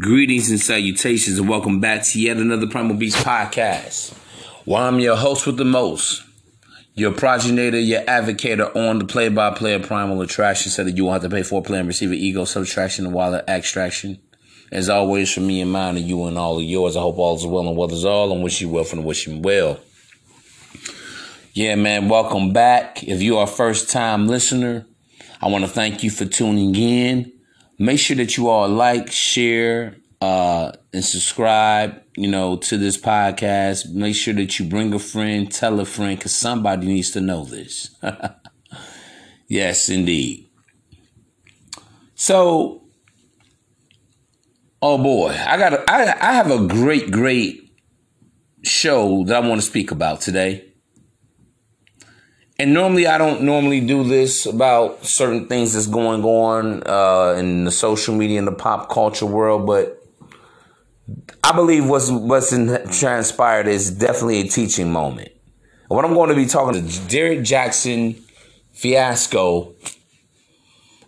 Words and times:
Greetings 0.00 0.50
and 0.50 0.58
salutations, 0.58 1.38
and 1.38 1.46
welcome 1.46 1.78
back 1.78 2.02
to 2.04 2.18
yet 2.18 2.38
another 2.38 2.66
Primal 2.66 2.96
Beast 2.96 3.18
podcast. 3.18 4.16
Well, 4.64 4.82
I'm 4.82 4.98
your 4.98 5.14
host 5.14 5.46
with 5.46 5.58
the 5.58 5.66
most, 5.66 6.22
your 6.94 7.12
progenitor, 7.12 7.78
your 7.78 8.00
advocator 8.04 8.74
on 8.74 8.98
the 8.98 9.04
play 9.04 9.28
by 9.28 9.50
play 9.50 9.74
of 9.74 9.82
Primal 9.82 10.22
Attraction, 10.22 10.70
so 10.70 10.84
that 10.84 10.96
you 10.96 11.04
won't 11.04 11.20
have 11.20 11.30
to 11.30 11.36
pay 11.36 11.42
for 11.42 11.62
play 11.62 11.80
and 11.80 11.86
receive 11.86 12.12
an 12.12 12.16
ego 12.16 12.46
subtraction 12.46 13.04
and 13.04 13.14
wallet 13.14 13.44
extraction. 13.46 14.18
As 14.72 14.88
always, 14.88 15.34
for 15.34 15.40
me 15.40 15.60
and 15.60 15.70
mine, 15.70 15.98
and 15.98 16.08
you 16.08 16.24
and 16.24 16.38
all 16.38 16.56
of 16.56 16.64
yours, 16.64 16.96
I 16.96 17.00
hope 17.00 17.18
all 17.18 17.36
is 17.36 17.44
well 17.44 17.68
and 17.68 17.76
well 17.76 17.92
is 17.92 18.06
all, 18.06 18.32
and 18.32 18.42
wish 18.42 18.62
you 18.62 18.70
well 18.70 18.84
from 18.84 19.04
wishing 19.04 19.42
well. 19.42 19.80
Yeah, 21.52 21.74
man, 21.74 22.08
welcome 22.08 22.54
back. 22.54 23.04
If 23.04 23.20
you 23.20 23.36
are 23.36 23.44
a 23.44 23.46
first 23.46 23.90
time 23.90 24.28
listener, 24.28 24.86
I 25.42 25.48
want 25.48 25.64
to 25.64 25.70
thank 25.70 26.02
you 26.02 26.10
for 26.10 26.24
tuning 26.24 26.74
in. 26.74 27.32
Make 27.80 27.98
sure 27.98 28.16
that 28.16 28.36
you 28.36 28.50
all 28.50 28.68
like, 28.68 29.10
share, 29.10 29.96
uh, 30.20 30.72
and 30.92 31.02
subscribe, 31.02 32.02
you 32.14 32.28
know, 32.28 32.58
to 32.58 32.76
this 32.76 32.98
podcast. 32.98 33.90
Make 33.90 34.14
sure 34.14 34.34
that 34.34 34.58
you 34.58 34.66
bring 34.66 34.92
a 34.92 34.98
friend, 34.98 35.50
tell 35.50 35.80
a 35.80 35.86
friend, 35.86 36.18
because 36.18 36.34
somebody 36.34 36.88
needs 36.88 37.10
to 37.12 37.22
know 37.22 37.46
this. 37.46 37.96
yes, 39.48 39.88
indeed. 39.88 40.46
So, 42.16 42.82
oh 44.82 44.98
boy, 44.98 45.30
I 45.30 45.56
got, 45.56 45.72
a, 45.72 45.90
I, 45.90 46.02
I 46.20 46.32
have 46.34 46.50
a 46.50 46.66
great, 46.66 47.10
great 47.10 47.72
show 48.62 49.24
that 49.24 49.42
I 49.42 49.48
want 49.48 49.58
to 49.58 49.66
speak 49.66 49.90
about 49.90 50.20
today. 50.20 50.69
And 52.60 52.74
normally, 52.74 53.06
I 53.06 53.16
don't 53.16 53.40
normally 53.40 53.80
do 53.80 54.04
this 54.04 54.44
about 54.44 55.06
certain 55.06 55.46
things 55.46 55.72
that's 55.72 55.86
going 55.86 56.22
on 56.22 56.82
uh, 56.86 57.38
in 57.38 57.64
the 57.64 57.72
social 57.72 58.14
media 58.14 58.38
and 58.38 58.46
the 58.46 58.52
pop 58.52 58.90
culture 58.90 59.24
world, 59.24 59.66
but 59.66 60.04
I 61.42 61.52
believe 61.52 61.88
what's 61.88 62.10
what's 62.10 62.50
transpired 62.98 63.66
is 63.66 63.90
definitely 63.90 64.40
a 64.40 64.44
teaching 64.44 64.92
moment. 64.92 65.30
What 65.88 66.04
I'm 66.04 66.12
going 66.12 66.28
to 66.28 66.34
be 66.34 66.44
talking 66.44 66.86
to 66.86 67.00
Derrick 67.08 67.38
Jaxn 67.38 68.20
fiasco 68.72 69.72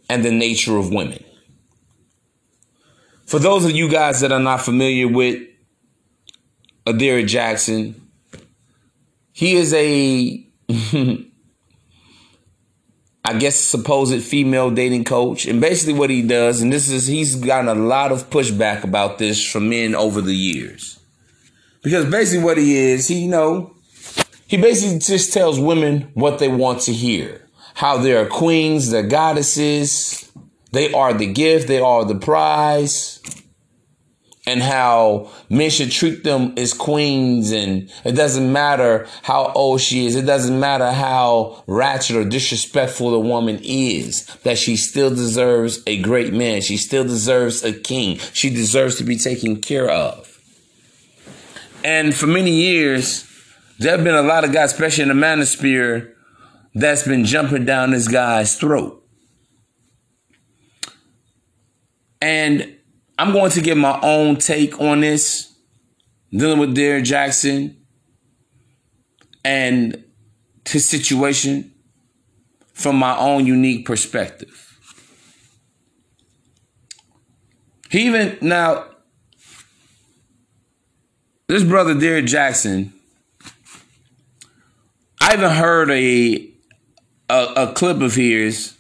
and 0.09 0.25
the 0.25 0.33
nature 0.33 0.79
of 0.79 0.91
women. 0.91 1.23
For 3.27 3.39
those 3.39 3.67
of 3.67 3.73
you 3.73 3.91
guys 3.91 4.23
that 4.23 4.33
are 4.33 4.41
not 4.41 4.63
familiar 4.63 5.07
with 5.07 5.43
Derrick 6.87 7.27
Jaxn, 7.27 8.01
he 9.33 9.57
is 9.57 9.75
a 9.75 10.47
I 13.25 13.39
guess 13.39 13.57
supposed 13.57 14.23
female 14.23 14.71
dating 14.71 15.05
coach. 15.05 15.47
And 15.47 15.61
basically 15.61 15.95
what 15.95 16.11
he 16.11 16.23
does, 16.23 16.61
and 16.61 16.73
this 16.73 16.89
is 16.89 17.07
he's 17.07 17.37
gotten 17.37 17.69
a 17.69 17.75
lot 17.75 18.11
of 18.11 18.29
pushback 18.31 18.83
about 18.83 19.19
this 19.19 19.45
from 19.45 19.69
men 19.69 19.95
over 19.95 20.21
the 20.21 20.35
years. 20.35 20.99
Because 21.83 22.11
basically 22.11 22.45
what 22.45 22.59
he 22.59 22.77
is, 22.77 23.09
he 23.09 23.23
you 23.23 23.29
know, 23.29 23.75
he 24.47 24.57
basically 24.57 24.99
just 24.99 25.33
tells 25.33 25.59
women 25.59 26.11
what 26.15 26.39
they 26.39 26.49
want 26.49 26.81
to 26.83 26.93
hear. 26.93 27.49
How 27.75 27.97
they're 27.97 28.27
queens, 28.27 28.91
they're 28.91 29.03
goddesses, 29.03 30.31
they 30.73 30.93
are 30.93 31.15
the 31.15 31.33
gift, 31.33 31.69
they 31.69 31.81
are 31.81 32.05
the 32.05 32.17
prize 32.17 33.22
and 34.47 34.61
how 34.61 35.31
men 35.49 35.71
should 35.71 35.91
treat 35.91 36.25
them 36.25 36.53
as 36.57 36.75
queens 36.75 37.53
and 37.53 37.91
it 38.05 38.13
doesn't 38.13 38.53
matter 38.53 39.07
how 39.23 39.53
old 39.55 39.81
she 39.81 40.05
is. 40.05 40.17
It 40.17 40.27
doesn't 40.27 40.59
matter 40.59 40.91
how 40.91 41.63
ratchet 41.67 42.17
or 42.17 42.25
disrespectful 42.25 43.13
the 43.13 43.21
woman 43.21 43.61
is 43.63 44.27
that 44.43 44.59
she 44.59 44.77
still 44.77 45.11
deserves 45.11 45.81
a 45.87 46.01
great 46.03 46.33
man. 46.33 46.61
She 46.61 46.77
still 46.77 47.05
deserves 47.05 47.63
a 47.63 47.73
king. 47.73 48.19
She 48.33 48.51
deserves 48.51 48.97
to 48.97 49.05
be 49.05 49.17
taken 49.17 49.61
care 49.61 49.89
of. 49.89 50.29
And 51.85 52.15
for 52.15 52.27
many 52.27 52.51
years 52.51 53.29
there 53.79 53.97
have 53.97 54.05
been 54.05 54.15
a 54.15 54.23
lot 54.23 54.45
of 54.45 54.53
guys 54.53 54.73
especially 54.73 55.03
in 55.03 55.09
the 55.09 55.15
manosphere 55.15 56.13
that's 56.75 57.07
been 57.07 57.25
jumping 57.25 57.65
down 57.65 57.93
this 57.93 58.09
guy's 58.09 58.57
throat. 58.57 58.99
And 62.21 62.77
I'm 63.19 63.33
going 63.33 63.51
to 63.53 63.61
give 63.61 63.77
my 63.77 63.99
own 64.03 64.37
take 64.37 64.81
on 64.81 65.01
this, 65.01 65.55
dealing 66.31 66.59
with 66.59 66.75
Derrick 66.75 67.05
Jaxn 67.05 67.77
and 69.45 70.05
his 70.67 70.89
situation 70.89 71.73
from 72.73 72.97
my 72.97 73.17
own 73.17 73.47
unique 73.47 73.87
perspective. 73.87 74.59
He 77.91 78.07
even 78.07 78.39
now, 78.41 78.87
this 81.47 81.63
brother 81.63 81.95
Derrick 81.95 82.25
Jaxn. 82.25 82.93
I 85.21 85.35
even 85.35 85.51
heard 85.51 85.91
a, 85.91 86.51
a, 87.29 87.53
a 87.57 87.73
clip 87.75 88.01
of 88.01 88.15
his 88.15 88.77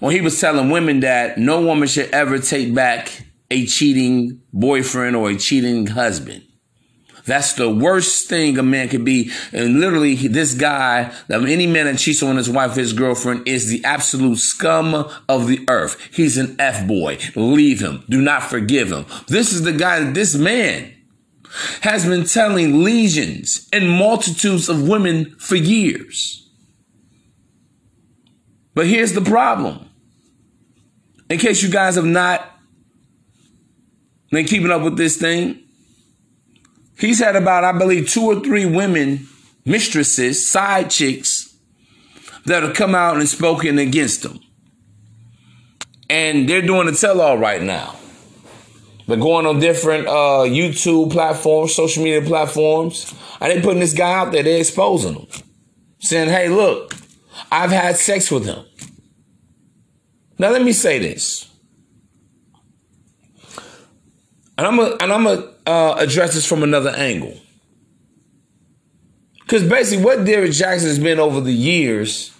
when 0.00 0.14
he 0.14 0.20
was 0.20 0.40
telling 0.40 0.70
women 0.70 1.00
that 1.00 1.38
no 1.38 1.62
woman 1.62 1.86
should 1.86 2.10
ever 2.10 2.38
take 2.38 2.74
back 2.74 3.24
a 3.50 3.66
cheating 3.66 4.40
boyfriend 4.52 5.16
or 5.16 5.30
a 5.30 5.36
cheating 5.36 5.86
husband. 5.86 6.42
That's 7.26 7.52
the 7.52 7.70
worst 7.70 8.28
thing 8.28 8.58
a 8.58 8.62
man 8.62 8.88
could 8.88 9.04
be. 9.04 9.30
And 9.52 9.78
literally, 9.78 10.14
this 10.14 10.54
guy, 10.54 11.12
any 11.28 11.66
man 11.66 11.86
that 11.86 11.98
cheats 11.98 12.22
on 12.22 12.36
his 12.36 12.48
wife, 12.48 12.74
his 12.74 12.92
girlfriend, 12.92 13.46
is 13.46 13.68
the 13.68 13.84
absolute 13.84 14.38
scum 14.38 15.08
of 15.28 15.46
the 15.46 15.64
earth. 15.68 16.00
He's 16.12 16.38
an 16.38 16.56
F 16.58 16.86
boy. 16.86 17.18
Leave 17.36 17.80
him. 17.80 18.04
Do 18.08 18.20
not 18.20 18.44
forgive 18.44 18.90
him. 18.90 19.06
This 19.28 19.52
is 19.52 19.62
the 19.62 19.72
guy 19.72 20.00
that 20.00 20.14
this 20.14 20.34
man 20.34 20.94
has 21.82 22.06
been 22.06 22.24
telling 22.24 22.82
legions 22.82 23.68
and 23.72 23.88
multitudes 23.90 24.68
of 24.68 24.88
women 24.88 25.34
for 25.38 25.56
years. 25.56 26.48
But 28.74 28.86
here's 28.86 29.12
the 29.12 29.20
problem 29.20 29.89
in 31.30 31.38
case 31.38 31.62
you 31.62 31.70
guys 31.70 31.94
have 31.94 32.04
not 32.04 32.44
been 34.30 34.44
keeping 34.44 34.70
up 34.70 34.82
with 34.82 34.96
this 34.96 35.16
thing, 35.16 35.62
he's 36.98 37.20
had 37.20 37.36
about, 37.36 37.64
I 37.64 37.72
believe, 37.72 38.08
two 38.08 38.24
or 38.24 38.40
three 38.40 38.66
women, 38.66 39.28
mistresses, 39.64 40.50
side 40.50 40.90
chicks, 40.90 41.56
that 42.46 42.62
have 42.64 42.74
come 42.74 42.94
out 42.94 43.16
and 43.16 43.28
spoken 43.28 43.78
against 43.78 44.24
him. 44.24 44.40
And 46.08 46.48
they're 46.48 46.62
doing 46.62 46.88
a 46.88 46.92
tell 46.92 47.20
all 47.20 47.38
right 47.38 47.62
now. 47.62 47.96
They're 49.06 49.16
going 49.16 49.46
on 49.46 49.60
different 49.60 50.08
uh, 50.08 50.46
YouTube 50.46 51.12
platforms, 51.12 51.74
social 51.74 52.02
media 52.02 52.22
platforms. 52.22 53.14
And 53.40 53.52
they 53.52 53.62
putting 53.62 53.80
this 53.80 53.94
guy 53.94 54.12
out 54.12 54.32
there, 54.32 54.42
they're 54.42 54.58
exposing 54.58 55.14
him. 55.14 55.26
Saying, 56.00 56.28
hey, 56.28 56.48
look, 56.48 56.94
I've 57.52 57.70
had 57.70 57.96
sex 57.96 58.30
with 58.30 58.46
him. 58.46 58.64
Now 60.40 60.52
let 60.52 60.62
me 60.62 60.72
say 60.72 60.98
this, 60.98 61.50
and 64.56 64.66
I'm 64.66 64.78
a, 64.78 64.96
and 64.98 65.12
I'm 65.12 65.24
gonna 65.24 65.52
uh, 65.66 65.96
address 65.98 66.32
this 66.32 66.46
from 66.46 66.62
another 66.62 66.88
angle, 66.96 67.38
because 69.40 69.62
basically 69.68 70.02
what 70.02 70.24
Derrick 70.24 70.52
Jaxn 70.52 70.84
has 70.84 70.98
been 70.98 71.18
over 71.18 71.42
the 71.42 71.52
years, 71.52 72.34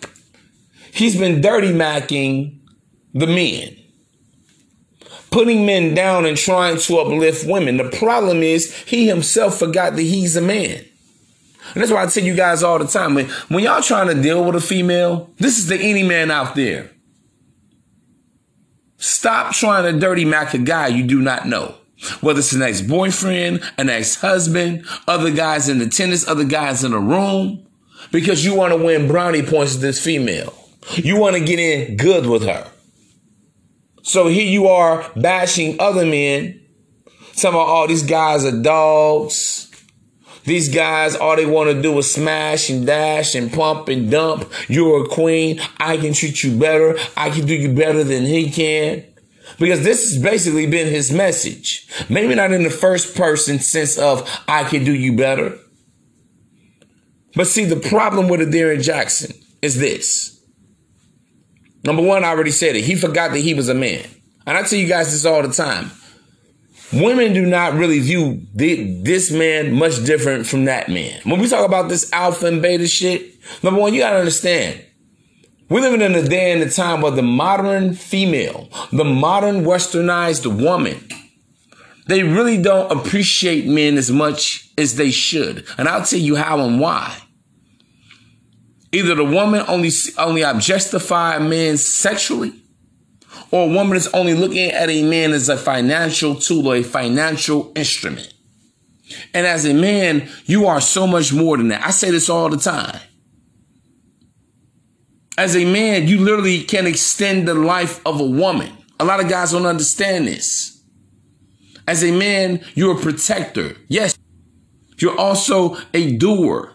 he's 0.94 1.14
been 1.18 1.42
dirty 1.42 1.74
macking 1.74 2.60
the 3.12 3.26
men, 3.26 3.76
putting 5.30 5.66
men 5.66 5.94
down 5.94 6.24
and 6.24 6.38
trying 6.38 6.78
to 6.78 7.00
uplift 7.00 7.46
women. 7.46 7.76
The 7.76 7.90
problem 7.90 8.42
is 8.42 8.74
he 8.84 9.08
himself 9.08 9.58
forgot 9.58 9.96
that 9.96 10.02
he's 10.02 10.36
a 10.36 10.40
man. 10.40 10.86
And 11.74 11.82
that's 11.82 11.92
why 11.92 12.02
I 12.02 12.06
tell 12.06 12.24
you 12.24 12.34
guys 12.34 12.62
all 12.62 12.78
the 12.78 12.86
time 12.86 13.12
when, 13.12 13.28
when 13.48 13.62
y'all 13.62 13.82
trying 13.82 14.08
to 14.08 14.22
deal 14.22 14.42
with 14.42 14.56
a 14.56 14.60
female, 14.62 15.28
this 15.36 15.58
is 15.58 15.66
the 15.66 15.76
any 15.76 16.02
man 16.02 16.30
out 16.30 16.54
there. 16.54 16.92
Stop 19.00 19.54
trying 19.54 19.92
to 19.92 19.98
dirty 19.98 20.24
mac 20.24 20.54
a 20.54 20.58
guy 20.58 20.88
you 20.88 21.02
do 21.02 21.20
not 21.20 21.48
know. 21.48 21.74
Whether 22.20 22.38
it's 22.38 22.52
an 22.52 22.62
ex-boyfriend, 22.62 23.62
an 23.76 23.90
ex-husband, 23.90 24.86
other 25.08 25.30
guys 25.30 25.68
in 25.68 25.78
the 25.78 25.88
tennis, 25.88 26.28
other 26.28 26.44
guys 26.44 26.84
in 26.84 26.92
the 26.92 26.98
room, 26.98 27.66
because 28.12 28.44
you 28.44 28.54
want 28.54 28.72
to 28.72 28.82
win 28.82 29.08
brownie 29.08 29.42
points 29.42 29.74
with 29.74 29.82
this 29.82 30.02
female. 30.02 30.54
You 30.94 31.18
want 31.18 31.36
to 31.36 31.44
get 31.44 31.58
in 31.58 31.96
good 31.96 32.26
with 32.26 32.42
her. 32.44 32.70
So 34.02 34.28
here 34.28 34.46
you 34.46 34.68
are 34.68 35.10
bashing 35.16 35.80
other 35.80 36.06
men, 36.06 36.60
Some 37.32 37.54
about 37.54 37.68
all 37.68 37.86
these 37.86 38.02
guys 38.02 38.44
are 38.44 38.62
dogs. 38.62 39.69
These 40.50 40.74
guys, 40.74 41.14
all 41.14 41.36
they 41.36 41.46
want 41.46 41.70
to 41.70 41.80
do 41.80 41.96
is 41.98 42.12
smash 42.12 42.70
and 42.70 42.84
dash 42.84 43.36
and 43.36 43.52
pump 43.52 43.86
and 43.86 44.10
dump. 44.10 44.50
You're 44.66 45.04
a 45.04 45.08
queen. 45.08 45.60
I 45.78 45.96
can 45.96 46.12
treat 46.12 46.42
you 46.42 46.58
better. 46.58 46.98
I 47.16 47.30
can 47.30 47.46
do 47.46 47.54
you 47.54 47.72
better 47.72 48.02
than 48.02 48.24
he 48.24 48.50
can. 48.50 49.04
Because 49.60 49.84
this 49.84 50.12
has 50.12 50.20
basically 50.20 50.66
been 50.66 50.88
his 50.88 51.12
message. 51.12 51.86
Maybe 52.08 52.34
not 52.34 52.50
in 52.50 52.64
the 52.64 52.70
first 52.70 53.16
person 53.16 53.60
sense 53.60 53.96
of 53.96 54.28
I 54.48 54.64
can 54.64 54.82
do 54.82 54.92
you 54.92 55.16
better. 55.16 55.56
But 57.36 57.46
see, 57.46 57.64
the 57.64 57.88
problem 57.88 58.26
with 58.26 58.50
Derrick 58.50 58.80
Jaxn 58.80 59.40
is 59.62 59.78
this. 59.78 60.44
Number 61.84 62.02
one, 62.02 62.24
I 62.24 62.30
already 62.30 62.50
said 62.50 62.74
it. 62.74 62.82
He 62.82 62.96
forgot 62.96 63.30
that 63.30 63.38
he 63.38 63.54
was 63.54 63.68
a 63.68 63.74
man. 63.74 64.04
And 64.48 64.58
I 64.58 64.64
tell 64.64 64.80
you 64.80 64.88
guys 64.88 65.12
this 65.12 65.24
all 65.24 65.42
the 65.42 65.54
time. 65.54 65.92
Women 66.92 67.32
do 67.32 67.46
not 67.46 67.74
really 67.74 68.00
view 68.00 68.46
this 68.54 69.30
man 69.30 69.72
much 69.72 70.04
different 70.04 70.46
from 70.46 70.64
that 70.64 70.88
man. 70.88 71.20
When 71.24 71.40
we 71.40 71.48
talk 71.48 71.66
about 71.66 71.88
this 71.88 72.12
alpha 72.12 72.46
and 72.46 72.60
beta 72.60 72.86
shit, 72.86 73.34
number 73.62 73.80
one, 73.80 73.94
you 73.94 74.00
gotta 74.00 74.18
understand. 74.18 74.84
We're 75.68 75.80
living 75.82 76.00
in 76.00 76.14
a 76.16 76.28
day 76.28 76.50
and 76.50 76.62
a 76.62 76.70
time 76.70 77.00
where 77.00 77.12
the 77.12 77.22
modern 77.22 77.94
female, 77.94 78.68
the 78.92 79.04
modern 79.04 79.64
westernized 79.64 80.60
woman, 80.60 80.98
they 82.08 82.24
really 82.24 82.60
don't 82.60 82.90
appreciate 82.90 83.66
men 83.66 83.96
as 83.96 84.10
much 84.10 84.68
as 84.76 84.96
they 84.96 85.12
should. 85.12 85.64
And 85.78 85.86
I'll 85.86 86.04
tell 86.04 86.18
you 86.18 86.34
how 86.34 86.58
and 86.60 86.80
why. 86.80 87.16
Either 88.90 89.14
the 89.14 89.24
woman 89.24 89.64
only 89.68 89.90
only 90.18 90.42
objectify 90.42 91.38
men 91.38 91.76
sexually, 91.76 92.59
or 93.50 93.68
a 93.68 93.72
woman 93.72 93.96
is 93.96 94.08
only 94.08 94.34
looking 94.34 94.70
at 94.70 94.88
a 94.88 95.02
man 95.02 95.32
as 95.32 95.48
a 95.48 95.56
financial 95.56 96.34
tool 96.34 96.68
or 96.68 96.76
a 96.76 96.82
financial 96.82 97.72
instrument. 97.74 98.32
And 99.34 99.46
as 99.46 99.64
a 99.64 99.74
man, 99.74 100.28
you 100.44 100.66
are 100.66 100.80
so 100.80 101.06
much 101.06 101.32
more 101.32 101.56
than 101.56 101.68
that. 101.68 101.84
I 101.84 101.90
say 101.90 102.10
this 102.10 102.28
all 102.28 102.48
the 102.48 102.56
time. 102.56 103.00
As 105.36 105.56
a 105.56 105.64
man, 105.64 106.06
you 106.06 106.18
literally 106.18 106.62
can 106.62 106.86
extend 106.86 107.48
the 107.48 107.54
life 107.54 108.00
of 108.06 108.20
a 108.20 108.24
woman. 108.24 108.72
A 109.00 109.04
lot 109.04 109.20
of 109.20 109.28
guys 109.28 109.52
don't 109.52 109.66
understand 109.66 110.26
this. 110.26 110.82
As 111.88 112.04
a 112.04 112.12
man, 112.12 112.64
you're 112.74 112.96
a 112.96 113.00
protector. 113.00 113.74
Yes, 113.88 114.16
you're 114.98 115.18
also 115.18 115.76
a 115.94 116.16
doer. 116.16 116.72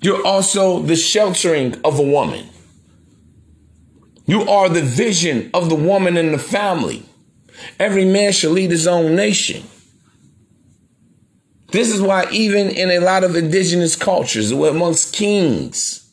You're 0.00 0.24
also 0.24 0.80
the 0.80 0.96
sheltering 0.96 1.80
of 1.84 1.98
a 1.98 2.02
woman. 2.02 2.48
You 4.26 4.42
are 4.48 4.68
the 4.68 4.82
vision 4.82 5.50
of 5.52 5.68
the 5.68 5.74
woman 5.74 6.16
in 6.16 6.32
the 6.32 6.38
family. 6.38 7.04
Every 7.78 8.04
man 8.04 8.32
should 8.32 8.52
lead 8.52 8.70
his 8.70 8.86
own 8.86 9.14
nation. 9.14 9.64
This 11.72 11.92
is 11.92 12.02
why, 12.02 12.28
even 12.30 12.68
in 12.68 12.90
a 12.90 13.00
lot 13.00 13.24
of 13.24 13.34
indigenous 13.34 13.96
cultures, 13.96 14.50
amongst 14.50 15.14
kings, 15.14 16.10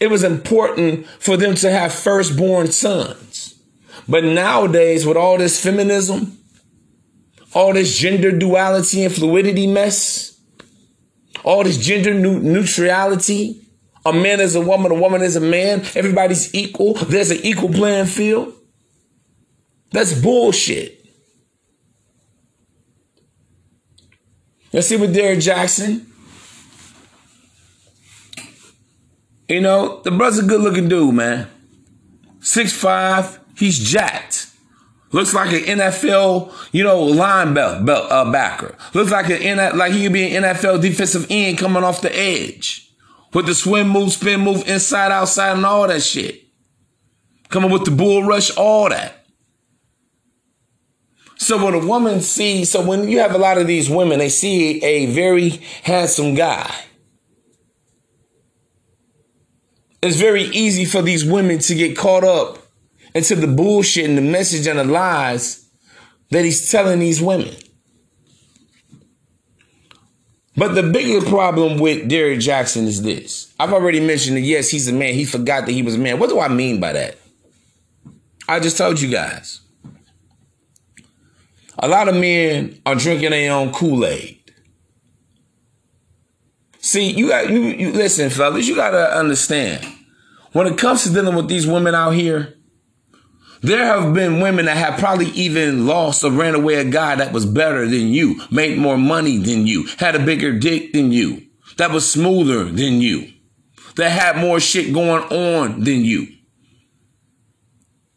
it 0.00 0.10
was 0.10 0.24
important 0.24 1.06
for 1.20 1.36
them 1.36 1.54
to 1.56 1.70
have 1.70 1.92
firstborn 1.92 2.72
sons. 2.72 3.60
But 4.08 4.24
nowadays, 4.24 5.06
with 5.06 5.16
all 5.16 5.38
this 5.38 5.62
feminism, 5.62 6.38
all 7.54 7.74
this 7.74 7.96
gender 7.96 8.32
duality 8.32 9.04
and 9.04 9.14
fluidity 9.14 9.66
mess, 9.66 10.40
all 11.44 11.62
this 11.62 11.78
gender 11.78 12.14
neutrality, 12.14 13.61
a 14.04 14.12
man 14.12 14.40
is 14.40 14.54
a 14.54 14.60
woman, 14.60 14.90
a 14.92 14.96
woman 14.96 15.22
is 15.22 15.36
a 15.36 15.40
man. 15.40 15.80
Everybody's 15.94 16.54
equal. 16.54 16.94
There's 16.94 17.30
an 17.30 17.38
equal 17.42 17.68
playing 17.68 18.06
field. 18.06 18.52
That's 19.90 20.18
bullshit. 20.20 20.98
Let's 24.72 24.86
see 24.88 24.96
with 24.96 25.14
Derrick 25.14 25.38
Jaxn. 25.38 26.06
You 29.48 29.60
know, 29.60 30.00
the 30.02 30.10
brother's 30.10 30.38
a 30.38 30.46
good 30.46 30.62
looking 30.62 30.88
dude, 30.88 31.14
man. 31.14 31.46
Six 32.40 32.72
five, 32.72 33.38
he's 33.56 33.78
jacked. 33.78 34.46
Looks 35.12 35.34
like 35.34 35.52
an 35.52 35.78
NFL, 35.78 36.52
you 36.72 36.82
know, 36.82 37.02
line 37.02 37.52
belt, 37.52 37.84
belt 37.84 38.10
uh, 38.10 38.32
backer. 38.32 38.74
Looks 38.94 39.10
like 39.10 39.28
an 39.28 39.76
like 39.76 39.92
he 39.92 40.04
could 40.04 40.14
be 40.14 40.34
an 40.34 40.42
NFL 40.42 40.80
defensive 40.80 41.26
end 41.28 41.58
coming 41.58 41.84
off 41.84 42.00
the 42.00 42.16
edge. 42.16 42.91
With 43.32 43.46
the 43.46 43.54
swim 43.54 43.88
move, 43.88 44.12
spin 44.12 44.40
move, 44.40 44.68
inside, 44.68 45.10
outside, 45.10 45.56
and 45.56 45.64
all 45.64 45.88
that 45.88 46.02
shit. 46.02 46.42
Coming 47.48 47.70
with 47.70 47.84
the 47.84 47.90
bull 47.90 48.24
rush, 48.24 48.54
all 48.56 48.88
that. 48.90 49.26
So 51.36 51.62
when 51.64 51.74
a 51.74 51.84
woman 51.84 52.20
sees, 52.20 52.70
so 52.70 52.86
when 52.86 53.08
you 53.08 53.18
have 53.18 53.34
a 53.34 53.38
lot 53.38 53.58
of 53.58 53.66
these 53.66 53.90
women, 53.90 54.20
they 54.20 54.28
see 54.28 54.82
a 54.84 55.06
very 55.06 55.48
handsome 55.82 56.34
guy. 56.34 56.72
It's 60.02 60.16
very 60.16 60.44
easy 60.44 60.84
for 60.84 61.02
these 61.02 61.24
women 61.24 61.58
to 61.60 61.74
get 61.74 61.96
caught 61.96 62.24
up 62.24 62.58
into 63.14 63.34
the 63.34 63.46
bullshit 63.46 64.08
and 64.08 64.18
the 64.18 64.22
message 64.22 64.66
and 64.66 64.78
the 64.78 64.84
lies 64.84 65.68
that 66.30 66.44
he's 66.44 66.70
telling 66.70 66.98
these 66.98 67.20
women. 67.20 67.54
But 70.56 70.74
the 70.74 70.82
bigger 70.82 71.26
problem 71.26 71.78
with 71.78 72.08
Derrick 72.08 72.40
Jaxn 72.40 72.86
is 72.86 73.02
this. 73.02 73.54
I've 73.58 73.72
already 73.72 74.00
mentioned 74.00 74.36
that 74.36 74.42
yes, 74.42 74.68
he's 74.68 74.86
a 74.86 74.92
man. 74.92 75.14
He 75.14 75.24
forgot 75.24 75.66
that 75.66 75.72
he 75.72 75.82
was 75.82 75.94
a 75.94 75.98
man. 75.98 76.18
What 76.18 76.28
do 76.28 76.40
I 76.40 76.48
mean 76.48 76.78
by 76.78 76.92
that? 76.92 77.16
I 78.48 78.60
just 78.60 78.76
told 78.76 79.00
you 79.00 79.10
guys. 79.10 79.60
A 81.78 81.88
lot 81.88 82.08
of 82.08 82.14
men 82.14 82.80
are 82.84 82.94
drinking 82.94 83.30
their 83.30 83.52
own 83.52 83.72
Kool-Aid. 83.72 84.38
See, 86.80 87.12
you 87.12 87.28
got 87.28 87.48
you, 87.48 87.60
you 87.60 87.92
listen, 87.92 88.28
fellas, 88.28 88.66
you 88.66 88.74
gotta 88.74 89.16
understand. 89.16 89.86
When 90.52 90.66
it 90.66 90.76
comes 90.76 91.04
to 91.04 91.10
dealing 91.10 91.34
with 91.34 91.48
these 91.48 91.66
women 91.66 91.94
out 91.94 92.10
here, 92.10 92.54
there 93.62 93.84
have 93.84 94.12
been 94.12 94.40
women 94.40 94.66
that 94.66 94.76
have 94.76 94.98
probably 94.98 95.26
even 95.28 95.86
lost 95.86 96.24
or 96.24 96.30
ran 96.30 96.54
away 96.54 96.74
a 96.74 96.84
guy 96.84 97.14
that 97.14 97.32
was 97.32 97.46
better 97.46 97.86
than 97.86 98.08
you, 98.08 98.40
made 98.50 98.76
more 98.78 98.98
money 98.98 99.38
than 99.38 99.66
you, 99.66 99.86
had 99.98 100.14
a 100.14 100.24
bigger 100.24 100.58
dick 100.58 100.92
than 100.92 101.12
you, 101.12 101.46
that 101.76 101.90
was 101.90 102.10
smoother 102.10 102.64
than 102.64 103.00
you, 103.00 103.32
that 103.96 104.10
had 104.10 104.36
more 104.36 104.60
shit 104.60 104.92
going 104.92 105.22
on 105.24 105.80
than 105.84 106.04
you. 106.04 106.26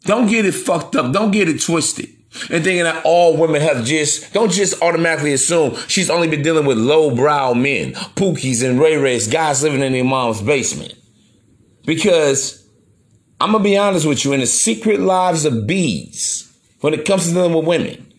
Don't 0.02 0.28
get 0.28 0.44
it 0.44 0.52
fucked 0.52 0.94
up. 0.96 1.12
Don't 1.12 1.32
get 1.32 1.48
it 1.48 1.60
twisted. 1.60 2.08
And 2.50 2.62
thinking 2.62 2.84
that 2.84 3.04
all 3.04 3.36
women 3.36 3.62
have 3.62 3.84
just, 3.84 4.32
don't 4.32 4.52
just 4.52 4.80
automatically 4.82 5.32
assume 5.32 5.74
she's 5.88 6.10
only 6.10 6.28
been 6.28 6.42
dealing 6.42 6.66
with 6.66 6.78
lowbrow 6.78 7.54
men, 7.54 7.92
pookies 7.92 8.68
and 8.68 8.80
ray 8.80 8.96
rays, 8.96 9.26
guys 9.26 9.62
living 9.62 9.82
in 9.82 9.92
their 9.92 10.04
mom's 10.04 10.42
basement. 10.42 10.94
Because 11.84 12.65
I'm 13.40 13.52
gonna 13.52 13.62
be 13.62 13.76
honest 13.76 14.06
with 14.06 14.24
you, 14.24 14.32
in 14.32 14.40
the 14.40 14.46
secret 14.46 15.00
lives 15.00 15.44
of 15.44 15.66
bees, 15.66 16.52
when 16.80 16.94
it 16.94 17.04
comes 17.04 17.28
to 17.28 17.34
dealing 17.34 17.54
with 17.54 17.66
women, 17.66 18.14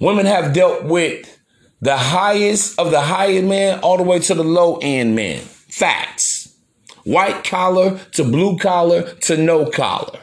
women 0.00 0.26
have 0.26 0.52
dealt 0.52 0.84
with 0.84 1.32
the 1.80 1.96
highest 1.96 2.78
of 2.78 2.90
the 2.90 3.02
high 3.02 3.32
end 3.32 3.48
man 3.48 3.78
all 3.80 3.96
the 3.96 4.02
way 4.02 4.18
to 4.18 4.34
the 4.34 4.44
low 4.44 4.78
end 4.82 5.14
man. 5.14 5.40
Facts. 5.40 6.56
White 7.04 7.44
collar 7.44 7.98
to 8.12 8.24
blue 8.24 8.58
collar 8.58 9.02
to 9.02 9.36
no 9.36 9.66
collar. 9.66 10.18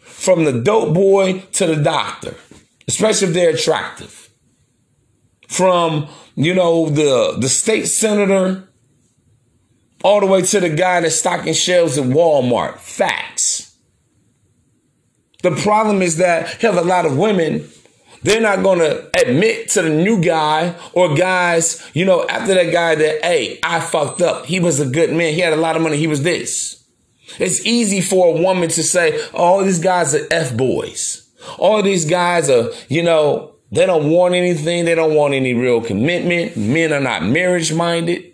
From 0.00 0.44
the 0.44 0.60
dope 0.60 0.92
boy 0.92 1.40
to 1.52 1.66
the 1.66 1.76
doctor, 1.76 2.34
especially 2.88 3.28
if 3.28 3.34
they're 3.34 3.54
attractive. 3.54 4.28
From, 5.46 6.08
you 6.34 6.54
know, 6.54 6.88
the, 6.88 7.36
the 7.38 7.48
state 7.48 7.86
senator 7.86 8.68
all 10.02 10.20
the 10.20 10.26
way 10.26 10.42
to 10.42 10.60
the 10.60 10.70
guy 10.70 11.00
that's 11.00 11.16
stocking 11.16 11.54
shelves 11.54 11.98
at 11.98 12.04
Walmart. 12.04 12.78
Facts. 12.78 13.69
The 15.42 15.52
problem 15.62 16.02
is 16.02 16.16
that 16.18 16.62
you 16.62 16.70
have 16.70 16.78
a 16.78 16.86
lot 16.86 17.06
of 17.06 17.16
women, 17.16 17.68
they're 18.22 18.40
not 18.40 18.62
going 18.62 18.80
to 18.80 19.08
admit 19.18 19.70
to 19.70 19.82
the 19.82 19.88
new 19.88 20.20
guy 20.22 20.74
or 20.92 21.14
guys, 21.14 21.88
you 21.94 22.04
know, 22.04 22.26
after 22.28 22.54
that 22.54 22.72
guy 22.72 22.94
that, 22.94 23.24
hey, 23.24 23.58
I 23.62 23.80
fucked 23.80 24.20
up. 24.20 24.46
He 24.46 24.60
was 24.60 24.80
a 24.80 24.86
good 24.86 25.10
man. 25.10 25.32
He 25.32 25.40
had 25.40 25.54
a 25.54 25.56
lot 25.56 25.76
of 25.76 25.82
money. 25.82 25.96
He 25.96 26.06
was 26.06 26.22
this. 26.22 26.84
It's 27.38 27.64
easy 27.64 28.00
for 28.00 28.36
a 28.36 28.42
woman 28.42 28.68
to 28.70 28.82
say, 28.82 29.26
oh, 29.32 29.64
these 29.64 29.78
guys 29.78 30.14
are 30.14 30.26
F 30.30 30.56
boys. 30.56 31.30
All 31.58 31.82
these 31.82 32.04
guys 32.04 32.50
are, 32.50 32.70
you 32.88 33.02
know, 33.02 33.54
they 33.72 33.86
don't 33.86 34.10
want 34.10 34.34
anything. 34.34 34.84
They 34.84 34.94
don't 34.94 35.14
want 35.14 35.32
any 35.32 35.54
real 35.54 35.80
commitment. 35.80 36.56
Men 36.56 36.92
are 36.92 37.00
not 37.00 37.22
marriage 37.22 37.72
minded. 37.72 38.32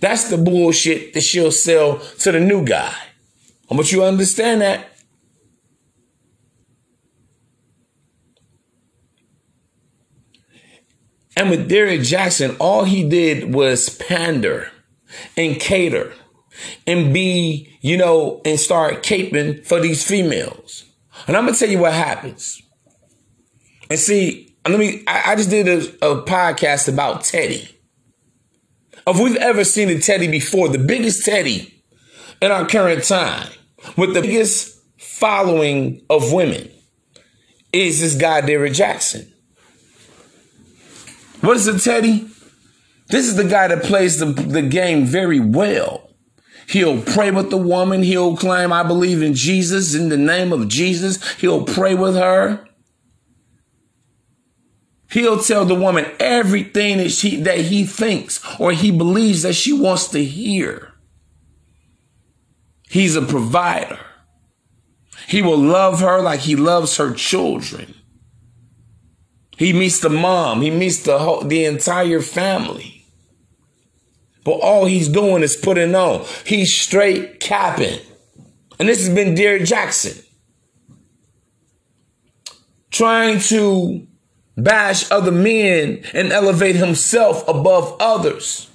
That's 0.00 0.30
the 0.30 0.38
bullshit 0.38 1.14
that 1.14 1.22
she'll 1.22 1.52
sell 1.52 1.98
to 1.98 2.32
the 2.32 2.40
new 2.40 2.64
guy. 2.64 2.94
I 3.70 3.74
want 3.74 3.90
you 3.90 4.00
to 4.00 4.06
understand 4.06 4.60
that. 4.60 4.95
And 11.36 11.50
with 11.50 11.68
Derrick 11.68 12.00
Jaxn, 12.00 12.56
all 12.58 12.84
he 12.84 13.08
did 13.08 13.54
was 13.54 13.90
pander 13.90 14.70
and 15.36 15.60
cater 15.60 16.12
and 16.86 17.12
be, 17.12 17.76
you 17.82 17.96
know, 17.96 18.40
and 18.44 18.58
start 18.58 19.02
caping 19.02 19.64
for 19.66 19.78
these 19.80 20.06
females. 20.06 20.84
And 21.26 21.36
I'm 21.36 21.44
gonna 21.44 21.56
tell 21.56 21.68
you 21.68 21.78
what 21.78 21.92
happens. 21.92 22.62
And 23.90 23.98
see, 23.98 24.56
let 24.66 24.78
me, 24.78 25.04
I, 25.06 25.32
I 25.32 25.36
just 25.36 25.50
did 25.50 25.68
a, 25.68 25.78
a 26.12 26.22
podcast 26.22 26.88
about 26.88 27.22
Teddy 27.22 27.76
if 29.06 29.20
we've 29.20 29.36
ever 29.36 29.64
seen 29.64 29.88
a 29.88 30.00
Teddy 30.00 30.28
before, 30.28 30.68
the 30.68 30.78
biggest 30.78 31.24
Teddy 31.24 31.82
in 32.42 32.50
our 32.50 32.66
current 32.66 33.04
time, 33.04 33.48
with 33.96 34.14
the 34.14 34.22
biggest 34.22 34.80
following 34.98 36.02
of 36.10 36.32
women, 36.32 36.70
is 37.72 38.00
this 38.00 38.16
guy, 38.16 38.40
Derrick 38.40 38.72
Jaxn. 38.72 39.30
What 41.40 41.56
is 41.56 41.66
a 41.66 41.78
Teddy? 41.78 42.28
This 43.08 43.26
is 43.26 43.36
the 43.36 43.44
guy 43.44 43.68
that 43.68 43.84
plays 43.84 44.18
the, 44.18 44.26
the 44.26 44.62
game 44.62 45.04
very 45.04 45.40
well. 45.40 46.10
He'll 46.68 47.00
pray 47.00 47.30
with 47.30 47.50
the 47.50 47.56
woman. 47.56 48.02
He'll 48.02 48.36
claim, 48.36 48.72
I 48.72 48.82
believe 48.82 49.22
in 49.22 49.34
Jesus, 49.34 49.94
in 49.94 50.08
the 50.08 50.16
name 50.16 50.52
of 50.52 50.68
Jesus. 50.68 51.34
He'll 51.34 51.64
pray 51.64 51.94
with 51.94 52.16
her. 52.16 52.66
He'll 55.12 55.38
tell 55.38 55.64
the 55.64 55.74
woman 55.74 56.06
everything 56.18 56.98
that 56.98 57.10
she 57.10 57.36
that 57.42 57.60
he 57.60 57.84
thinks 57.84 58.40
or 58.58 58.72
he 58.72 58.90
believes 58.90 59.42
that 59.42 59.54
she 59.54 59.72
wants 59.72 60.08
to 60.08 60.24
hear. 60.24 60.94
He's 62.88 63.14
a 63.14 63.22
provider. 63.22 64.00
He 65.28 65.42
will 65.42 65.58
love 65.58 66.00
her 66.00 66.20
like 66.20 66.40
he 66.40 66.56
loves 66.56 66.96
her 66.96 67.14
children. 67.14 67.94
He 69.56 69.72
meets 69.72 70.00
the 70.00 70.10
mom. 70.10 70.60
He 70.60 70.70
meets 70.70 71.02
the 71.02 71.18
whole, 71.18 71.42
the 71.42 71.64
entire 71.64 72.20
family. 72.20 73.04
But 74.44 74.60
all 74.60 74.84
he's 74.84 75.08
doing 75.08 75.42
is 75.42 75.56
putting 75.56 75.94
on. 75.94 76.24
He's 76.44 76.78
straight 76.78 77.40
capping. 77.40 77.98
And 78.78 78.88
this 78.88 79.04
has 79.04 79.14
been 79.14 79.34
Derrick 79.34 79.62
Jaxn. 79.62 80.24
Trying 82.90 83.40
to 83.40 84.06
bash 84.56 85.10
other 85.10 85.32
men 85.32 86.04
and 86.14 86.32
elevate 86.32 86.76
himself 86.76 87.46
above 87.48 87.96
others. 88.00 88.70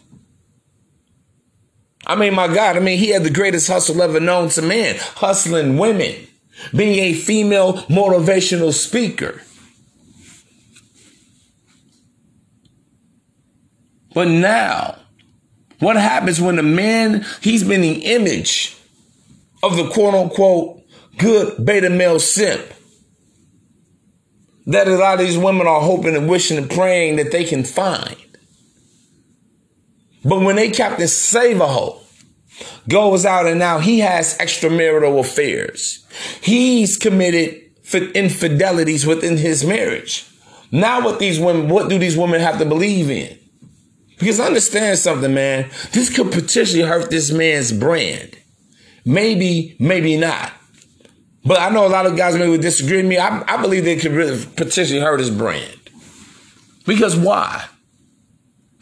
I 2.06 2.16
mean, 2.16 2.34
my 2.34 2.54
God, 2.54 2.78
I 2.78 2.80
mean, 2.80 2.98
he 2.98 3.10
had 3.10 3.24
the 3.24 3.30
greatest 3.30 3.68
hustle 3.68 4.02
ever 4.02 4.20
known 4.20 4.50
to 4.50 4.62
man, 4.62 4.96
hustling 5.00 5.78
women, 5.78 6.16
being 6.76 7.00
a 7.00 7.14
female 7.14 7.74
motivational 7.84 8.74
speaker. 8.74 9.42
But 14.14 14.28
now, 14.28 14.98
what 15.80 15.96
happens 15.96 16.42
when 16.42 16.58
the 16.58 16.64
man, 16.64 17.26
he's 17.42 17.64
been 17.64 17.82
the 17.82 18.06
image 18.06 18.78
of 19.64 19.78
the 19.78 19.90
quote 19.90 20.14
unquote 20.14 20.82
good 21.18 21.66
beta 21.66 21.90
male 21.90 22.20
simp? 22.20 22.66
That 24.68 24.88
a 24.88 24.96
lot 24.96 25.20
of 25.20 25.26
these 25.26 25.38
women 25.38 25.66
are 25.66 25.82
hoping 25.82 26.16
and 26.16 26.30
wishing 26.30 26.58
and 26.58 26.70
praying 26.70 27.16
that 27.16 27.32
they 27.32 27.44
can 27.44 27.64
find. 27.64 28.16
But 30.24 30.42
when 30.42 30.56
they 30.56 30.70
Captain 30.70 31.08
Save-A-Hoe 31.08 32.00
goes 32.88 33.26
out 33.26 33.48
and 33.48 33.58
now 33.58 33.80
he 33.80 34.00
has 34.00 34.38
extramarital 34.38 35.20
affairs, 35.20 36.06
he's 36.42 36.96
committed 36.96 37.60
infidelities 38.14 39.06
within 39.06 39.38
his 39.38 39.66
marriage. 39.66 40.28
Now, 40.72 41.04
what 41.04 41.20
these 41.20 41.40
women, 41.40 41.70
what 41.70 41.90
do 41.90 41.98
these 41.98 42.16
women 42.16 42.40
have 42.40 42.60
to 42.60 42.66
believe 42.66 43.10
in? 43.10 43.41
Because 44.22 44.40
understand 44.40 45.00
something, 45.00 45.34
man. 45.34 45.72
This 45.94 46.16
could 46.16 46.32
potentially 46.32 46.84
hurt 46.84 47.10
this 47.10 47.32
man's 47.32 47.72
brand. 47.72 48.38
Maybe, 49.04 49.76
maybe 49.80 50.16
not. 50.16 50.54
But 51.44 51.60
I 51.60 51.70
know 51.70 51.88
a 51.88 51.90
lot 51.90 52.06
of 52.06 52.16
guys 52.16 52.36
maybe 52.36 52.52
would 52.52 52.62
disagree 52.62 52.98
with 52.98 53.08
me. 53.08 53.18
I, 53.18 53.44
I 53.52 53.60
believe 53.60 53.84
they 53.84 53.96
could 53.96 54.12
really 54.12 54.46
potentially 54.56 55.00
hurt 55.00 55.20
his 55.20 55.32
brand. 55.32 55.76
Because 56.86 57.16
why? 57.16 57.66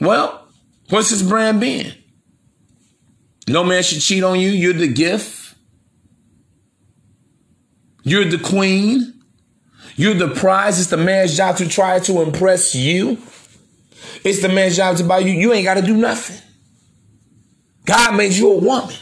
Well, 0.01 0.45
what's 0.89 1.09
his 1.09 1.23
brand 1.23 1.61
being? 1.61 1.93
No 3.47 3.63
man 3.63 3.81
should 3.81 4.01
cheat 4.01 4.25
on 4.25 4.41
you. 4.41 4.49
You're 4.49 4.73
the 4.73 4.91
gift. 4.91 5.55
You're 8.03 8.25
the 8.25 8.39
queen. 8.39 9.21
You're 9.95 10.15
the 10.15 10.27
prize. 10.27 10.81
It's 10.81 10.89
the 10.89 10.97
man's 10.97 11.37
job 11.37 11.55
to 11.57 11.67
try 11.69 11.99
to 11.99 12.21
impress 12.23 12.75
you. 12.75 13.19
It's 14.23 14.41
the 14.41 14.49
man's 14.49 14.75
job 14.75 14.97
to 14.97 15.03
buy 15.03 15.19
you. 15.19 15.31
You 15.31 15.53
ain't 15.53 15.65
got 15.65 15.75
to 15.75 15.81
do 15.81 15.95
nothing. 15.95 16.41
God 17.85 18.15
made 18.15 18.33
you 18.33 18.51
a 18.51 18.57
woman. 18.57 18.95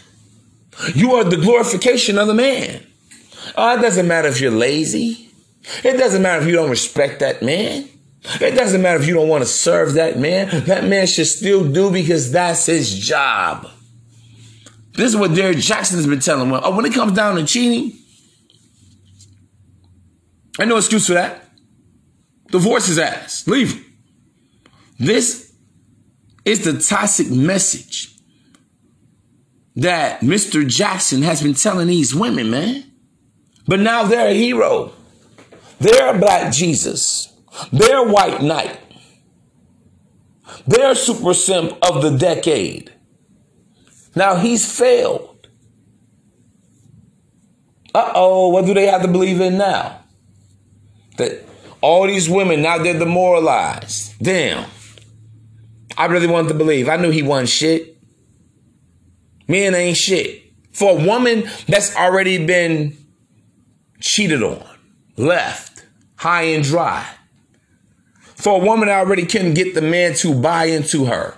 You 0.93 1.15
are 1.15 1.23
the 1.23 1.37
glorification 1.37 2.17
of 2.17 2.27
the 2.27 2.33
man. 2.33 2.85
Oh, 3.55 3.77
it 3.77 3.81
doesn't 3.81 4.07
matter 4.07 4.27
if 4.27 4.39
you're 4.39 4.51
lazy. 4.51 5.29
It 5.83 5.97
doesn't 5.97 6.21
matter 6.21 6.41
if 6.41 6.47
you 6.47 6.53
don't 6.53 6.69
respect 6.69 7.19
that 7.19 7.41
man. 7.41 7.89
It 8.41 8.55
doesn't 8.55 8.81
matter 8.81 8.99
if 8.99 9.07
you 9.07 9.13
don't 9.13 9.29
want 9.29 9.43
to 9.43 9.49
serve 9.49 9.93
that 9.93 10.19
man. 10.19 10.65
That 10.65 10.83
man 10.85 11.07
should 11.07 11.27
still 11.27 11.69
do 11.69 11.91
because 11.91 12.31
that's 12.31 12.65
his 12.65 12.97
job. 12.97 13.69
This 14.93 15.11
is 15.11 15.17
what 15.17 15.35
Derrick 15.35 15.57
Jaxn 15.57 15.95
has 15.95 16.07
been 16.07 16.19
telling 16.19 16.49
me. 16.49 16.59
Oh, 16.61 16.75
when 16.75 16.85
it 16.85 16.93
comes 16.93 17.13
down 17.13 17.35
to 17.35 17.45
cheating, 17.45 17.97
I 20.59 20.65
no 20.65 20.77
excuse 20.77 21.07
for 21.07 21.13
that. 21.13 21.43
Divorce 22.51 22.87
his 22.87 22.97
ass. 22.97 23.47
Leave 23.47 23.73
him. 23.73 23.86
This 24.99 25.53
is 26.45 26.63
the 26.63 26.79
toxic 26.79 27.29
message 27.29 28.15
that 29.75 30.21
Mr. 30.21 30.63
Jaxn 30.63 31.21
has 31.21 31.43
been 31.43 31.53
telling 31.53 31.87
these 31.87 32.15
women, 32.15 32.49
man. 32.49 32.91
But 33.67 33.79
now 33.79 34.03
they're 34.03 34.29
a 34.29 34.33
hero. 34.33 34.93
They're 35.79 36.15
a 36.15 36.17
black 36.17 36.51
Jesus. 36.51 37.31
They're 37.71 38.03
white 38.03 38.41
knight. 38.41 38.79
They're 40.65 40.95
super 40.95 41.33
simp 41.33 41.77
of 41.81 42.01
the 42.01 42.17
decade. 42.17 42.91
Now 44.15 44.35
he's 44.35 44.69
failed. 44.69 45.47
Uh 47.93 48.11
oh, 48.15 48.49
what 48.49 48.65
do 48.65 48.73
they 48.73 48.87
have 48.87 49.01
to 49.03 49.07
believe 49.07 49.41
in 49.41 49.57
now? 49.57 50.01
That 51.17 51.45
all 51.81 52.07
these 52.07 52.29
women 52.29 52.61
now 52.61 52.79
they're 52.79 52.97
demoralized. 52.97 54.17
Damn. 54.19 54.69
I 55.95 56.05
really 56.05 56.27
wanted 56.27 56.49
to 56.49 56.53
believe. 56.55 56.89
I 56.89 56.97
knew 56.97 57.11
he 57.11 57.23
wasn't 57.23 57.49
shit. 57.49 57.97
Men 59.47 59.75
ain't 59.75 59.97
shit. 59.97 60.43
For 60.71 60.99
a 60.99 61.05
woman 61.05 61.49
that's 61.67 61.95
already 61.95 62.45
been 62.45 62.97
cheated 63.99 64.43
on, 64.43 64.63
left, 65.15 65.85
high 66.15 66.43
and 66.43 66.63
dry. 66.63 67.07
For 68.35 68.61
a 68.61 68.63
woman 68.63 68.87
that 68.87 68.99
already 68.99 69.25
couldn't 69.25 69.55
get 69.55 69.73
the 69.73 69.81
man 69.81 70.13
to 70.15 70.39
buy 70.39 70.65
into 70.65 71.05
her. 71.05 71.35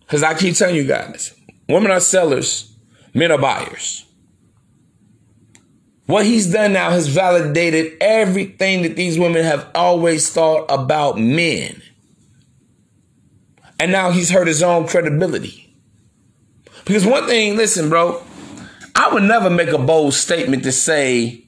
Because 0.00 0.22
I 0.22 0.34
keep 0.34 0.54
telling 0.54 0.76
you 0.76 0.86
guys, 0.86 1.34
women 1.68 1.90
are 1.90 2.00
sellers, 2.00 2.76
men 3.14 3.32
are 3.32 3.38
buyers. 3.38 4.04
What 6.06 6.26
he's 6.26 6.52
done 6.52 6.74
now 6.74 6.90
has 6.90 7.08
validated 7.08 7.94
everything 8.00 8.82
that 8.82 8.96
these 8.96 9.18
women 9.18 9.42
have 9.42 9.70
always 9.74 10.30
thought 10.30 10.66
about 10.68 11.18
men. 11.18 11.82
And 13.78 13.92
now 13.92 14.10
he's 14.10 14.30
hurt 14.30 14.46
his 14.46 14.62
own 14.62 14.86
credibility. 14.86 15.76
Because 16.84 17.04
one 17.04 17.26
thing, 17.26 17.56
listen, 17.56 17.88
bro, 17.88 18.22
I 18.94 19.12
would 19.12 19.22
never 19.22 19.50
make 19.50 19.70
a 19.70 19.78
bold 19.78 20.14
statement 20.14 20.62
to 20.64 20.72
say 20.72 21.44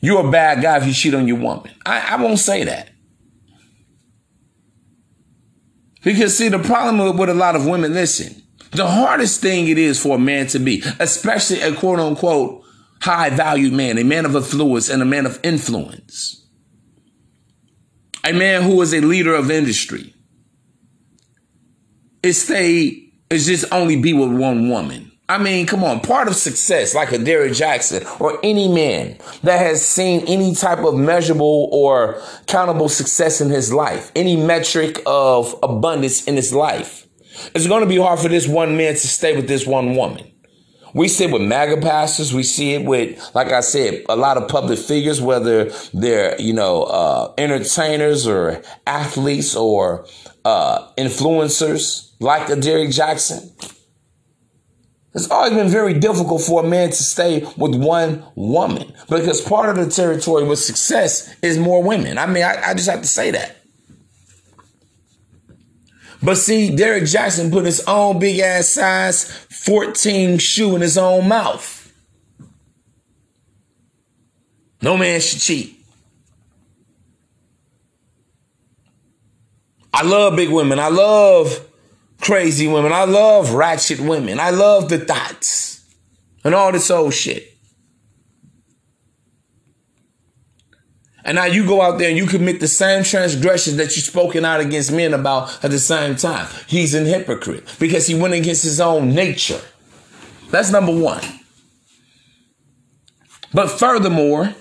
you're 0.00 0.26
a 0.26 0.30
bad 0.30 0.62
guy 0.62 0.78
if 0.78 0.86
you 0.86 0.92
cheat 0.92 1.14
on 1.14 1.28
your 1.28 1.38
woman. 1.38 1.72
I, 1.84 2.14
I 2.14 2.22
won't 2.22 2.38
say 2.38 2.64
that. 2.64 2.90
Because 6.02 6.36
see, 6.36 6.48
the 6.48 6.58
problem 6.58 6.98
with, 6.98 7.18
with 7.18 7.28
a 7.28 7.34
lot 7.34 7.56
of 7.56 7.66
women, 7.66 7.92
listen, 7.92 8.42
the 8.72 8.86
hardest 8.86 9.40
thing 9.40 9.68
it 9.68 9.78
is 9.78 10.00
for 10.00 10.16
a 10.16 10.18
man 10.18 10.46
to 10.48 10.58
be, 10.58 10.82
especially 10.98 11.60
a 11.60 11.74
quote 11.74 11.98
unquote 11.98 12.64
high 13.02 13.30
value 13.30 13.70
man, 13.70 13.98
a 13.98 14.04
man 14.04 14.24
of 14.24 14.36
affluence 14.36 14.88
and 14.88 15.02
a 15.02 15.06
man 15.06 15.26
of 15.26 15.38
influence, 15.42 16.46
a 18.24 18.32
man 18.32 18.62
who 18.62 18.80
is 18.80 18.94
a 18.94 19.00
leader 19.00 19.34
of 19.34 19.50
industry, 19.50 20.14
is 22.22 22.42
stay 22.42 23.10
is 23.30 23.46
just 23.46 23.72
only 23.72 23.96
be 24.00 24.12
with 24.12 24.30
one 24.30 24.68
woman. 24.68 25.10
I 25.28 25.38
mean, 25.38 25.66
come 25.66 25.84
on, 25.84 26.00
part 26.00 26.26
of 26.26 26.34
success, 26.34 26.92
like 26.92 27.12
a 27.12 27.18
Derrick 27.18 27.52
Jaxn 27.52 28.20
or 28.20 28.40
any 28.42 28.66
man 28.66 29.16
that 29.44 29.58
has 29.58 29.86
seen 29.86 30.24
any 30.26 30.56
type 30.56 30.80
of 30.80 30.96
measurable 30.96 31.68
or 31.70 32.20
countable 32.48 32.88
success 32.88 33.40
in 33.40 33.48
his 33.48 33.72
life, 33.72 34.10
any 34.16 34.34
metric 34.34 34.98
of 35.06 35.54
abundance 35.62 36.26
in 36.26 36.34
his 36.34 36.52
life, 36.52 37.06
it's 37.54 37.68
going 37.68 37.82
to 37.82 37.88
be 37.88 37.96
hard 37.96 38.18
for 38.18 38.28
this 38.28 38.48
one 38.48 38.76
man 38.76 38.94
to 38.94 39.06
stay 39.06 39.36
with 39.36 39.46
this 39.46 39.64
one 39.64 39.94
woman. 39.94 40.26
We 40.94 41.06
see 41.06 41.26
it 41.26 41.30
with 41.30 41.42
MAGA 41.42 41.80
pastors. 41.80 42.34
We 42.34 42.42
see 42.42 42.74
it 42.74 42.84
with, 42.84 43.30
like 43.32 43.52
I 43.52 43.60
said, 43.60 44.02
a 44.08 44.16
lot 44.16 44.36
of 44.36 44.48
public 44.48 44.80
figures, 44.80 45.20
whether 45.20 45.70
they're, 45.94 46.40
you 46.40 46.52
know, 46.52 46.82
uh, 46.82 47.32
entertainers 47.38 48.26
or 48.26 48.62
athletes 48.86 49.54
or 49.54 50.06
uh, 50.44 50.92
influencers 50.94 52.12
like 52.20 52.48
a 52.48 52.56
Derrick 52.56 52.90
Jaxn. 52.90 53.50
It's 55.12 55.28
always 55.28 55.52
been 55.52 55.68
very 55.68 55.94
difficult 55.94 56.42
for 56.42 56.64
a 56.64 56.68
man 56.68 56.90
to 56.90 57.02
stay 57.02 57.40
with 57.56 57.74
one 57.74 58.24
woman 58.36 58.92
because 59.08 59.40
part 59.40 59.68
of 59.68 59.84
the 59.84 59.90
territory 59.90 60.44
with 60.44 60.60
success 60.60 61.34
is 61.42 61.58
more 61.58 61.82
women. 61.82 62.16
I 62.16 62.26
mean, 62.26 62.44
I, 62.44 62.62
I 62.68 62.74
just 62.74 62.88
have 62.88 63.02
to 63.02 63.08
say 63.08 63.32
that. 63.32 63.56
But 66.22 66.36
see, 66.36 66.76
Derrick 66.76 67.04
Jaxn 67.04 67.50
put 67.50 67.64
his 67.64 67.80
own 67.86 68.18
big 68.18 68.38
ass 68.40 68.68
size 68.68 69.30
14 69.50 70.38
shoe 70.38 70.76
in 70.76 70.82
his 70.82 70.98
own 70.98 71.26
mouth. 71.26 71.92
No 74.82 74.96
man 74.96 75.20
should 75.20 75.40
cheat. 75.40 75.79
I 79.92 80.02
love 80.02 80.36
big 80.36 80.50
women. 80.50 80.78
I 80.78 80.88
love 80.88 81.66
crazy 82.20 82.66
women. 82.66 82.92
I 82.92 83.04
love 83.04 83.52
ratchet 83.54 84.00
women. 84.00 84.38
I 84.38 84.50
love 84.50 84.88
the 84.88 84.98
thoughts 84.98 85.84
and 86.44 86.54
all 86.54 86.72
this 86.72 86.90
old 86.90 87.14
shit. 87.14 87.46
And 91.24 91.36
now 91.36 91.44
you 91.44 91.66
go 91.66 91.82
out 91.82 91.98
there 91.98 92.08
and 92.08 92.16
you 92.16 92.26
commit 92.26 92.60
the 92.60 92.68
same 92.68 93.04
transgressions 93.04 93.76
that 93.76 93.94
you 93.94 94.02
spoken 94.02 94.44
out 94.44 94.60
against 94.60 94.90
men 94.90 95.12
about 95.12 95.62
at 95.62 95.70
the 95.70 95.78
same 95.78 96.16
time. 96.16 96.48
He's 96.66 96.94
an 96.94 97.04
hypocrite 97.04 97.76
because 97.78 98.06
he 98.06 98.14
went 98.14 98.34
against 98.34 98.64
his 98.64 98.80
own 98.80 99.14
nature. 99.14 99.60
That's 100.50 100.70
number 100.70 100.96
one. 100.96 101.22
But 103.52 103.68
furthermore, 103.68 104.54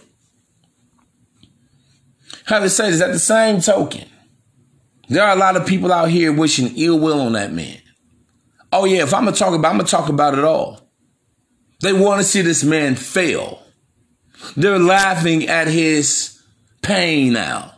how 2.46 2.60
to 2.60 2.70
say 2.70 2.90
is 2.90 3.02
at 3.02 3.14
the 3.14 3.20
same 3.20 3.62
token, 3.62 4.09
there 5.10 5.24
are 5.24 5.36
a 5.36 5.40
lot 5.40 5.56
of 5.58 5.66
people 5.66 5.92
out 5.92 6.10
here 6.10 6.32
wishing 6.32 6.78
ill 6.78 7.00
will 7.00 7.20
on 7.22 7.34
that 7.34 7.52
man. 7.52 7.80
Oh 8.72 8.86
yeah, 8.86 9.04
if 9.04 9.14
I'm 9.14 9.26
gonna 9.26 9.36
talk 9.36 9.54
about, 9.54 9.72
I'm 9.72 9.78
gonna 9.78 9.88
talk 9.88 10.10
about 10.10 10.38
it 10.38 10.44
all. 10.44 10.82
They 11.82 11.94
want 11.94 12.22
to 12.22 12.28
see 12.28 12.42
this 12.42 12.64
man 12.64 12.96
fail. 12.96 13.64
They're 14.56 14.80
laughing 14.80 15.48
at 15.48 15.68
his 15.68 16.42
pain 16.82 17.34
now. 17.34 17.74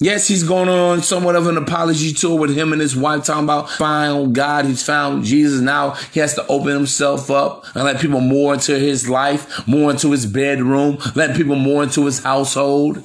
Yes, 0.00 0.28
he's 0.28 0.42
going 0.42 0.68
on 0.68 1.02
somewhat 1.02 1.36
of 1.36 1.46
an 1.46 1.56
apology 1.56 2.12
tour 2.12 2.38
with 2.38 2.54
him 2.54 2.72
and 2.72 2.80
his 2.80 2.96
wife 2.96 3.24
talking 3.24 3.44
about 3.44 3.70
found 3.70 4.34
God, 4.34 4.66
he's 4.66 4.82
found 4.82 5.24
Jesus. 5.24 5.60
Now 5.60 5.92
he 6.12 6.20
has 6.20 6.34
to 6.34 6.46
open 6.48 6.74
himself 6.74 7.30
up 7.30 7.64
and 7.74 7.84
let 7.84 8.00
people 8.00 8.20
more 8.20 8.52
into 8.54 8.78
his 8.78 9.08
life, 9.08 9.66
more 9.66 9.92
into 9.92 10.10
his 10.10 10.26
bedroom, 10.26 10.98
let 11.14 11.36
people 11.36 11.54
more 11.54 11.84
into 11.84 12.04
his 12.04 12.22
household. 12.22 13.02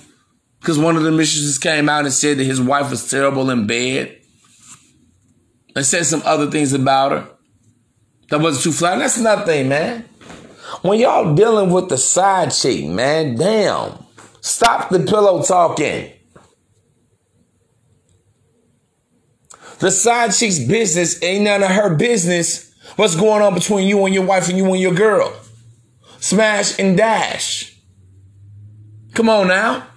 Because 0.59 0.77
one 0.77 0.95
of 0.95 1.03
the 1.03 1.11
mistresses 1.11 1.57
came 1.57 1.89
out 1.89 2.05
and 2.05 2.13
said 2.13 2.37
that 2.37 2.43
his 2.43 2.61
wife 2.61 2.89
was 2.89 3.09
terrible 3.09 3.49
in 3.49 3.67
bed. 3.67 4.17
And 5.75 5.85
said 5.85 6.05
some 6.05 6.23
other 6.25 6.49
things 6.49 6.73
about 6.73 7.11
her 7.11 7.29
that 8.29 8.41
wasn't 8.41 8.63
too 8.63 8.71
flat. 8.71 8.99
that's 8.99 9.17
nothing, 9.17 9.69
man. 9.69 10.05
When 10.81 10.99
y'all 10.99 11.33
dealing 11.33 11.71
with 11.71 11.89
the 11.89 11.97
side 11.97 12.51
chick, 12.51 12.85
man, 12.85 13.35
damn. 13.35 14.05
Stop 14.41 14.89
the 14.89 14.99
pillow 14.99 15.43
talking. 15.43 16.11
The 19.79 19.91
side 19.91 20.33
chick's 20.33 20.59
business 20.59 21.21
ain't 21.23 21.45
none 21.45 21.63
of 21.63 21.69
her 21.69 21.95
business. 21.95 22.73
What's 22.95 23.15
going 23.15 23.41
on 23.41 23.53
between 23.53 23.87
you 23.87 24.05
and 24.05 24.13
your 24.13 24.25
wife 24.25 24.49
and 24.49 24.57
you 24.57 24.65
and 24.65 24.79
your 24.79 24.93
girl? 24.93 25.33
Smash 26.19 26.77
and 26.79 26.97
dash. 26.97 27.77
Come 29.13 29.29
on 29.29 29.47
now. 29.47 29.87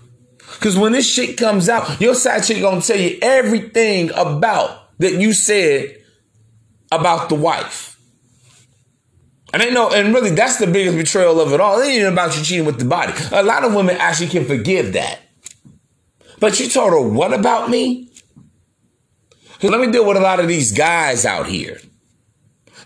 Cause 0.62 0.78
when 0.78 0.92
this 0.92 1.10
shit 1.10 1.36
comes 1.36 1.68
out, 1.68 2.00
your 2.00 2.14
side 2.14 2.44
chick 2.44 2.62
gonna 2.62 2.80
tell 2.80 2.96
you 2.96 3.18
everything 3.20 4.10
about 4.14 4.96
that 4.98 5.14
you 5.14 5.32
said 5.32 5.96
about 6.92 7.28
the 7.28 7.34
wife. 7.34 7.98
And 9.52 9.60
they 9.60 9.72
know, 9.72 9.90
and 9.90 10.14
really 10.14 10.30
that's 10.30 10.58
the 10.58 10.66
biggest 10.66 10.96
betrayal 10.96 11.40
of 11.40 11.52
it 11.52 11.60
all. 11.60 11.80
It 11.80 11.88
ain't 11.88 12.12
about 12.12 12.36
you 12.36 12.44
cheating 12.44 12.64
with 12.64 12.78
the 12.78 12.84
body. 12.84 13.12
A 13.32 13.42
lot 13.42 13.64
of 13.64 13.74
women 13.74 13.96
actually 13.98 14.28
can 14.28 14.44
forgive 14.44 14.92
that. 14.94 15.18
But 16.38 16.58
you 16.58 16.68
told 16.68 16.92
her, 16.92 17.00
what 17.00 17.34
about 17.34 17.68
me? 17.68 18.10
Let 19.62 19.80
me 19.80 19.92
deal 19.92 20.06
with 20.06 20.16
a 20.16 20.20
lot 20.20 20.40
of 20.40 20.48
these 20.48 20.72
guys 20.72 21.24
out 21.24 21.46
here 21.46 21.80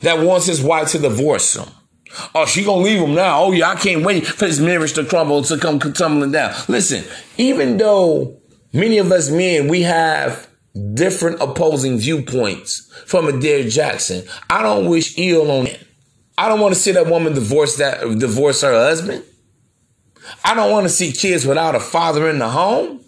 that 0.01 0.21
wants 0.21 0.47
his 0.47 0.63
wife 0.63 0.91
to 0.93 0.99
divorce 0.99 1.57
him. 1.57 1.69
Oh, 2.35 2.47
she 2.47 2.65
gonna 2.65 2.83
leave 2.83 3.01
him 3.01 3.15
now. 3.15 3.45
Oh 3.45 3.53
yeah, 3.53 3.71
I 3.71 3.75
can't 3.77 4.05
wait 4.05 4.27
for 4.27 4.47
his 4.47 4.61
marriage 4.61 4.95
to 4.95 5.05
crumble 5.05 5.43
to 5.43 5.59
come 5.59 5.79
tumbling 5.79 6.33
down. 6.33 6.55
Listen, 6.69 7.05
even 7.37 7.77
though 7.77 8.41
many 8.73 8.99
of 8.99 9.13
us 9.13 9.31
men 9.31 9.69
we 9.69 9.83
have 9.83 10.49
different 10.95 11.41
opposing 11.41 11.99
viewpoints 11.99 12.91
from 13.07 13.29
Adair 13.29 13.65
Jaxn, 13.65 14.29
I 14.51 14.63
don't 14.63 14.87
wish 14.87 15.19
ill 15.19 15.51
on 15.51 15.67
him. 15.67 15.81
I 16.39 16.49
don't 16.49 16.61
want 16.61 16.75
to 16.75 16.81
see 16.81 16.93
that 16.93 17.07
woman 17.07 17.35
divorce 17.35 17.77
that 17.77 18.01
divorce 18.19 18.63
her 18.63 18.73
husband. 18.73 19.25
I 20.45 20.55
don't 20.55 20.71
want 20.71 20.85
to 20.85 20.91
see 20.91 21.13
kids 21.13 21.47
without 21.47 21.75
a 21.75 21.81
father 21.81 22.29
in 22.29 22.39
the 22.39 22.49
home. 22.49 23.01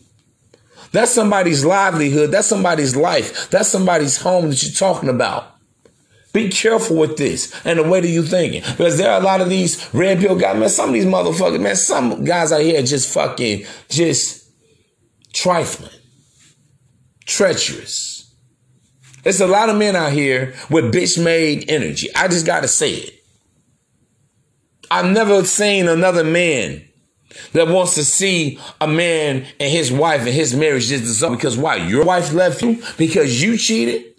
That's 0.93 1.11
somebody's 1.11 1.65
livelihood. 1.65 2.31
That's 2.31 2.47
somebody's 2.47 2.97
life. 2.97 3.51
That's 3.51 3.69
somebody's 3.69 4.17
home 4.17 4.49
that 4.49 4.63
you're 4.63 4.73
talking 4.73 5.09
about. 5.09 5.58
Be 6.39 6.49
careful 6.51 6.95
with 6.95 7.17
this 7.17 7.53
and 7.65 7.81
the 7.81 7.83
way 7.83 8.01
that 8.01 8.07
you 8.07 8.23
thinking. 8.23 8.63
Because 8.63 8.97
there 8.97 9.11
are 9.11 9.21
a 9.21 9.25
lot 9.25 9.41
of 9.41 9.49
these 9.49 9.93
red 9.93 10.21
pill 10.21 10.37
guys, 10.37 10.57
man. 10.57 10.69
Some 10.69 10.91
of 10.91 10.93
these 10.93 11.05
motherfuckers, 11.05 11.61
man, 11.61 11.75
some 11.75 12.23
guys 12.23 12.53
out 12.53 12.61
here 12.61 12.81
just 12.81 13.13
fucking 13.13 13.65
just 13.89 14.49
trifling, 15.33 15.91
treacherous. 17.27 18.33
There's 19.25 19.41
a 19.41 19.49
lot 19.49 19.69
of 19.69 19.75
men 19.75 19.97
out 19.97 20.13
here 20.13 20.55
with 20.71 20.95
bitch 20.95 21.21
made 21.21 21.69
energy. 21.69 22.09
I 22.15 22.29
just 22.29 22.47
gotta 22.47 22.69
say 22.69 22.93
it. 22.93 23.15
I've 24.93 25.11
never 25.11 25.45
seen 25.45 25.89
another 25.89 26.23
man 26.23 26.89
that 27.53 27.67
wants 27.67 27.97
to 27.97 28.05
see 28.05 28.61
a 28.81 28.87
man 28.87 29.45
and 29.59 29.73
his 29.73 29.91
wife 29.91 30.21
and 30.21 30.29
his 30.29 30.55
marriage 30.55 30.87
just 30.87 31.03
dissolve 31.03 31.37
because 31.37 31.59
why? 31.59 31.77
Your 31.89 32.05
wife 32.05 32.33
left 32.33 32.63
you 32.63 32.81
because 32.97 33.43
you 33.43 33.57
cheated? 33.59 34.15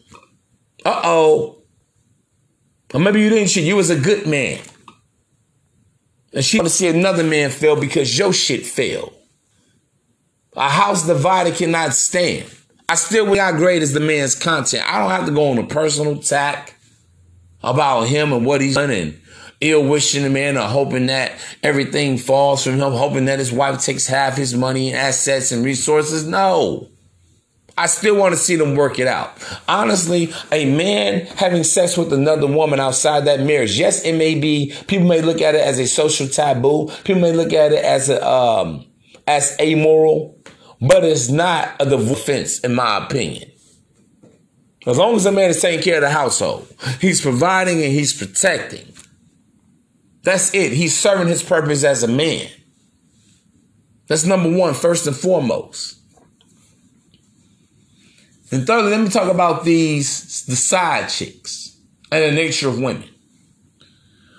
Uh 0.84 1.00
oh. 1.06 1.59
Or 2.94 3.00
maybe 3.00 3.22
you 3.22 3.30
didn't 3.30 3.50
cheat. 3.50 3.66
You 3.66 3.76
was 3.76 3.90
a 3.90 4.00
good 4.00 4.26
man. 4.26 4.60
And 6.34 6.46
she 6.46 6.58
want 6.58 6.70
to 6.70 6.74
see 6.74 6.88
another 6.88 7.24
man 7.24 7.50
fail 7.50 7.80
because 7.80 8.18
your 8.18 8.34
shit 8.34 8.66
failed. 8.66 9.14
A 10.56 10.70
house 10.70 11.06
divided 11.06 11.56
cannot 11.56 11.94
stand. 11.94 12.46
I 12.88 12.96
still 12.96 13.34
not 13.36 13.56
great 13.56 13.82
as 13.82 13.94
the 13.94 14.00
man's 14.00 14.36
content. 14.36 14.84
I 14.92 15.00
don't 15.00 15.12
have 15.12 15.26
to 15.28 15.32
go 15.32 15.52
on 15.52 15.60
a 15.60 15.68
personal 15.68 16.20
attack 16.20 16.76
about 17.64 18.08
him 18.08 18.34
and 18.34 18.46
what 18.46 18.62
he's 18.62 18.76
done 18.76 18.90
and 18.90 19.22
ill 19.62 19.88
wishing 19.88 20.24
the 20.24 20.30
man 20.30 20.58
or 20.58 20.62
hoping 20.62 21.08
that 21.08 21.34
everything 21.62 22.18
falls 22.18 22.64
from 22.64 22.74
him, 22.74 22.94
hoping 22.94 23.26
that 23.26 23.40
his 23.40 23.52
wife 23.52 23.82
takes 23.84 24.08
half 24.08 24.38
his 24.38 24.56
money 24.56 24.90
and 24.90 24.98
assets 24.98 25.52
and 25.52 25.64
resources. 25.64 26.26
No. 26.26 26.90
I 27.80 27.86
still 27.86 28.18
want 28.18 28.34
to 28.34 28.38
see 28.38 28.58
them 28.58 28.76
work 28.76 29.00
it 29.00 29.08
out. 29.08 29.42
Honestly, 29.70 30.34
a 30.52 30.70
man 30.70 31.26
having 31.38 31.64
sex 31.64 31.96
with 31.96 32.12
another 32.12 32.46
woman 32.46 32.78
outside 32.78 33.22
that 33.22 33.40
marriage, 33.40 33.80
yes, 33.80 34.04
it 34.04 34.16
may 34.16 34.38
be, 34.38 34.74
people 34.88 35.08
may 35.08 35.22
look 35.22 35.42
at 35.42 35.56
it 35.56 35.62
as 35.62 35.80
a 35.80 35.88
social 35.88 36.28
taboo. 36.28 36.92
People 37.06 37.22
may 37.22 37.32
look 37.32 37.54
at 37.54 37.72
it 37.72 37.82
as 37.82 38.10
a, 38.10 38.28
um, 38.28 38.86
as 39.26 39.56
amoral, 39.62 40.38
but 40.82 41.06
it's 41.06 41.30
not 41.30 41.82
a 41.82 41.96
offense 41.96 42.60
in 42.60 42.76
my 42.76 42.98
opinion. 42.98 43.50
As 44.86 44.98
long 44.98 45.16
as 45.16 45.24
the 45.24 45.32
man 45.32 45.50
is 45.50 45.62
taking 45.62 45.82
care 45.82 45.96
of 45.96 46.02
the 46.02 46.10
household, 46.10 46.68
he's 47.00 47.22
providing 47.22 47.82
and 47.82 47.94
he's 47.94 48.12
protecting. 48.12 48.92
That's 50.24 50.54
it. 50.54 50.74
He's 50.74 50.98
serving 50.98 51.30
his 51.30 51.44
purpose 51.44 51.86
as 51.86 52.04
a 52.04 52.10
man. 52.10 52.46
That's 54.08 54.26
number 54.26 54.52
one, 54.52 54.74
first 54.74 55.08
and 55.08 55.16
foremost. 55.16 55.99
And 58.52 58.66
thirdly, 58.66 58.92
let 58.92 59.02
me 59.02 59.10
talk 59.10 59.32
about 59.32 59.64
these 59.64 60.46
the 60.46 60.56
side 60.56 61.10
chicks 61.10 61.78
and 62.12 62.24
the 62.24 62.32
nature 62.32 62.68
of 62.68 62.80
women. 62.80 63.08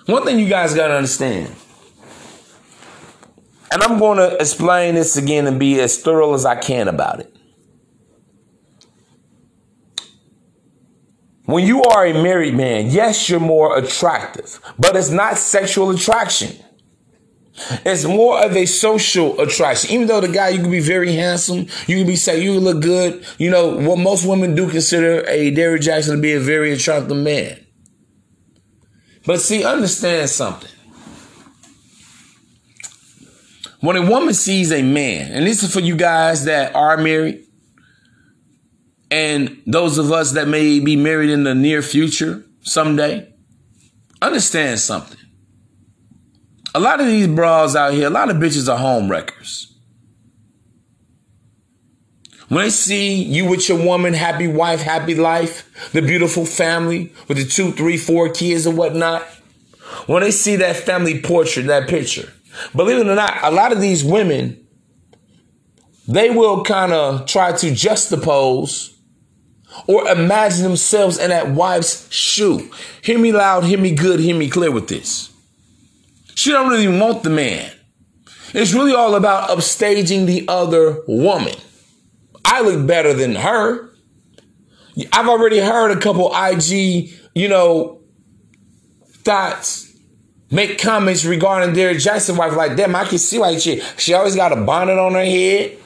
One 0.05 0.25
thing 0.25 0.39
you 0.39 0.49
guys 0.49 0.73
gotta 0.73 0.95
understand, 0.95 1.55
and 3.71 3.81
I'm 3.81 3.99
gonna 3.99 4.35
explain 4.39 4.95
this 4.95 5.15
again 5.15 5.47
and 5.47 5.59
be 5.59 5.79
as 5.79 6.01
thorough 6.01 6.33
as 6.33 6.45
I 6.45 6.55
can 6.55 6.87
about 6.87 7.21
it. 7.21 7.35
When 11.45 11.65
you 11.65 11.83
are 11.83 12.05
a 12.05 12.13
married 12.13 12.55
man, 12.55 12.87
yes, 12.87 13.29
you're 13.29 13.39
more 13.39 13.77
attractive, 13.77 14.59
but 14.79 14.95
it's 14.95 15.09
not 15.09 15.37
sexual 15.37 15.89
attraction. 15.89 16.57
It's 17.85 18.05
more 18.05 18.43
of 18.43 18.55
a 18.55 18.65
social 18.65 19.39
attraction. 19.39 19.91
Even 19.91 20.07
though 20.07 20.21
the 20.21 20.27
guy, 20.27 20.49
you 20.49 20.61
can 20.61 20.71
be 20.71 20.79
very 20.79 21.13
handsome, 21.13 21.67
you 21.87 21.97
can 21.97 22.07
be 22.07 22.15
say 22.15 22.41
you 22.41 22.59
look 22.59 22.81
good. 22.81 23.25
You 23.37 23.49
know 23.49 23.77
what 23.77 23.99
most 23.99 24.25
women 24.25 24.55
do 24.55 24.69
consider 24.69 25.25
a 25.27 25.51
Derrick 25.51 25.81
Jaxn 25.81 26.15
to 26.15 26.21
be 26.21 26.33
a 26.33 26.39
very 26.39 26.71
attractive 26.71 27.17
man. 27.17 27.65
But 29.25 29.41
see, 29.41 29.63
understand 29.63 30.29
something. 30.29 30.69
When 33.81 33.95
a 33.95 34.09
woman 34.09 34.33
sees 34.33 34.71
a 34.71 34.83
man, 34.83 35.31
and 35.31 35.45
this 35.45 35.63
is 35.63 35.73
for 35.73 35.79
you 35.79 35.95
guys 35.95 36.45
that 36.45 36.75
are 36.75 36.97
married, 36.97 37.45
and 39.09 39.61
those 39.65 39.97
of 39.97 40.11
us 40.11 40.33
that 40.33 40.47
may 40.47 40.79
be 40.79 40.95
married 40.95 41.29
in 41.29 41.43
the 41.43 41.53
near 41.53 41.81
future 41.81 42.45
someday, 42.61 43.33
understand 44.21 44.79
something. 44.79 45.17
A 46.73 46.79
lot 46.79 46.99
of 47.01 47.07
these 47.07 47.27
bras 47.27 47.75
out 47.75 47.93
here, 47.93 48.07
a 48.07 48.09
lot 48.11 48.29
of 48.29 48.37
bitches 48.37 48.71
are 48.71 48.77
home 48.77 49.09
wreckers. 49.09 49.67
When 52.47 52.63
they 52.63 52.69
see 52.69 53.23
you 53.23 53.49
with 53.49 53.69
your 53.69 53.77
woman, 53.83 54.13
happy 54.13 54.47
wife, 54.47 54.81
happy 54.81 55.15
life, 55.15 55.91
the 55.93 56.01
beautiful 56.01 56.45
family 56.45 57.13
with 57.27 57.37
the 57.37 57.45
two, 57.45 57.71
three, 57.71 57.97
four 57.97 58.29
kids 58.29 58.65
and 58.65 58.77
whatnot, 58.77 59.23
when 60.05 60.21
they 60.21 60.31
see 60.31 60.57
that 60.57 60.75
family 60.75 61.21
portrait, 61.21 61.67
that 61.67 61.87
picture, 61.87 62.31
believe 62.75 62.97
it 62.97 63.07
or 63.07 63.15
not, 63.15 63.37
a 63.43 63.51
lot 63.51 63.71
of 63.71 63.79
these 63.79 64.03
women, 64.03 64.65
they 66.07 66.29
will 66.29 66.63
kind 66.63 66.91
of 66.91 67.25
try 67.25 67.53
to 67.53 67.67
juxtapose 67.67 68.95
or 69.87 70.07
imagine 70.09 70.63
themselves 70.63 71.17
in 71.17 71.29
that 71.29 71.51
wife's 71.51 72.11
shoe. 72.11 72.69
Hear 73.01 73.17
me 73.17 73.31
loud, 73.31 73.63
hear 73.63 73.79
me 73.79 73.95
good, 73.95 74.19
hear 74.19 74.35
me 74.35 74.49
clear 74.49 74.71
with 74.71 74.89
this. 74.89 75.30
She 76.35 76.51
don't 76.51 76.69
really 76.69 76.87
want 76.87 77.23
the 77.23 77.29
man. 77.29 77.71
It's 78.53 78.73
really 78.73 78.93
all 78.93 79.15
about 79.15 79.49
upstaging 79.49 80.25
the 80.25 80.45
other 80.47 81.01
woman. 81.07 81.55
I 82.43 82.61
look 82.61 82.85
better 82.85 83.13
than 83.13 83.35
her. 83.35 83.89
I've 85.13 85.27
already 85.27 85.59
heard 85.59 85.91
a 85.91 85.99
couple 85.99 86.33
IG, 86.35 87.11
you 87.33 87.47
know, 87.47 88.01
thoughts 89.23 89.91
make 90.49 90.77
comments 90.79 91.23
regarding 91.23 91.73
Derrick 91.73 91.97
Jaxn 91.97 92.37
wife 92.37 92.55
like, 92.55 92.75
damn, 92.75 92.95
I 92.95 93.05
can 93.05 93.17
see 93.17 93.39
why 93.39 93.57
she 93.57 93.81
she 93.97 94.13
always 94.13 94.35
got 94.35 94.51
a 94.51 94.57
bonnet 94.57 94.97
on 94.97 95.13
her 95.13 95.23
head. 95.23 95.77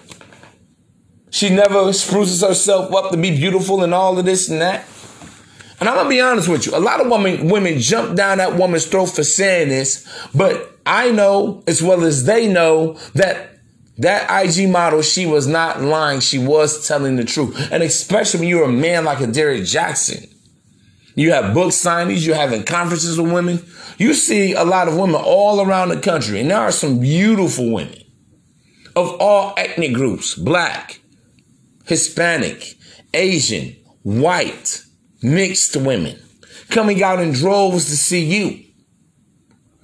She 1.29 1.49
never 1.49 1.91
spruces 1.93 2.41
herself 2.41 2.93
up 2.93 3.11
to 3.11 3.17
be 3.17 3.35
beautiful 3.35 3.83
and 3.83 3.93
all 3.93 4.17
of 4.17 4.25
this 4.25 4.49
and 4.49 4.61
that. 4.61 4.85
And 5.79 5.89
I'm 5.89 5.95
gonna 5.95 6.09
be 6.09 6.21
honest 6.21 6.47
with 6.47 6.65
you, 6.65 6.75
a 6.75 6.79
lot 6.79 7.01
of 7.01 7.11
women 7.11 7.49
women 7.49 7.79
jump 7.79 8.15
down 8.15 8.37
that 8.37 8.55
woman's 8.55 8.85
throat 8.85 9.07
for 9.07 9.23
saying 9.23 9.69
this, 9.69 10.07
but 10.33 10.79
I 10.85 11.11
know 11.11 11.63
as 11.67 11.81
well 11.81 12.03
as 12.03 12.25
they 12.25 12.47
know 12.47 12.93
that 13.13 13.55
that 13.97 14.45
IG 14.45 14.69
model, 14.69 15.01
she 15.01 15.25
was 15.25 15.47
not 15.47 15.81
lying. 15.81 16.19
She 16.19 16.37
was 16.37 16.85
telling 16.87 17.15
the 17.15 17.23
truth. 17.23 17.71
And 17.71 17.81
especially 17.81 18.41
when 18.41 18.49
you're 18.49 18.65
a 18.65 18.71
man 18.71 19.05
like 19.05 19.21
a 19.21 19.27
Derrick 19.27 19.61
Jaxn. 19.61 20.31
You 21.15 21.31
have 21.31 21.53
book 21.53 21.69
signings, 21.69 22.25
you're 22.25 22.35
having 22.35 22.65
conferences 22.65 23.17
with 23.17 23.31
women. 23.31 23.65
You 23.97 24.13
see 24.13 24.51
a 24.51 24.65
lot 24.65 24.89
of 24.89 24.97
women 24.97 25.15
all 25.15 25.61
around 25.61 25.89
the 25.89 25.99
country, 26.01 26.41
and 26.41 26.51
there 26.51 26.59
are 26.59 26.73
some 26.73 26.99
beautiful 26.99 27.71
women 27.71 28.01
of 28.97 29.15
all 29.21 29.53
ethnic 29.55 29.93
groups 29.93 30.35
black, 30.35 30.99
Hispanic, 31.85 32.75
Asian, 33.13 33.77
white, 34.03 34.83
mixed 35.21 35.75
women 35.75 36.19
coming 36.69 37.03
out 37.03 37.19
in 37.19 37.31
droves 37.31 37.85
to 37.85 37.95
see 37.97 38.23
you. 38.23 38.61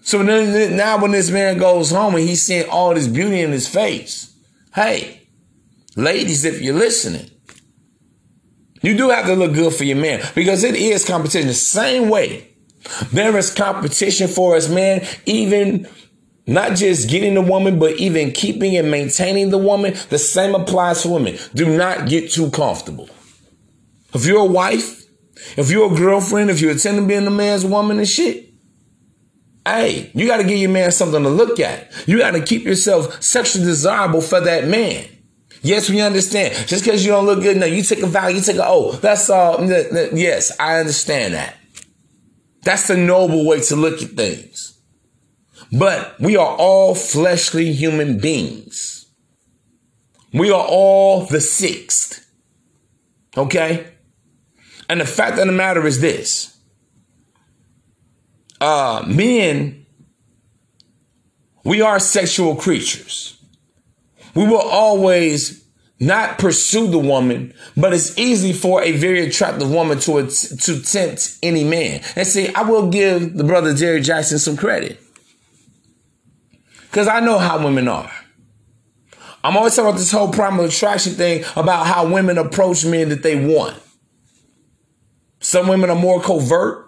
So 0.04 0.22
now 0.22 1.00
when 1.02 1.12
this 1.12 1.30
man 1.30 1.58
goes 1.58 1.92
home 1.92 2.16
and 2.16 2.28
he's 2.28 2.44
seeing 2.44 2.68
all 2.70 2.94
this 2.94 3.08
beauty 3.08 3.42
in 3.42 3.52
his 3.52 3.68
face, 3.68 4.36
hey, 4.74 5.28
ladies, 5.96 6.44
if 6.44 6.62
you're 6.62 6.74
listening, 6.74 7.30
you 8.82 8.98
do 8.98 9.10
have 9.10 9.28
to 9.28 9.36
look 9.36 9.54
good 9.54 9.74
for 9.74 9.84
your 9.84 9.98
man 9.98 10.22
because 10.34 10.64
it 10.64 10.76
is 10.76 11.06
competition. 11.06 11.48
The 11.48 11.54
same 11.54 12.10
way 12.10 12.48
there 13.14 13.38
is 13.38 13.54
competition 13.54 14.28
for 14.28 14.56
us, 14.56 14.68
man, 14.70 15.06
even 15.28 15.88
not 16.48 16.76
just 16.76 17.08
getting 17.08 17.36
the 17.36 17.42
woman, 17.44 17.78
but 17.78 17.98
even 17.98 18.32
keeping 18.32 18.76
and 18.76 18.90
maintaining 18.90 19.52
the 19.52 19.60
woman. 19.60 19.94
The 20.10 20.18
same 20.18 20.56
applies 20.56 21.04
for 21.04 21.10
women. 21.10 21.38
Do 21.54 21.78
not 21.78 22.10
get 22.10 22.32
too 22.32 22.50
comfortable. 22.50 23.08
If 24.16 24.26
you're 24.26 24.42
a 24.42 24.46
wife, 24.46 25.01
if 25.58 25.70
you're 25.70 25.92
a 25.92 25.96
girlfriend, 25.96 26.50
if 26.50 26.62
you're 26.62 26.72
attending 26.72 27.08
being 27.08 27.28
a 27.28 27.32
man's 27.32 27.66
woman 27.66 27.98
and 27.98 28.08
shit, 28.08 28.54
hey, 29.66 30.12
you 30.14 30.28
got 30.28 30.38
to 30.38 30.44
give 30.44 30.58
your 30.58 30.70
man 30.70 30.92
something 30.92 31.24
to 31.24 31.30
look 31.30 31.60
at. 31.60 31.92
You 32.08 32.18
got 32.20 32.32
to 32.32 32.42
keep 32.42 32.64
yourself 32.64 33.22
sexually 33.22 33.66
desirable 33.66 34.22
for 34.22 34.40
that 34.42 34.68
man. 34.68 35.06
Yes, 35.64 35.90
we 35.90 36.02
understand. 36.02 36.56
Just 36.68 36.84
because 36.84 37.06
you 37.06 37.12
don't 37.12 37.26
look 37.26 37.42
good, 37.44 37.58
no, 37.58 37.68
you 37.68 37.84
take 37.84 38.02
a 38.02 38.08
vow, 38.08 38.28
you 38.28 38.42
take 38.42 38.58
a 38.58 38.66
oh, 38.66 38.94
that's 38.94 39.30
all. 39.30 39.64
Yes, 39.64 40.52
I 40.60 40.80
understand 40.80 41.36
that. 41.36 41.56
That's 42.64 42.88
the 42.88 42.98
noble 42.98 43.46
way 43.46 43.62
to 43.62 43.76
look 43.76 44.02
at 44.02 44.10
things. 44.12 44.80
But 45.72 46.20
we 46.20 46.36
are 46.36 46.56
all 46.58 46.96
fleshly 46.96 47.72
human 47.74 48.18
beings. 48.18 49.08
We 50.34 50.52
are 50.52 50.66
all 50.68 51.26
the 51.26 51.42
sixth. 51.42 52.30
Okay? 53.38 53.91
And 54.92 55.00
the 55.00 55.06
fact 55.06 55.40
of 55.40 55.48
the 55.48 55.54
matter 55.54 55.88
is 55.88 56.02
this. 56.02 56.58
Uh, 58.60 59.02
men, 59.08 59.86
we 61.64 61.82
are 61.82 61.98
sexual 61.98 62.58
creatures. 62.58 63.42
We 64.36 64.44
will 64.44 64.58
always 64.58 65.66
not 66.02 66.40
pursue 66.40 66.92
the 66.92 67.00
woman, 67.00 67.54
but 67.78 67.94
it's 67.94 68.18
easy 68.18 68.52
for 68.52 68.84
a 68.84 68.92
very 68.92 69.26
attractive 69.26 69.72
woman 69.72 69.98
to, 70.00 70.28
to 70.28 70.82
tempt 70.82 71.38
any 71.42 71.64
man. 71.64 72.02
And 72.18 72.28
see, 72.28 72.54
I 72.54 72.64
will 72.64 72.90
give 72.90 73.38
the 73.38 73.46
brother 73.46 73.74
Jerry 73.74 74.02
Jaxn 74.02 74.40
some 74.40 74.58
credit. 74.58 75.00
Because 76.90 77.08
I 77.08 77.22
know 77.22 77.40
how 77.40 77.64
women 77.64 77.88
are. 77.88 78.12
I'm 79.42 79.56
always 79.56 79.74
talking 79.74 79.92
about 79.92 80.00
this 80.00 80.12
whole 80.12 80.34
primal 80.34 80.66
attraction 80.66 81.14
thing 81.14 81.46
about 81.56 81.88
how 81.88 82.12
women 82.12 82.38
approach 82.38 82.84
men 82.84 83.08
that 83.08 83.24
they 83.24 83.38
want. 83.38 83.82
Some 85.42 85.68
women 85.68 85.90
are 85.90 85.96
more 85.96 86.22
covert, 86.22 86.88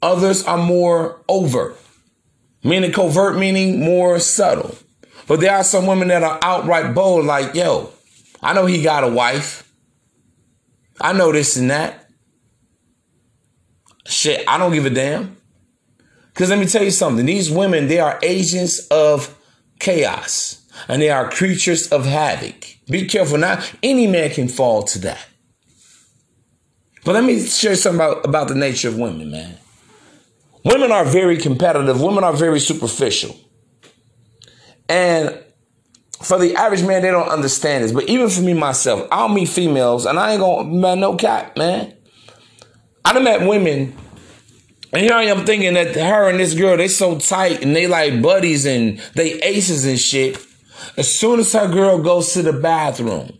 others 0.00 0.44
are 0.44 0.58
more 0.58 1.24
overt. 1.28 1.76
Meaning 2.62 2.92
covert, 2.92 3.36
meaning 3.36 3.80
more 3.80 4.20
subtle. 4.20 4.76
But 5.26 5.40
there 5.40 5.54
are 5.54 5.64
some 5.64 5.86
women 5.86 6.08
that 6.08 6.22
are 6.22 6.38
outright 6.42 6.94
bold, 6.94 7.24
like, 7.24 7.54
yo, 7.54 7.90
I 8.40 8.52
know 8.52 8.66
he 8.66 8.82
got 8.82 9.02
a 9.02 9.08
wife. 9.08 9.68
I 11.00 11.12
know 11.12 11.32
this 11.32 11.56
and 11.56 11.70
that. 11.70 12.08
Shit, 14.06 14.44
I 14.46 14.58
don't 14.58 14.72
give 14.72 14.86
a 14.86 14.90
damn. 14.90 15.36
Because 16.32 16.50
let 16.50 16.58
me 16.58 16.66
tell 16.66 16.82
you 16.82 16.90
something 16.90 17.24
these 17.24 17.50
women, 17.50 17.88
they 17.88 17.98
are 17.98 18.18
agents 18.22 18.86
of 18.88 19.36
chaos 19.78 20.66
and 20.88 21.00
they 21.00 21.10
are 21.10 21.30
creatures 21.30 21.88
of 21.88 22.04
havoc. 22.04 22.76
Be 22.88 23.06
careful 23.06 23.38
now. 23.38 23.62
Any 23.82 24.06
man 24.06 24.30
can 24.30 24.48
fall 24.48 24.82
to 24.84 24.98
that. 25.00 25.26
But 27.04 27.14
let 27.14 27.24
me 27.24 27.44
share 27.44 27.74
something 27.74 28.00
about, 28.00 28.24
about 28.24 28.48
the 28.48 28.54
nature 28.54 28.88
of 28.88 28.96
women, 28.96 29.30
man. 29.30 29.58
Women 30.64 30.92
are 30.92 31.04
very 31.04 31.36
competitive, 31.36 32.00
women 32.00 32.22
are 32.22 32.32
very 32.32 32.60
superficial. 32.60 33.36
And 34.88 35.42
for 36.22 36.38
the 36.38 36.54
average 36.54 36.84
man, 36.84 37.02
they 37.02 37.10
don't 37.10 37.28
understand 37.28 37.82
this. 37.82 37.92
But 37.92 38.08
even 38.08 38.28
for 38.28 38.42
me 38.42 38.54
myself, 38.54 39.08
I'll 39.10 39.28
meet 39.28 39.48
females, 39.48 40.06
and 40.06 40.18
I 40.18 40.32
ain't 40.32 40.40
gonna 40.40 40.68
man 40.68 41.00
no 41.00 41.16
cap, 41.16 41.56
man. 41.56 41.94
I 43.04 43.12
done 43.12 43.24
met 43.24 43.46
women, 43.46 43.96
and 44.92 45.02
here 45.02 45.14
I 45.14 45.24
am 45.24 45.44
thinking 45.44 45.74
that 45.74 45.96
her 45.96 46.28
and 46.28 46.38
this 46.38 46.54
girl, 46.54 46.76
they 46.76 46.88
so 46.88 47.18
tight 47.18 47.62
and 47.62 47.74
they 47.74 47.86
like 47.86 48.22
buddies 48.22 48.66
and 48.66 48.98
they 49.14 49.40
aces 49.40 49.84
and 49.84 49.98
shit. 49.98 50.38
As 50.96 51.18
soon 51.18 51.40
as 51.40 51.52
her 51.54 51.66
girl 51.72 52.02
goes 52.02 52.32
to 52.34 52.42
the 52.42 52.52
bathroom, 52.52 53.38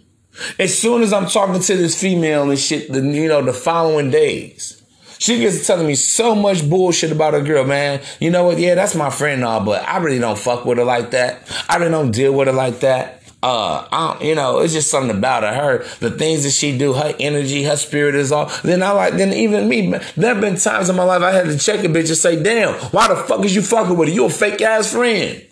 as 0.59 0.79
soon 0.79 1.03
as 1.03 1.13
I'm 1.13 1.27
talking 1.27 1.61
to 1.61 1.77
this 1.77 2.01
female 2.01 2.51
and 2.51 2.59
shit, 2.59 2.93
the, 2.93 3.01
you 3.01 3.29
know, 3.29 3.43
the 3.43 3.53
following 3.53 4.11
days, 4.11 4.83
she 5.19 5.39
gets 5.39 5.67
telling 5.67 5.87
me 5.87 5.95
so 5.95 6.35
much 6.35 6.69
bullshit 6.69 7.13
about 7.13 7.35
her 7.35 7.43
girl, 7.43 7.65
man. 7.65 8.01
You 8.19 8.31
know 8.31 8.45
what? 8.45 8.59
Yeah, 8.59 8.75
that's 8.75 8.95
my 8.95 9.11
friend 9.11 9.45
all, 9.45 9.65
but 9.65 9.87
I 9.87 9.99
really 9.99 10.19
don't 10.19 10.39
fuck 10.39 10.65
with 10.65 10.79
her 10.79 10.85
like 10.85 11.13
that. 11.13 11.49
I 11.69 11.77
really 11.77 11.93
don't 11.93 12.11
deal 12.11 12.33
with 12.33 12.49
her 12.49 12.55
like 12.55 12.81
that. 12.81 13.23
Uh, 13.43 13.87
I 13.91 14.23
you 14.23 14.37
know, 14.37 14.61
it's 14.61 14.73
just 14.73 14.91
something 14.91 15.17
about 15.17 15.43
her. 15.43 15.53
Her, 15.53 15.79
the 15.99 16.11
things 16.11 16.45
that 16.45 16.53
she 16.53 16.79
do, 16.79 16.93
her 16.93 17.15
energy, 17.19 17.65
her 17.65 17.77
spirit 17.77 18.15
is 18.15 18.31
all. 18.31 18.51
Then 18.63 18.83
I 18.83 18.93
like, 18.93 19.15
then 19.15 19.33
even 19.33 19.69
me, 19.69 19.89
man, 19.89 20.05
there 20.17 20.33
have 20.33 20.41
been 20.41 20.57
times 20.57 20.89
in 20.89 20.97
my 20.97 21.03
life 21.03 21.23
I 21.23 21.33
had 21.33 21.47
to 21.47 21.59
check 21.59 21.85
a 21.85 21.89
bitch 21.89 22.09
and 22.09 22.17
say, 22.17 22.41
damn, 22.41 22.75
why 22.91 23.09
the 23.09 23.17
fuck 23.17 23.45
is 23.45 23.55
you 23.55 23.63
fucking 23.63 23.97
with 23.97 24.09
her? 24.09 24.15
You 24.15 24.27
a 24.27 24.31
fake 24.31 24.63
ass 24.63 24.93
friend. 24.93 25.45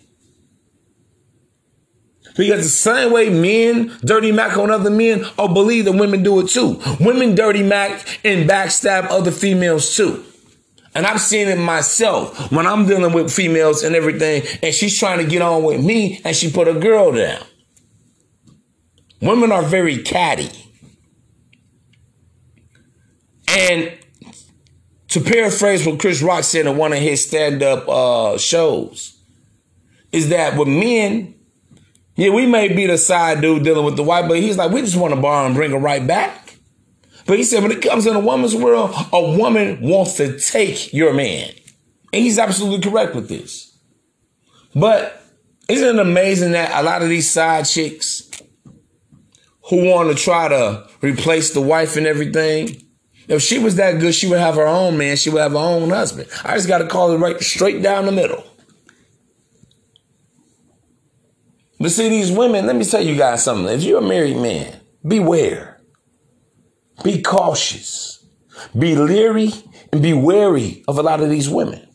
Because 2.37 2.63
the 2.63 2.69
same 2.69 3.11
way 3.11 3.29
men 3.29 3.97
dirty 4.05 4.31
mac 4.31 4.57
on 4.57 4.71
other 4.71 4.89
men, 4.89 5.25
or 5.37 5.53
believe 5.53 5.85
that 5.85 5.93
women 5.93 6.23
do 6.23 6.39
it 6.39 6.47
too. 6.47 6.79
Women 6.99 7.35
dirty 7.35 7.63
mac 7.63 8.19
and 8.23 8.49
backstab 8.49 9.07
other 9.09 9.31
females 9.31 9.95
too. 9.95 10.23
And 10.93 11.05
I've 11.05 11.21
seen 11.21 11.47
it 11.47 11.57
myself 11.57 12.51
when 12.51 12.67
I'm 12.67 12.85
dealing 12.85 13.13
with 13.13 13.31
females 13.31 13.83
and 13.83 13.95
everything, 13.95 14.43
and 14.61 14.75
she's 14.75 14.97
trying 14.97 15.19
to 15.19 15.25
get 15.25 15.41
on 15.41 15.63
with 15.63 15.83
me 15.83 16.21
and 16.25 16.35
she 16.35 16.51
put 16.51 16.67
a 16.67 16.73
girl 16.73 17.13
down. 17.13 17.43
Women 19.21 19.51
are 19.51 19.63
very 19.63 20.01
catty. 20.03 20.49
And 23.47 23.93
to 25.09 25.21
paraphrase 25.21 25.85
what 25.85 25.99
Chris 25.99 26.21
Rock 26.21 26.43
said 26.43 26.65
in 26.65 26.77
one 26.77 26.93
of 26.93 26.99
his 26.99 27.25
stand 27.25 27.61
up 27.61 27.87
uh, 27.87 28.37
shows, 28.37 29.17
is 30.11 30.29
that 30.29 30.57
with 30.57 30.67
men, 30.67 31.35
yeah, 32.21 32.29
we 32.29 32.45
may 32.45 32.67
be 32.67 32.85
the 32.85 32.99
side 32.99 33.41
dude 33.41 33.63
dealing 33.63 33.83
with 33.83 33.95
the 33.95 34.03
wife, 34.03 34.27
but 34.27 34.37
he's 34.37 34.55
like, 34.55 34.69
we 34.69 34.81
just 34.81 34.95
want 34.95 35.11
to 35.11 35.19
borrow 35.19 35.43
and 35.47 35.55
bring 35.55 35.71
her 35.71 35.79
right 35.79 36.05
back. 36.05 36.55
But 37.25 37.39
he 37.39 37.43
said, 37.43 37.63
when 37.63 37.71
it 37.71 37.81
comes 37.81 38.05
in 38.05 38.15
a 38.15 38.19
woman's 38.19 38.55
world, 38.55 38.93
a 39.11 39.37
woman 39.37 39.81
wants 39.81 40.17
to 40.17 40.39
take 40.39 40.93
your 40.93 41.15
man. 41.15 41.49
And 42.13 42.21
he's 42.21 42.37
absolutely 42.37 42.87
correct 42.87 43.15
with 43.15 43.27
this. 43.27 43.75
But 44.75 45.19
isn't 45.67 45.97
it 45.97 45.99
amazing 45.99 46.51
that 46.51 46.79
a 46.79 46.83
lot 46.83 47.01
of 47.01 47.09
these 47.09 47.27
side 47.27 47.65
chicks 47.65 48.29
who 49.69 49.89
want 49.89 50.15
to 50.15 50.23
try 50.23 50.47
to 50.47 50.87
replace 51.01 51.55
the 51.55 51.61
wife 51.61 51.97
and 51.97 52.05
everything, 52.05 52.83
if 53.27 53.41
she 53.41 53.57
was 53.57 53.77
that 53.77 53.99
good, 53.99 54.13
she 54.13 54.27
would 54.27 54.37
have 54.37 54.55
her 54.55 54.67
own 54.67 54.95
man. 54.95 55.17
She 55.17 55.31
would 55.31 55.41
have 55.41 55.53
her 55.53 55.57
own 55.57 55.89
husband. 55.89 56.29
I 56.43 56.53
just 56.53 56.67
got 56.67 56.79
to 56.79 56.87
call 56.87 57.13
it 57.13 57.17
right 57.17 57.41
straight 57.41 57.81
down 57.81 58.05
the 58.05 58.11
middle. 58.11 58.43
But 61.81 61.89
see, 61.91 62.09
these 62.09 62.31
women, 62.31 62.67
let 62.67 62.75
me 62.75 62.85
tell 62.85 63.01
you 63.01 63.15
guys 63.15 63.43
something. 63.43 63.73
If 63.73 63.81
you're 63.81 64.03
a 64.03 64.07
married 64.07 64.37
man, 64.37 64.79
beware. 65.05 65.81
Be 67.03 67.23
cautious. 67.23 68.23
Be 68.77 68.95
leery 68.95 69.51
and 69.91 70.03
be 70.03 70.13
wary 70.13 70.83
of 70.87 70.99
a 70.99 71.01
lot 71.01 71.21
of 71.21 71.31
these 71.31 71.49
women. 71.49 71.87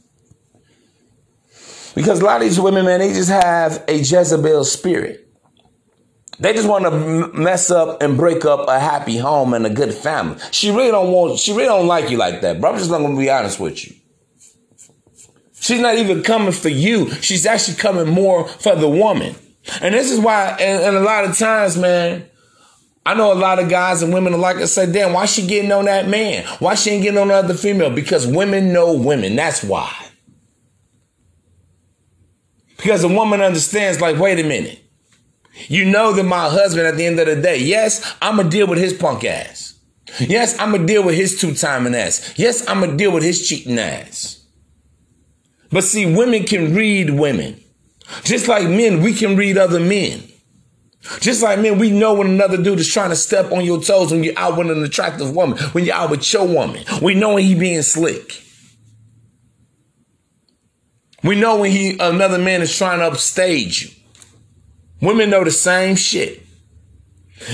Because 1.95 2.21
a 2.21 2.25
lot 2.25 2.43
of 2.43 2.49
these 2.49 2.59
women, 2.59 2.85
man, 2.85 2.99
they 2.99 3.13
just 3.13 3.31
have 3.31 3.85
a 3.87 3.99
Jezebel 3.99 4.65
spirit. 4.65 5.29
They 6.41 6.53
just 6.53 6.69
want 6.69 6.85
to 6.85 7.31
mess 7.33 7.71
up 7.71 8.03
and 8.03 8.17
break 8.17 8.45
up 8.45 8.69
a 8.69 8.81
happy 8.81 9.17
home 9.19 9.55
and 9.55 9.65
a 9.65 9.71
good 9.71 9.95
family. 9.95 10.39
She 10.51 10.71
really 10.71 10.91
don't 10.91 11.13
want, 11.13 11.39
she 11.39 11.53
really 11.53 11.67
don't 11.67 11.87
like 11.87 12.11
you 12.11 12.17
like 12.17 12.41
that, 12.41 12.61
bro. 12.61 12.73
I'm 12.73 12.79
just 12.79 12.91
not 12.91 12.99
gonna 12.99 13.17
be 13.17 13.31
honest 13.31 13.61
with 13.61 13.87
you. 13.87 13.95
She's 15.61 15.81
not 15.81 15.95
even 15.97 16.25
coming 16.25 16.53
for 16.53 16.69
you. 16.69 17.11
She's 17.23 17.47
actually 17.47 17.77
coming 17.77 18.09
more 18.09 18.49
for 18.49 18.75
the 18.75 18.89
woman. 18.89 19.37
And 19.81 19.95
this 19.95 20.11
is 20.11 20.21
why, 20.21 20.57
and, 20.61 20.85
and 20.85 20.97
a 20.97 21.01
lot 21.01 21.25
of 21.25 21.37
times, 21.37 21.77
man, 21.77 22.29
I 23.05 23.15
know 23.15 23.33
a 23.33 23.35
lot 23.35 23.59
of 23.59 23.69
guys 23.69 24.03
and 24.03 24.13
women 24.13 24.35
are 24.35 24.39
like 24.39 24.57
to 24.59 24.67
say, 24.67 24.91
damn, 24.91 25.13
why 25.13 25.27
she 25.27 25.47
getting 25.47 25.71
on 25.71 25.85
that 25.85 26.09
man? 26.09 26.45
Why 26.59 26.75
she 26.75 26.91
ain't 26.91 27.03
getting 27.03 27.21
on 27.21 27.31
another 27.31 27.55
female? 27.55 27.91
Because 27.91 28.27
women 28.27 28.73
know 28.73 28.93
women. 28.95 29.37
That's 29.37 29.63
why. 29.63 29.93
Because 32.77 33.05
a 33.05 33.09
woman 33.09 33.41
understands, 33.41 34.01
like, 34.01 34.19
wait 34.19 34.39
a 34.39 34.49
minute. 34.49 34.83
You 35.69 35.87
know 35.87 36.13
that 36.13 36.25
my 36.25 36.49
husband 36.51 36.87
at 36.87 36.97
the 36.97 37.07
end 37.07 37.19
of 37.19 37.27
the 37.27 37.41
day, 37.41 37.59
yes, 37.59 38.15
I'm 38.21 38.37
gonna 38.37 38.51
deal 38.51 38.67
with 38.67 38.79
his 38.79 38.93
punk 38.93 39.25
ass. 39.25 39.79
Yes, 40.21 40.59
I'm 40.59 40.73
gonna 40.73 40.87
deal 40.87 41.03
with 41.03 41.15
his 41.15 41.41
two 41.41 41.55
timing 41.55 41.95
ass. 41.95 42.35
Yes, 42.37 42.69
I'm 42.69 42.81
gonna 42.81 42.97
deal 42.97 43.13
with 43.13 43.23
his 43.23 43.49
cheating 43.49 43.79
ass. 43.79 44.45
But 45.71 45.85
see, 45.85 46.15
women 46.15 46.45
can 46.45 46.75
read 46.75 47.11
women. 47.11 47.61
Just 48.23 48.49
like 48.49 48.69
men, 48.69 49.03
we 49.03 49.13
can 49.13 49.37
read 49.37 49.59
other 49.59 49.81
men. 49.81 50.23
Just 51.21 51.43
like 51.43 51.61
men, 51.61 51.79
we 51.79 51.91
know 51.91 52.15
when 52.15 52.29
another 52.29 52.61
dude 52.61 52.81
is 52.81 52.93
trying 52.93 53.11
to 53.11 53.17
step 53.17 53.53
on 53.53 53.65
your 53.65 53.81
toes 53.81 54.11
when 54.11 54.25
you're 54.25 54.39
out 54.39 54.57
with 54.57 54.71
an 54.71 54.83
attractive 54.83 55.35
woman, 55.35 55.59
when 55.73 55.85
you're 55.85 55.95
out 55.95 56.11
with 56.11 56.33
your 56.33 56.47
woman. 56.47 56.85
We 57.01 57.15
know 57.15 57.35
when 57.35 57.45
he 57.45 57.55
being 57.55 57.83
slick. 57.83 58.43
We 61.23 61.39
know 61.39 61.61
when 61.61 61.73
he 61.73 61.97
another 61.99 62.39
man 62.39 62.63
is 62.63 62.77
trying 62.77 63.01
to 63.01 63.07
upstage 63.07 63.83
you. 63.83 63.91
Women 65.01 65.31
know 65.31 65.45
the 65.45 65.51
same 65.51 65.97
shit. 65.97 66.43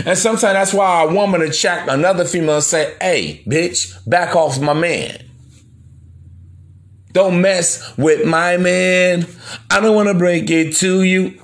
And 0.07 0.17
sometimes 0.17 0.43
that's 0.43 0.75
why 0.75 1.05
a 1.05 1.13
woman 1.13 1.43
attract 1.43 1.89
another 1.89 2.25
female 2.25 2.57
and 2.57 2.65
say, 2.65 2.95
hey, 3.01 3.43
bitch, 3.47 3.99
back 4.09 4.37
off 4.37 4.61
my 4.61 4.73
man. 4.75 5.29
Don't 7.13 7.41
mess 7.41 7.97
with 7.97 8.27
my 8.27 8.57
man. 8.57 9.27
I 9.71 9.81
don't 9.81 9.95
want 9.95 10.09
to 10.09 10.15
break 10.15 10.51
it 10.51 10.75
to 10.77 11.03
you. 11.03 11.39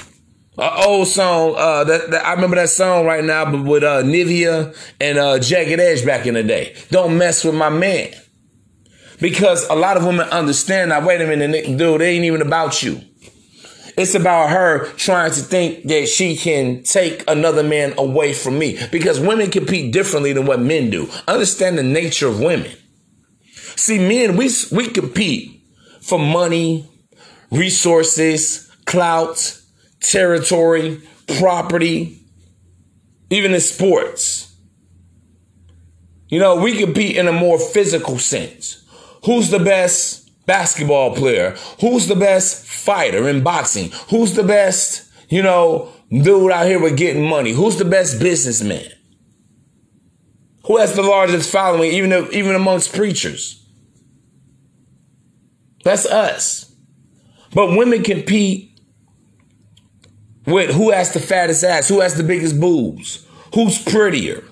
An 0.57 0.71
old 0.85 1.07
song, 1.07 1.55
uh, 1.57 1.85
that, 1.85 2.11
that, 2.11 2.27
I 2.27 2.33
remember 2.33 2.57
that 2.57 2.71
song 2.71 3.07
right 3.07 3.23
now, 3.23 3.45
but 3.51 3.63
with 3.63 3.85
uh, 3.85 4.03
Nivea 4.03 4.75
and 5.01 5.19
uh, 5.19 5.39
Jagged 5.39 5.79
Edge 5.79 6.05
back 6.05 6.27
in 6.27 6.35
the 6.35 6.43
day. 6.43 6.75
Don't 6.91 7.17
mess 7.17 7.45
with 7.45 7.55
my 7.55 7.69
man. 7.69 8.13
Because 9.21 9.69
a 9.69 9.75
lot 9.75 9.97
of 9.97 10.05
women 10.05 10.29
understand 10.31 10.91
that, 10.91 11.05
wait 11.05 11.21
a 11.21 11.27
minute, 11.27 11.77
dude, 11.77 12.01
it 12.01 12.05
ain't 12.05 12.25
even 12.25 12.43
about 12.43 12.83
you. 12.83 13.01
It's 13.97 14.15
about 14.15 14.51
her 14.51 14.87
trying 14.93 15.33
to 15.33 15.41
think 15.41 15.85
that 15.85 16.09
she 16.09 16.37
can 16.37 16.85
take 16.85 17.25
another 17.29 17.65
man 17.65 17.95
away 17.99 18.33
from 18.33 18.57
me 18.57 18.79
because 18.93 19.19
women 19.19 19.51
compete 19.51 19.93
differently 19.93 20.33
than 20.33 20.47
what 20.47 20.61
men 20.61 20.89
do. 20.89 21.11
Understand 21.27 21.79
the 21.79 21.83
nature 21.83 22.29
of 22.29 22.41
women. 22.41 22.71
See, 23.75 23.99
men, 23.99 24.37
we, 24.37 24.51
we 24.71 24.89
compete 24.89 25.58
for 26.09 26.19
money, 26.19 26.89
resources, 27.51 28.71
clout, 28.87 29.61
territory, 30.01 31.01
property, 31.39 32.23
even 33.31 33.53
in 33.53 33.61
sports. 33.61 34.57
You 36.29 36.39
know, 36.41 36.57
we 36.57 36.79
compete 36.79 37.17
in 37.17 37.29
a 37.29 37.33
more 37.33 37.59
physical 37.59 38.19
sense. 38.19 38.85
Who's 39.25 39.51
the 39.51 39.59
best 39.59 40.31
basketball 40.47 41.15
player? 41.15 41.57
Who's 41.81 42.07
the 42.07 42.17
best 42.17 42.67
fighter 42.67 43.29
in 43.29 43.43
boxing? 43.43 43.91
Who's 44.11 44.35
the 44.35 44.45
best, 44.45 45.11
you 45.29 45.43
know, 45.43 45.91
dude 46.11 46.53
out 46.53 46.67
here 46.67 46.81
with 46.81 46.97
getting 46.97 47.25
money? 47.25 47.53
Who's 47.53 47.77
the 47.77 47.85
best 47.85 48.21
businessman? 48.21 48.91
Who 50.65 50.79
has 50.79 50.95
the 50.95 51.03
largest 51.03 51.51
following, 51.51 51.93
even 51.93 52.13
if, 52.13 52.33
even 52.33 52.55
amongst 52.55 52.95
preachers? 52.95 53.67
That's 55.89 56.05
us. 56.05 56.75
But 57.55 57.75
women 57.75 58.03
compete 58.03 58.79
with 60.45 60.75
who 60.75 60.91
has 60.91 61.15
the 61.15 61.21
fattest 61.21 61.65
ass, 61.65 61.89
who 61.89 62.01
has 62.01 62.15
the 62.15 62.23
biggest 62.23 62.61
boobs, 62.61 63.27
who's 63.55 63.83
prettier, 63.83 64.45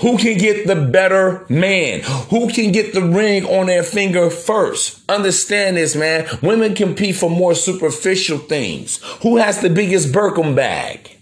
who 0.00 0.16
can 0.18 0.38
get 0.38 0.68
the 0.68 0.76
better 0.76 1.44
man? 1.48 2.02
Who 2.30 2.48
can 2.50 2.70
get 2.70 2.94
the 2.94 3.02
ring 3.02 3.44
on 3.46 3.66
their 3.66 3.82
finger 3.82 4.30
first? 4.30 5.02
Understand 5.10 5.76
this, 5.76 5.96
man. 5.96 6.28
Women 6.40 6.74
compete 6.74 7.16
for 7.16 7.28
more 7.28 7.56
superficial 7.56 8.38
things. 8.38 9.00
Who 9.22 9.38
has 9.38 9.60
the 9.60 9.70
biggest 9.70 10.12
Birkin 10.12 10.54
bag? 10.54 11.18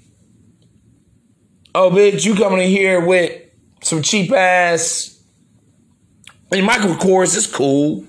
Oh, 1.75 1.91
bitch, 1.91 2.27
you 2.27 2.35
coming 2.35 2.61
in 2.61 2.69
here 2.69 3.05
with 3.05 3.41
some 3.83 4.03
cheap 4.03 4.31
ass. 4.31 5.23
I 6.53 6.57
mean, 6.57 6.65
Michael 6.67 6.97
Kors 6.97 7.37
is 7.37 7.47
cool, 7.47 8.07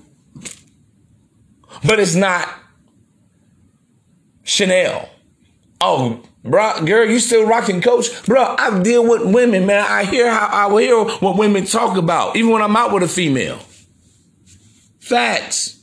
but 1.83 1.99
it's 1.99 2.15
not 2.15 2.49
Chanel. 4.43 5.09
Oh, 5.79 6.21
Bro, 6.43 6.85
girl, 6.85 7.07
you 7.07 7.19
still 7.19 7.45
rocking 7.45 7.81
coach? 7.81 8.25
Bro, 8.25 8.55
I 8.57 8.81
deal 8.81 9.07
with 9.07 9.31
women, 9.31 9.67
man. 9.67 9.85
I 9.87 10.05
hear 10.05 10.31
how 10.31 10.49
I 10.51 10.81
hear 10.81 10.97
what 10.97 11.37
women 11.37 11.65
talk 11.65 11.97
about, 11.97 12.35
even 12.35 12.49
when 12.49 12.63
I'm 12.63 12.75
out 12.75 12.91
with 12.91 13.03
a 13.03 13.07
female. 13.07 13.59
Facts. 14.99 15.79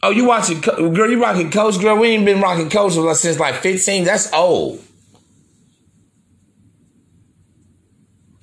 Oh, 0.00 0.10
you 0.10 0.26
watching, 0.26 0.60
girl, 0.60 1.10
you 1.10 1.20
rocking 1.20 1.50
coach, 1.50 1.80
girl? 1.80 1.98
We 1.98 2.08
ain't 2.08 2.24
been 2.24 2.40
rocking 2.40 2.70
coach 2.70 2.92
since 3.16 3.40
like 3.40 3.56
15. 3.56 4.04
That's 4.04 4.32
old. 4.32 4.80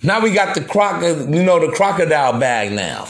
Now 0.04 0.20
we 0.20 0.34
got 0.34 0.54
the 0.54 0.62
croc, 0.62 1.02
you 1.02 1.44
know, 1.44 1.66
the 1.66 1.72
crocodile 1.72 2.38
bag 2.38 2.74
now. 2.74 3.08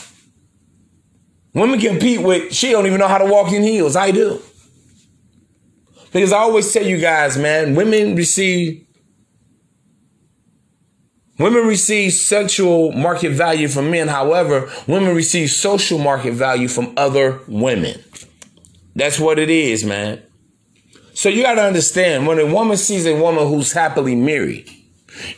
Women 1.56 1.80
compete 1.80 2.22
with, 2.22 2.54
she 2.54 2.72
don't 2.72 2.86
even 2.86 3.00
know 3.00 3.08
how 3.08 3.18
to 3.18 3.26
walk 3.26 3.54
in 3.54 3.64
heels. 3.64 3.96
I 3.96 4.12
do. 4.12 4.42
Because 6.12 6.34
I 6.34 6.40
always 6.40 6.72
tell 6.72 6.86
you 6.86 6.98
guys, 6.98 7.38
man, 7.38 7.76
women 7.76 8.16
receive 8.16 8.86
women 11.40 11.66
receive 11.66 12.12
sexual 12.12 12.92
market 12.92 13.32
value 13.32 13.70
from 13.70 13.90
men. 13.90 14.10
However, 14.10 14.70
women 14.86 15.16
receive 15.16 15.50
social 15.50 15.98
market 15.98 16.34
value 16.34 16.68
from 16.68 16.94
other 16.98 17.40
women. 17.48 18.04
That's 18.94 19.18
what 19.20 19.40
it 19.40 19.50
is, 19.50 19.86
man. 19.86 20.22
So 21.14 21.30
you 21.30 21.44
got 21.44 21.56
to 21.56 21.64
understand 21.64 22.28
when 22.28 22.40
a 22.40 22.46
woman 22.46 22.76
sees 22.76 23.06
a 23.06 23.16
woman 23.16 23.48
who's 23.48 23.72
happily 23.72 24.16
married 24.16 24.70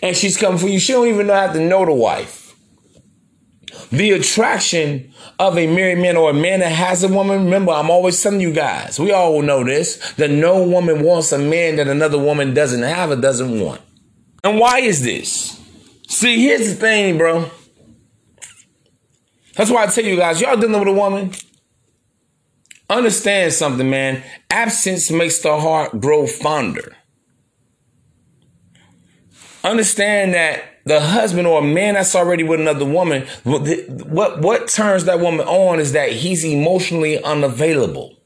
and 0.01 0.17
she's 0.17 0.35
coming 0.35 0.57
for 0.57 0.67
you, 0.67 0.79
she 0.79 0.93
don't 0.93 1.07
even 1.07 1.27
know 1.27 1.35
how 1.35 1.53
to 1.53 1.59
know 1.59 1.85
the 1.85 1.93
wife 1.93 2.46
the 3.91 4.11
attraction 4.11 5.13
of 5.39 5.57
a 5.57 5.67
married 5.67 5.99
man 5.99 6.17
or 6.17 6.29
a 6.29 6.33
man 6.33 6.59
that 6.59 6.71
has 6.71 7.03
a 7.03 7.07
woman. 7.07 7.45
Remember, 7.45 7.71
I'm 7.71 7.89
always 7.89 8.21
telling 8.21 8.41
you 8.41 8.53
guys, 8.53 8.99
we 8.99 9.11
all 9.11 9.41
know 9.41 9.63
this, 9.63 10.13
that 10.13 10.31
no 10.31 10.63
woman 10.63 11.03
wants 11.03 11.31
a 11.31 11.37
man 11.37 11.77
that 11.77 11.87
another 11.87 12.17
woman 12.17 12.53
doesn't 12.53 12.83
have 12.83 13.11
or 13.11 13.15
doesn't 13.15 13.59
want. 13.59 13.81
And 14.43 14.59
why 14.59 14.79
is 14.79 15.03
this? 15.03 15.59
See, 16.07 16.41
here's 16.41 16.69
the 16.69 16.75
thing, 16.75 17.17
bro. 17.17 17.49
That's 19.55 19.71
why 19.71 19.83
I 19.83 19.87
tell 19.87 20.05
you 20.05 20.15
guys, 20.15 20.39
y'all 20.39 20.55
dealing 20.55 20.79
with 20.79 20.87
a 20.87 20.93
woman. 20.93 21.31
Understand 22.89 23.53
something, 23.53 23.89
man. 23.89 24.23
Absence 24.49 25.11
makes 25.11 25.39
the 25.39 25.59
heart 25.59 25.99
grow 25.99 26.25
fonder. 26.25 26.95
Understand 29.63 30.33
that 30.33 30.63
the 30.87 30.99
husband 30.99 31.47
or 31.47 31.59
a 31.59 31.63
man 31.63 31.95
that's 31.95 32.15
already 32.15 32.43
with 32.43 32.59
another 32.59 32.85
woman, 32.85 33.27
what 33.43 34.41
what 34.41 34.67
turns 34.67 35.05
that 35.05 35.19
woman 35.19 35.45
on 35.45 35.79
is 35.79 35.91
that 35.91 36.11
he's 36.11 36.43
emotionally 36.43 37.21
unavailable. 37.23 38.17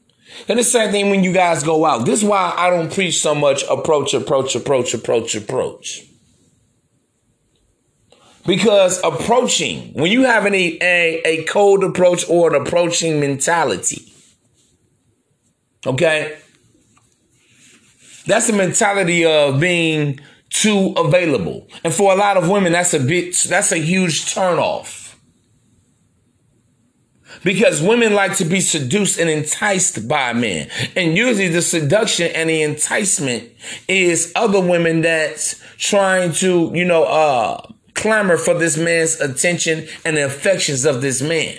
And 0.48 0.58
the 0.58 0.64
same 0.64 0.90
thing 0.90 1.10
when 1.10 1.24
you 1.24 1.32
guys 1.32 1.62
go 1.62 1.84
out. 1.84 2.06
This 2.06 2.22
is 2.22 2.24
why 2.24 2.54
I 2.56 2.70
don't 2.70 2.92
preach 2.92 3.20
so 3.20 3.34
much 3.34 3.64
approach, 3.70 4.14
approach, 4.14 4.54
approach, 4.54 4.94
approach, 4.94 5.34
approach. 5.34 6.04
Because 8.46 9.00
approaching, 9.04 9.92
when 9.94 10.10
you 10.10 10.24
have 10.24 10.46
any 10.46 10.82
a, 10.82 11.22
a 11.24 11.44
cold 11.44 11.84
approach 11.84 12.28
or 12.28 12.54
an 12.54 12.66
approaching 12.66 13.20
mentality, 13.20 14.12
okay, 15.86 16.38
that's 18.26 18.48
the 18.48 18.52
mentality 18.52 19.24
of 19.24 19.60
being 19.60 20.18
too 20.52 20.92
available. 20.96 21.66
And 21.82 21.92
for 21.92 22.12
a 22.12 22.16
lot 22.16 22.36
of 22.36 22.48
women, 22.48 22.72
that's 22.72 22.92
a 22.92 23.00
bit, 23.00 23.34
that's 23.48 23.72
a 23.72 23.78
huge 23.78 24.26
turnoff. 24.34 25.16
Because 27.42 27.82
women 27.82 28.12
like 28.14 28.36
to 28.36 28.44
be 28.44 28.60
seduced 28.60 29.18
and 29.18 29.28
enticed 29.28 30.06
by 30.06 30.32
men. 30.32 30.68
And 30.94 31.16
usually 31.16 31.48
the 31.48 31.62
seduction 31.62 32.30
and 32.32 32.50
the 32.50 32.62
enticement 32.62 33.50
is 33.88 34.30
other 34.36 34.60
women 34.60 35.00
that's 35.00 35.60
trying 35.78 36.32
to, 36.34 36.70
you 36.74 36.84
know, 36.84 37.04
uh, 37.04 37.66
clamor 37.94 38.36
for 38.36 38.54
this 38.54 38.76
man's 38.76 39.20
attention 39.20 39.88
and 40.04 40.16
the 40.18 40.26
affections 40.26 40.84
of 40.84 41.00
this 41.00 41.22
man. 41.22 41.58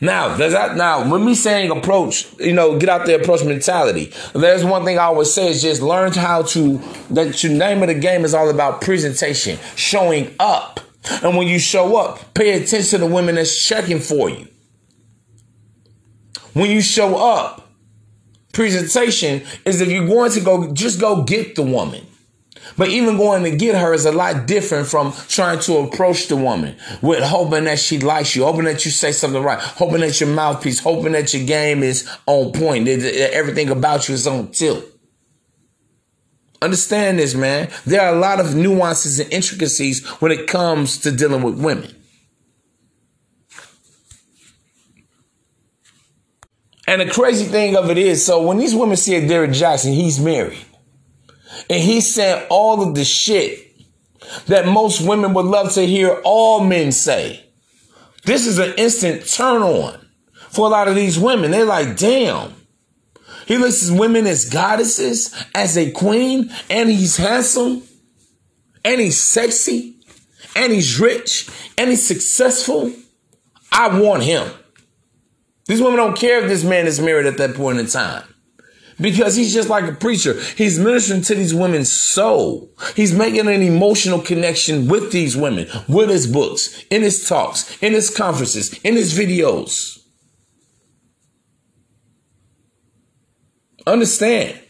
Now, 0.00 0.36
does 0.36 0.52
that 0.52 0.76
now 0.76 1.10
when 1.10 1.24
me 1.24 1.34
saying 1.34 1.70
approach, 1.72 2.28
you 2.38 2.52
know, 2.52 2.78
get 2.78 2.88
out 2.88 3.06
there 3.06 3.20
approach 3.20 3.44
mentality. 3.44 4.12
There's 4.32 4.64
one 4.64 4.84
thing 4.84 4.98
I 4.98 5.04
always 5.04 5.32
say 5.32 5.50
is 5.50 5.60
just 5.60 5.82
learn 5.82 6.12
how 6.12 6.42
to 6.42 6.78
that 7.10 7.42
your 7.42 7.52
name 7.52 7.82
of 7.82 7.88
the 7.88 7.94
game 7.94 8.24
is 8.24 8.32
all 8.32 8.48
about 8.48 8.80
presentation, 8.80 9.58
showing 9.74 10.34
up. 10.38 10.78
And 11.22 11.36
when 11.36 11.48
you 11.48 11.58
show 11.58 11.96
up, 11.96 12.34
pay 12.34 12.62
attention 12.62 13.00
to 13.00 13.06
the 13.06 13.12
women 13.12 13.34
that's 13.34 13.66
checking 13.66 13.98
for 13.98 14.30
you. 14.30 14.46
When 16.52 16.70
you 16.70 16.80
show 16.80 17.16
up, 17.16 17.68
presentation 18.52 19.42
is 19.64 19.80
if 19.80 19.88
you're 19.88 20.06
going 20.06 20.30
to 20.32 20.40
go 20.40 20.72
just 20.72 21.00
go 21.00 21.24
get 21.24 21.56
the 21.56 21.62
woman. 21.62 22.06
But 22.76 22.88
even 22.88 23.16
going 23.16 23.44
to 23.44 23.56
get 23.56 23.74
her 23.74 23.94
is 23.94 24.04
a 24.04 24.12
lot 24.12 24.46
different 24.46 24.86
from 24.88 25.12
trying 25.28 25.60
to 25.60 25.78
approach 25.78 26.28
the 26.28 26.36
woman 26.36 26.76
with 27.02 27.22
hoping 27.22 27.64
that 27.64 27.78
she 27.78 27.98
likes 27.98 28.36
you, 28.36 28.44
hoping 28.44 28.64
that 28.64 28.84
you 28.84 28.90
say 28.90 29.12
something 29.12 29.42
right, 29.42 29.58
hoping 29.58 30.00
that 30.00 30.20
your 30.20 30.28
mouthpiece, 30.28 30.80
hoping 30.80 31.12
that 31.12 31.32
your 31.34 31.46
game 31.46 31.82
is 31.82 32.08
on 32.26 32.52
point, 32.52 32.86
that 32.86 33.32
everything 33.32 33.70
about 33.70 34.08
you 34.08 34.14
is 34.14 34.26
on 34.26 34.50
tilt. 34.52 34.84
Understand 36.60 37.18
this, 37.18 37.34
man. 37.34 37.70
There 37.86 38.00
are 38.00 38.14
a 38.14 38.18
lot 38.18 38.40
of 38.40 38.54
nuances 38.54 39.20
and 39.20 39.32
intricacies 39.32 40.04
when 40.20 40.32
it 40.32 40.48
comes 40.48 40.98
to 40.98 41.12
dealing 41.12 41.42
with 41.42 41.62
women. 41.62 41.94
And 46.88 47.02
the 47.02 47.10
crazy 47.10 47.44
thing 47.44 47.76
of 47.76 47.90
it 47.90 47.98
is, 47.98 48.24
so 48.24 48.42
when 48.42 48.56
these 48.56 48.74
women 48.74 48.96
see 48.96 49.26
Derrick 49.26 49.50
Jaxn, 49.50 49.94
he's 49.94 50.18
married. 50.18 50.58
And 51.68 51.82
he 51.82 52.00
said 52.00 52.46
all 52.50 52.82
of 52.82 52.94
the 52.94 53.04
shit 53.04 53.68
that 54.46 54.66
most 54.66 55.06
women 55.06 55.34
would 55.34 55.46
love 55.46 55.72
to 55.74 55.86
hear 55.86 56.20
all 56.24 56.64
men 56.64 56.92
say. 56.92 57.44
This 58.24 58.46
is 58.46 58.58
an 58.58 58.74
instant 58.76 59.26
turn 59.26 59.62
on 59.62 60.06
for 60.50 60.66
a 60.66 60.70
lot 60.70 60.88
of 60.88 60.94
these 60.94 61.18
women. 61.18 61.50
They're 61.50 61.64
like, 61.64 61.96
damn. 61.96 62.54
He 63.46 63.56
lists 63.56 63.90
women 63.90 64.26
as 64.26 64.44
goddesses, 64.44 65.34
as 65.54 65.78
a 65.78 65.90
queen, 65.90 66.50
and 66.68 66.90
he's 66.90 67.16
handsome, 67.16 67.82
and 68.84 69.00
he's 69.00 69.22
sexy, 69.22 69.96
and 70.54 70.70
he's 70.70 71.00
rich, 71.00 71.48
and 71.78 71.88
he's 71.88 72.06
successful. 72.06 72.92
I 73.72 73.98
want 73.98 74.24
him. 74.24 74.50
These 75.66 75.80
women 75.80 75.96
don't 75.96 76.16
care 76.16 76.42
if 76.42 76.48
this 76.48 76.64
man 76.64 76.86
is 76.86 77.00
married 77.00 77.24
at 77.24 77.38
that 77.38 77.54
point 77.54 77.78
in 77.78 77.86
time 77.86 78.24
because 79.00 79.36
he's 79.36 79.52
just 79.52 79.68
like 79.68 79.84
a 79.84 79.92
preacher. 79.92 80.40
He's 80.56 80.78
ministering 80.78 81.22
to 81.22 81.34
these 81.34 81.54
women's 81.54 81.92
soul. 81.92 82.70
He's 82.96 83.14
making 83.14 83.48
an 83.48 83.62
emotional 83.62 84.20
connection 84.20 84.88
with 84.88 85.12
these 85.12 85.36
women, 85.36 85.68
with 85.88 86.10
his 86.10 86.26
books, 86.26 86.84
in 86.90 87.02
his 87.02 87.28
talks, 87.28 87.80
in 87.82 87.92
his 87.92 88.14
conferences, 88.14 88.78
in 88.84 88.96
his 88.96 89.16
videos. 89.16 89.98
Understand. 93.86 94.60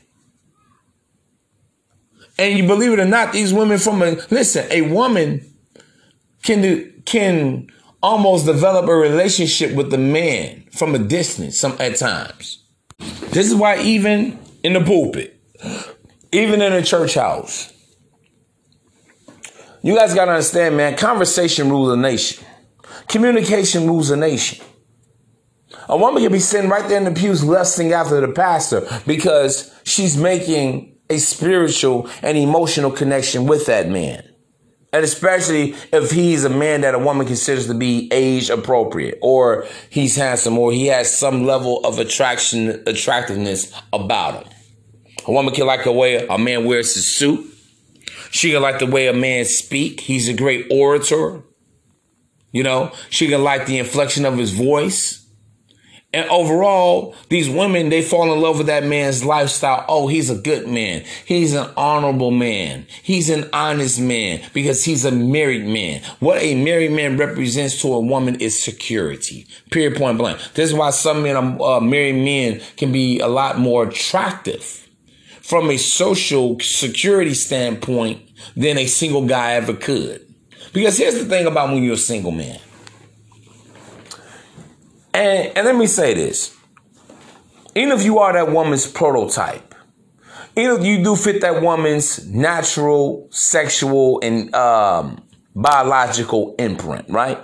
And 2.38 2.56
you 2.56 2.66
believe 2.66 2.92
it 2.92 3.00
or 3.00 3.04
not, 3.04 3.32
these 3.32 3.52
women 3.52 3.78
from 3.78 4.00
a 4.02 4.16
listen, 4.30 4.66
a 4.70 4.82
woman 4.82 5.44
can 6.44 6.62
do, 6.62 6.92
can 7.04 7.68
almost 8.00 8.46
develop 8.46 8.88
a 8.88 8.94
relationship 8.94 9.74
with 9.74 9.90
the 9.90 9.98
man 9.98 10.64
from 10.70 10.94
a 10.94 10.98
distance 10.98 11.58
some 11.58 11.76
at 11.80 11.96
times. 11.96 12.64
This 13.38 13.46
is 13.46 13.54
why 13.54 13.80
even 13.82 14.36
in 14.64 14.72
the 14.72 14.80
pulpit, 14.80 15.40
even 16.32 16.60
in 16.60 16.72
a 16.72 16.82
church 16.82 17.14
house, 17.14 17.72
you 19.82 19.94
guys 19.94 20.12
got 20.12 20.24
to 20.24 20.32
understand, 20.32 20.76
man, 20.76 20.96
conversation 20.96 21.70
rules 21.70 21.92
a 21.92 21.96
nation. 21.96 22.44
Communication 23.06 23.86
rules 23.86 24.10
a 24.10 24.16
nation. 24.16 24.64
A 25.88 25.96
woman 25.96 26.22
can 26.22 26.32
be 26.32 26.40
sitting 26.40 26.68
right 26.68 26.88
there 26.88 26.98
in 26.98 27.04
the 27.04 27.18
pews 27.18 27.44
lusting 27.44 27.92
after 27.92 28.20
the 28.20 28.32
pastor 28.32 28.86
because 29.06 29.72
she's 29.84 30.16
making 30.16 30.98
a 31.08 31.18
spiritual 31.18 32.10
and 32.22 32.36
emotional 32.36 32.90
connection 32.90 33.46
with 33.46 33.66
that 33.66 33.88
man. 33.88 34.28
And 34.92 35.04
especially 35.04 35.74
if 35.92 36.10
he's 36.10 36.44
a 36.44 36.48
man 36.48 36.80
that 36.80 36.94
a 36.94 36.98
woman 36.98 37.26
considers 37.26 37.66
to 37.66 37.74
be 37.74 38.08
age 38.10 38.48
appropriate, 38.48 39.18
or 39.20 39.66
he's 39.90 40.16
handsome, 40.16 40.56
or 40.58 40.72
he 40.72 40.86
has 40.86 41.16
some 41.16 41.44
level 41.44 41.84
of 41.84 41.98
attraction, 41.98 42.82
attractiveness 42.86 43.72
about 43.92 44.42
him. 44.42 44.52
A 45.26 45.32
woman 45.32 45.52
can 45.52 45.66
like 45.66 45.84
the 45.84 45.92
way 45.92 46.26
a 46.26 46.38
man 46.38 46.64
wears 46.64 46.94
his 46.94 47.06
suit. 47.06 47.44
She 48.30 48.52
can 48.52 48.62
like 48.62 48.78
the 48.78 48.86
way 48.86 49.08
a 49.08 49.12
man 49.12 49.44
speak. 49.44 50.00
He's 50.00 50.26
a 50.26 50.32
great 50.32 50.66
orator. 50.70 51.42
You 52.50 52.62
know, 52.62 52.92
she 53.10 53.28
can 53.28 53.44
like 53.44 53.66
the 53.66 53.78
inflection 53.78 54.24
of 54.24 54.38
his 54.38 54.52
voice. 54.52 55.27
And 56.10 56.28
overall, 56.30 57.14
these 57.28 57.50
women, 57.50 57.90
they 57.90 58.00
fall 58.00 58.32
in 58.32 58.40
love 58.40 58.56
with 58.56 58.68
that 58.68 58.82
man's 58.82 59.26
lifestyle. 59.26 59.84
Oh, 59.88 60.08
he's 60.08 60.30
a 60.30 60.36
good 60.36 60.66
man. 60.66 61.04
He's 61.26 61.52
an 61.52 61.70
honorable 61.76 62.30
man. 62.30 62.86
He's 63.02 63.28
an 63.28 63.50
honest 63.52 64.00
man 64.00 64.40
because 64.54 64.84
he's 64.84 65.04
a 65.04 65.10
married 65.10 65.66
man. 65.66 66.00
What 66.20 66.42
a 66.42 66.54
married 66.54 66.92
man 66.92 67.18
represents 67.18 67.82
to 67.82 67.92
a 67.92 68.00
woman 68.00 68.36
is 68.36 68.62
security. 68.62 69.46
Period, 69.70 69.96
point 69.96 70.16
blank. 70.16 70.38
This 70.54 70.70
is 70.70 70.74
why 70.74 70.90
some 70.90 71.22
men, 71.22 71.36
uh, 71.60 71.80
married 71.80 72.14
men 72.14 72.62
can 72.78 72.90
be 72.90 73.20
a 73.20 73.28
lot 73.28 73.58
more 73.58 73.86
attractive 73.86 74.88
from 75.42 75.68
a 75.68 75.76
social 75.76 76.58
security 76.60 77.34
standpoint 77.34 78.22
than 78.56 78.78
a 78.78 78.86
single 78.86 79.26
guy 79.26 79.52
ever 79.52 79.74
could. 79.74 80.24
Because 80.72 80.96
here's 80.96 81.18
the 81.18 81.26
thing 81.26 81.46
about 81.46 81.68
when 81.68 81.82
you're 81.82 81.94
a 81.94 81.98
single 81.98 82.32
man. 82.32 82.60
And, 85.14 85.56
and 85.56 85.66
let 85.66 85.76
me 85.76 85.86
say 85.86 86.14
this. 86.14 86.56
Even 87.74 87.92
if 87.92 88.04
you 88.04 88.18
are 88.18 88.32
that 88.32 88.50
woman's 88.50 88.86
prototype, 88.86 89.74
even 90.56 90.80
if 90.80 90.86
you 90.86 91.04
do 91.04 91.14
fit 91.14 91.40
that 91.42 91.62
woman's 91.62 92.26
natural, 92.28 93.28
sexual, 93.30 94.20
and 94.22 94.52
um, 94.54 95.22
biological 95.54 96.56
imprint, 96.58 97.08
right? 97.08 97.38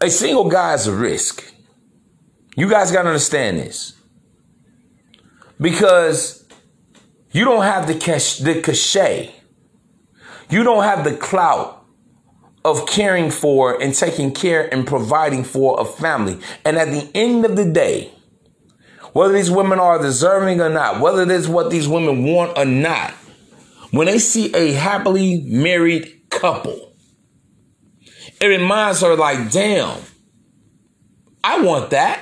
A 0.00 0.10
single 0.10 0.48
guy 0.48 0.74
is 0.74 0.86
a 0.86 0.92
risk. 0.94 1.44
You 2.56 2.68
guys 2.68 2.90
got 2.90 3.02
to 3.02 3.08
understand 3.08 3.58
this. 3.58 3.94
Because 5.60 6.46
you 7.30 7.44
don't 7.44 7.62
have 7.62 7.86
the, 7.86 7.94
cash, 7.94 8.38
the 8.38 8.60
cachet. 8.60 9.32
You 10.50 10.62
don't 10.62 10.82
have 10.82 11.04
the 11.04 11.16
clout 11.16 11.83
of 12.64 12.86
caring 12.86 13.30
for 13.30 13.80
and 13.80 13.94
taking 13.94 14.32
care 14.32 14.72
and 14.72 14.86
providing 14.86 15.44
for 15.44 15.78
a 15.80 15.84
family. 15.84 16.38
And 16.64 16.78
at 16.78 16.88
the 16.88 17.10
end 17.14 17.44
of 17.44 17.56
the 17.56 17.70
day, 17.70 18.10
whether 19.12 19.34
these 19.34 19.50
women 19.50 19.78
are 19.78 20.00
deserving 20.00 20.60
or 20.60 20.70
not, 20.70 21.00
whether 21.00 21.30
is 21.30 21.46
what 21.46 21.70
these 21.70 21.86
women 21.86 22.24
want 22.24 22.56
or 22.58 22.64
not, 22.64 23.12
when 23.90 24.06
they 24.06 24.18
see 24.18 24.52
a 24.54 24.72
happily 24.72 25.42
married 25.46 26.22
couple, 26.30 26.92
it 28.40 28.46
reminds 28.46 29.02
her 29.02 29.14
like, 29.14 29.52
damn, 29.52 30.00
I 31.44 31.60
want 31.60 31.90
that. 31.90 32.20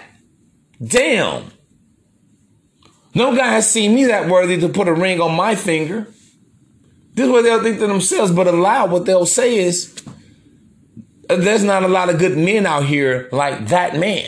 Damn. 0.85 1.51
No 3.15 3.35
guy 3.37 3.49
has 3.49 3.71
seen 3.71 3.95
me 3.95 4.05
that 4.05 4.29
worthy 4.29 4.59
to 4.61 4.69
put 4.69 4.89
a 4.89 4.93
ring 4.93 5.21
on 5.21 5.35
my 5.35 5.55
finger. 5.55 6.09
This 7.15 7.27
is 7.27 7.31
what 7.31 7.43
they'll 7.43 7.63
think 7.63 7.79
to 7.79 7.87
themselves, 7.87 8.33
but 8.33 8.47
aloud, 8.47 8.91
what 8.91 9.05
they'll 9.05 9.27
say 9.27 9.59
is, 9.59 10.03
there's 11.37 11.65
not 11.65 11.83
a 11.83 11.89
lot 11.89 12.09
of 12.09 12.19
good 12.19 12.37
men 12.37 12.67
out 12.67 12.85
here 12.85 13.29
like 13.33 13.69
that 13.69 13.97
man. 13.97 14.27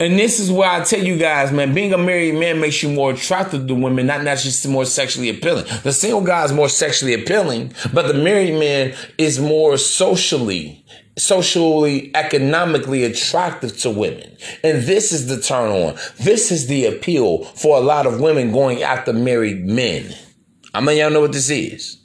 And 0.00 0.16
this 0.16 0.38
is 0.38 0.50
why 0.50 0.80
I 0.80 0.84
tell 0.84 1.02
you 1.02 1.18
guys, 1.18 1.50
man, 1.50 1.74
being 1.74 1.92
a 1.92 1.98
married 1.98 2.36
man 2.36 2.60
makes 2.60 2.82
you 2.84 2.88
more 2.88 3.10
attractive 3.12 3.66
to 3.66 3.74
women, 3.74 4.06
not 4.06 4.22
necessarily 4.22 4.72
more 4.72 4.84
sexually 4.84 5.28
appealing. 5.28 5.64
The 5.82 5.92
single 5.92 6.20
guy 6.20 6.44
is 6.44 6.52
more 6.52 6.68
sexually 6.68 7.14
appealing, 7.14 7.72
but 7.92 8.06
the 8.06 8.14
married 8.14 8.58
man 8.60 8.94
is 9.18 9.40
more 9.40 9.76
socially, 9.76 10.84
socially, 11.18 12.14
economically 12.14 13.02
attractive 13.02 13.76
to 13.78 13.90
women. 13.90 14.36
And 14.62 14.84
this 14.84 15.10
is 15.10 15.26
the 15.26 15.40
turn 15.40 15.70
on. 15.70 15.96
This 16.20 16.52
is 16.52 16.68
the 16.68 16.86
appeal 16.86 17.44
for 17.44 17.76
a 17.76 17.80
lot 17.80 18.06
of 18.06 18.20
women 18.20 18.52
going 18.52 18.84
after 18.84 19.12
married 19.12 19.66
men. 19.66 20.14
I 20.74 20.80
mean, 20.80 20.98
y'all 20.98 21.10
know 21.10 21.22
what 21.22 21.32
this 21.32 21.50
is. 21.50 21.97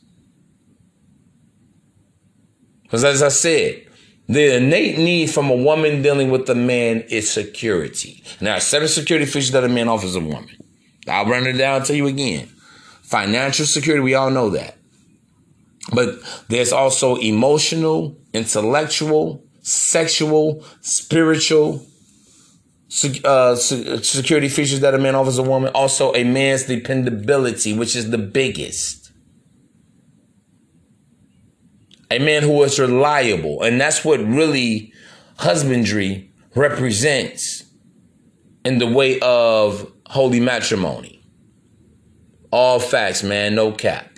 Because 2.94 3.06
as 3.06 3.24
I 3.24 3.30
said, 3.30 3.88
the 4.28 4.58
innate 4.58 5.00
need 5.00 5.32
from 5.32 5.50
a 5.50 5.56
woman 5.56 6.04
dealing 6.04 6.30
with 6.30 6.48
a 6.48 6.54
man 6.54 7.02
is 7.10 7.28
security. 7.28 8.24
Now, 8.40 8.60
seven 8.60 8.88
security 8.88 9.26
features 9.26 9.50
that 9.50 9.64
a 9.64 9.68
man 9.68 9.90
offers 9.90 10.16
a 10.16 10.20
woman. 10.20 10.56
I'll 11.08 11.26
run 11.26 11.48
it 11.48 11.54
down 11.54 11.82
to 11.86 11.98
you 11.98 12.06
again. 12.06 12.50
Financial 13.02 13.66
security, 13.66 14.04
we 14.04 14.14
all 14.14 14.30
know 14.30 14.52
that. 14.52 14.78
But 15.92 16.20
there's 16.50 16.72
also 16.72 17.16
emotional, 17.16 18.16
intellectual, 18.32 19.44
sexual, 19.64 20.64
spiritual 20.82 21.84
uh, 23.26 23.56
security 23.56 24.50
features 24.50 24.82
that 24.82 24.94
a 24.94 25.00
man 25.00 25.16
offers 25.16 25.40
a 25.40 25.44
woman. 25.44 25.72
Also, 25.74 26.14
a 26.14 26.24
man's 26.24 26.66
dependability, 26.66 27.76
which 27.76 27.96
is 27.96 28.12
the 28.12 28.20
biggest. 28.20 29.03
A 32.14 32.20
man 32.20 32.44
who 32.44 32.62
is 32.64 32.80
reliable. 32.80 33.64
And 33.64 33.82
that's 33.82 34.06
what 34.06 34.20
really 34.20 34.94
husbandry 35.38 36.32
represents 36.56 37.64
in 38.64 38.78
the 38.78 38.88
way 38.88 39.20
of 39.20 39.92
holy 40.06 40.40
matrimony. 40.40 41.26
All 42.52 42.80
facts, 42.80 43.24
man, 43.24 43.56
no 43.56 43.72
cap. 43.72 44.10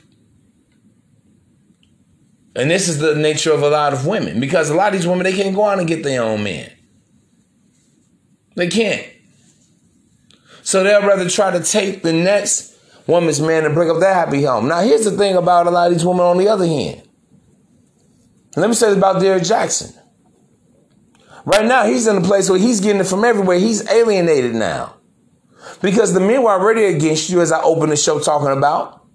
And 2.57 2.69
this 2.69 2.87
is 2.87 2.99
the 2.99 3.15
nature 3.15 3.53
of 3.53 3.63
a 3.63 3.69
lot 3.69 3.93
of 3.93 4.05
women 4.05 4.39
because 4.39 4.69
a 4.69 4.75
lot 4.75 4.93
of 4.93 4.99
these 4.99 5.07
women, 5.07 5.23
they 5.23 5.33
can't 5.33 5.55
go 5.55 5.65
out 5.65 5.79
and 5.79 5.87
get 5.87 6.03
their 6.03 6.21
own 6.21 6.43
man. 6.43 6.71
They 8.55 8.67
can't. 8.67 9.07
So 10.63 10.83
they'll 10.83 11.01
rather 11.01 11.29
try 11.29 11.51
to 11.51 11.63
take 11.63 12.01
the 12.03 12.13
next 12.13 12.77
woman's 13.07 13.39
man 13.39 13.65
and 13.65 13.73
bring 13.73 13.89
up 13.89 13.99
their 13.99 14.13
happy 14.13 14.43
home. 14.43 14.67
Now, 14.67 14.81
here's 14.81 15.05
the 15.05 15.11
thing 15.11 15.35
about 15.35 15.67
a 15.67 15.69
lot 15.69 15.87
of 15.87 15.93
these 15.93 16.05
women 16.05 16.25
on 16.25 16.37
the 16.37 16.49
other 16.49 16.65
hand. 16.65 17.04
Let 18.55 18.69
me 18.69 18.75
say 18.75 18.93
about 18.93 19.21
Derrick 19.21 19.43
Jaxn. 19.43 19.97
Right 21.45 21.65
now, 21.65 21.85
he's 21.85 22.07
in 22.07 22.17
a 22.17 22.21
place 22.21 22.49
where 22.49 22.57
he's 22.57 22.79
getting 22.79 23.01
it 23.01 23.07
from 23.07 23.23
everywhere. 23.23 23.59
He's 23.59 23.87
alienated 23.89 24.55
now. 24.55 24.95
Because 25.81 26.13
the 26.13 26.19
men 26.19 26.41
were 26.41 26.51
already 26.51 26.85
against 26.85 27.29
you, 27.29 27.41
as 27.41 27.51
I 27.51 27.61
opened 27.61 27.91
the 27.91 27.97
show 27.97 28.19
talking 28.19 28.57
about. 28.57 29.05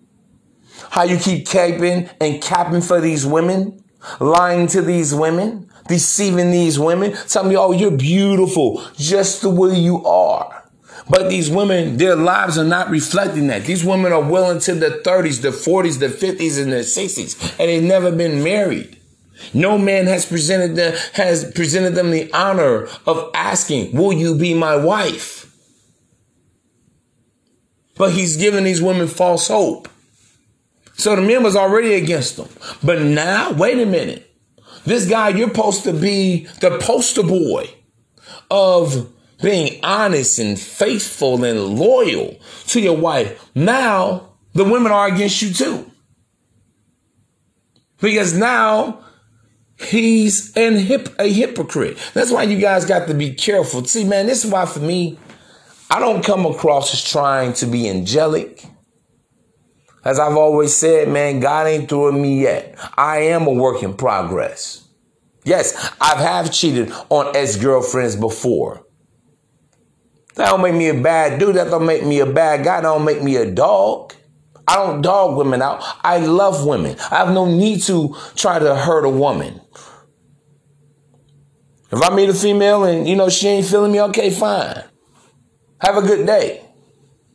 How 0.90 1.04
you 1.04 1.18
keep 1.18 1.46
caping 1.46 2.12
and 2.20 2.42
capping 2.42 2.82
for 2.82 3.00
these 3.00 3.24
women, 3.24 3.82
lying 4.18 4.66
to 4.68 4.82
these 4.82 5.14
women, 5.14 5.70
deceiving 5.88 6.50
these 6.50 6.78
women, 6.78 7.16
telling 7.28 7.50
me, 7.50 7.56
oh, 7.56 7.72
you're 7.72 7.90
beautiful 7.90 8.84
just 8.96 9.42
the 9.42 9.50
way 9.50 9.78
you 9.78 10.04
are. 10.04 10.68
But 11.08 11.28
these 11.28 11.50
women, 11.50 11.96
their 11.96 12.14
lives 12.14 12.58
are 12.58 12.64
not 12.64 12.90
reflecting 12.90 13.48
that. 13.48 13.64
These 13.64 13.84
women 13.84 14.12
are 14.12 14.22
well 14.22 14.50
into 14.50 14.74
their 14.74 15.02
30s, 15.02 15.40
their 15.40 15.50
40s, 15.50 15.98
their 15.98 16.08
50s, 16.08 16.62
and 16.62 16.72
their 16.72 16.80
60s, 16.82 17.58
and 17.58 17.68
they've 17.68 17.82
never 17.82 18.12
been 18.12 18.44
married. 18.44 18.99
No 19.54 19.78
man 19.78 20.06
has 20.06 20.26
presented 20.26 20.76
them, 20.76 20.96
has 21.14 21.50
presented 21.52 21.94
them 21.94 22.10
the 22.10 22.32
honor 22.32 22.88
of 23.06 23.30
asking, 23.34 23.92
will 23.92 24.12
you 24.12 24.34
be 24.36 24.54
my 24.54 24.76
wife? 24.76 25.46
But 27.96 28.12
he's 28.12 28.36
given 28.36 28.64
these 28.64 28.80
women 28.80 29.08
false 29.08 29.48
hope. 29.48 29.88
So 30.94 31.16
the 31.16 31.22
men 31.22 31.42
was 31.42 31.56
already 31.56 31.94
against 31.94 32.36
them. 32.36 32.48
But 32.82 33.02
now, 33.02 33.52
wait 33.52 33.78
a 33.78 33.86
minute. 33.86 34.30
This 34.84 35.08
guy, 35.08 35.30
you're 35.30 35.48
supposed 35.48 35.84
to 35.84 35.92
be 35.92 36.46
the 36.60 36.78
poster 36.78 37.22
boy 37.22 37.68
of 38.50 39.12
being 39.42 39.80
honest 39.82 40.38
and 40.38 40.58
faithful 40.58 41.44
and 41.44 41.78
loyal 41.78 42.38
to 42.68 42.80
your 42.80 42.96
wife. 42.96 43.50
Now 43.54 44.30
the 44.52 44.64
women 44.64 44.92
are 44.92 45.08
against 45.08 45.40
you 45.42 45.52
too. 45.52 45.90
Because 48.00 48.36
now 48.36 49.04
he's 49.80 50.56
an 50.56 50.76
hip, 50.76 51.08
a 51.18 51.32
hypocrite. 51.32 51.98
That's 52.14 52.30
why 52.30 52.44
you 52.44 52.60
guys 52.60 52.84
got 52.84 53.08
to 53.08 53.14
be 53.14 53.34
careful. 53.34 53.84
See, 53.84 54.04
man, 54.04 54.26
this 54.26 54.44
is 54.44 54.50
why 54.50 54.66
for 54.66 54.80
me, 54.80 55.18
I 55.90 55.98
don't 55.98 56.24
come 56.24 56.46
across 56.46 56.92
as 56.94 57.02
trying 57.02 57.52
to 57.54 57.66
be 57.66 57.88
angelic. 57.88 58.64
As 60.04 60.18
I've 60.18 60.36
always 60.36 60.74
said, 60.74 61.08
man, 61.08 61.40
God 61.40 61.66
ain't 61.66 61.88
through 61.88 62.12
with 62.12 62.22
me 62.22 62.42
yet. 62.42 62.78
I 62.96 63.18
am 63.18 63.46
a 63.46 63.52
work 63.52 63.82
in 63.82 63.94
progress. 63.94 64.88
Yes, 65.44 65.92
I've 66.00 66.18
have 66.18 66.52
cheated 66.52 66.92
on 67.08 67.34
ex-girlfriends 67.34 68.16
before. 68.16 68.86
That 70.36 70.50
don't 70.50 70.62
make 70.62 70.74
me 70.74 70.88
a 70.88 70.94
bad 70.94 71.38
dude. 71.38 71.56
That 71.56 71.70
don't 71.70 71.86
make 71.86 72.04
me 72.04 72.20
a 72.20 72.26
bad 72.26 72.64
guy. 72.64 72.80
That 72.80 72.88
don't 72.88 73.04
make 73.04 73.22
me 73.22 73.36
a 73.36 73.50
dog. 73.50 74.14
I 74.70 74.76
don't 74.76 75.02
dog 75.02 75.36
women 75.36 75.62
out. 75.62 75.82
I 76.04 76.18
love 76.18 76.64
women. 76.64 76.96
I 77.10 77.16
have 77.16 77.32
no 77.32 77.44
need 77.44 77.82
to 77.82 78.16
try 78.36 78.60
to 78.60 78.76
hurt 78.76 79.04
a 79.04 79.08
woman. 79.08 79.60
If 81.90 82.00
I 82.00 82.14
meet 82.14 82.28
a 82.28 82.34
female 82.34 82.84
and, 82.84 83.08
you 83.08 83.16
know, 83.16 83.28
she 83.28 83.48
ain't 83.48 83.66
feeling 83.66 83.90
me, 83.90 84.00
okay, 84.00 84.30
fine. 84.30 84.84
Have 85.80 85.96
a 85.96 86.02
good 86.02 86.24
day. 86.24 86.64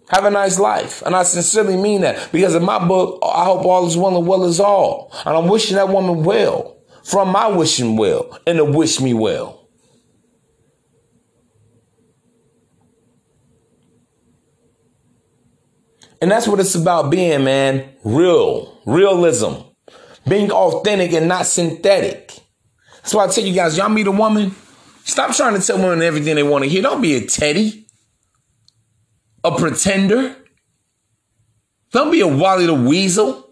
Have 0.08 0.24
a 0.24 0.32
nice 0.32 0.60
life. 0.60 1.02
And 1.02 1.14
I 1.14 1.24
sincerely 1.24 1.76
mean 1.76 2.02
that 2.02 2.32
because 2.32 2.56
in 2.56 2.64
my 2.64 2.80
book, 2.88 3.20
I 3.22 3.44
hope 3.44 3.66
all 3.66 3.86
is 3.86 3.98
well 3.98 4.18
and 4.18 4.26
well 4.26 4.46
is 4.46 4.62
all. 4.62 5.12
And 5.26 5.36
I'm 5.36 5.50
wishing 5.50 5.76
that 5.76 5.90
woman 5.90 6.24
well 6.24 6.78
from 7.04 7.34
my 7.34 7.50
wishing 7.50 7.98
well 7.98 8.40
and 8.48 8.60
to 8.60 8.64
wish 8.64 9.02
me 9.02 9.14
well. 9.14 9.65
And 16.22 16.32
that's 16.32 16.48
what 16.48 16.60
it's 16.60 16.76
about 16.76 17.10
being, 17.10 17.44
man. 17.44 17.90
Real, 18.04 18.82
realism, 18.86 19.54
being 20.28 20.52
authentic 20.52 21.14
and 21.14 21.28
not 21.28 21.46
synthetic. 21.46 22.32
That's 22.98 23.14
why 23.14 23.26
I 23.26 23.28
tell 23.28 23.44
you 23.44 23.54
guys, 23.54 23.78
y'all 23.78 23.90
meet 23.90 24.08
a 24.08 24.12
woman, 24.12 24.56
stop 25.04 25.36
trying 25.36 25.60
to 25.60 25.66
tell 25.66 25.78
women 25.78 26.02
everything 26.02 26.36
they 26.36 26.44
want 26.44 26.64
to 26.64 26.70
hear. 26.70 26.82
Don't 26.82 27.02
be 27.02 27.16
a 27.16 27.26
teddy, 27.26 27.88
a 29.44 29.56
pretender. 29.56 30.36
Don't 31.92 32.12
be 32.12 32.22
a 32.22 32.28
Wally 32.28 32.66
the 32.66 32.74
Weasel. 32.74 33.44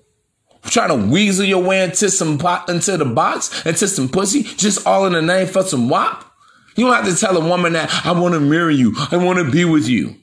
Trying 0.66 0.90
to 0.90 1.12
weasel 1.12 1.46
your 1.46 1.62
way 1.62 1.84
into 1.84 2.10
some 2.10 2.38
pot, 2.38 2.70
into 2.70 2.96
the 2.96 3.04
box, 3.04 3.66
into 3.66 3.86
some 3.86 4.08
pussy, 4.08 4.44
just 4.44 4.88
all 4.88 5.06
in 5.06 5.12
the 5.12 5.22
name 5.22 5.46
for 5.46 5.62
some 5.62 5.90
wop. 5.90 6.32
You 6.78 6.86
don't 6.86 6.96
have 6.96 7.06
to 7.06 7.20
tell 7.20 7.36
a 7.36 7.46
woman 7.46 7.74
that 7.74 8.06
I 8.06 8.14
want 8.14 8.34
to 8.34 8.40
marry 8.40 8.76
you. 8.76 8.96
I 9.12 9.18
want 9.18 9.40
to 9.40 9.52
be 9.52 9.66
with 9.66 9.90
you. 9.90 10.16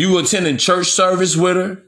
You 0.00 0.16
attending 0.16 0.56
church 0.56 0.86
service 0.86 1.36
with 1.36 1.56
her. 1.56 1.82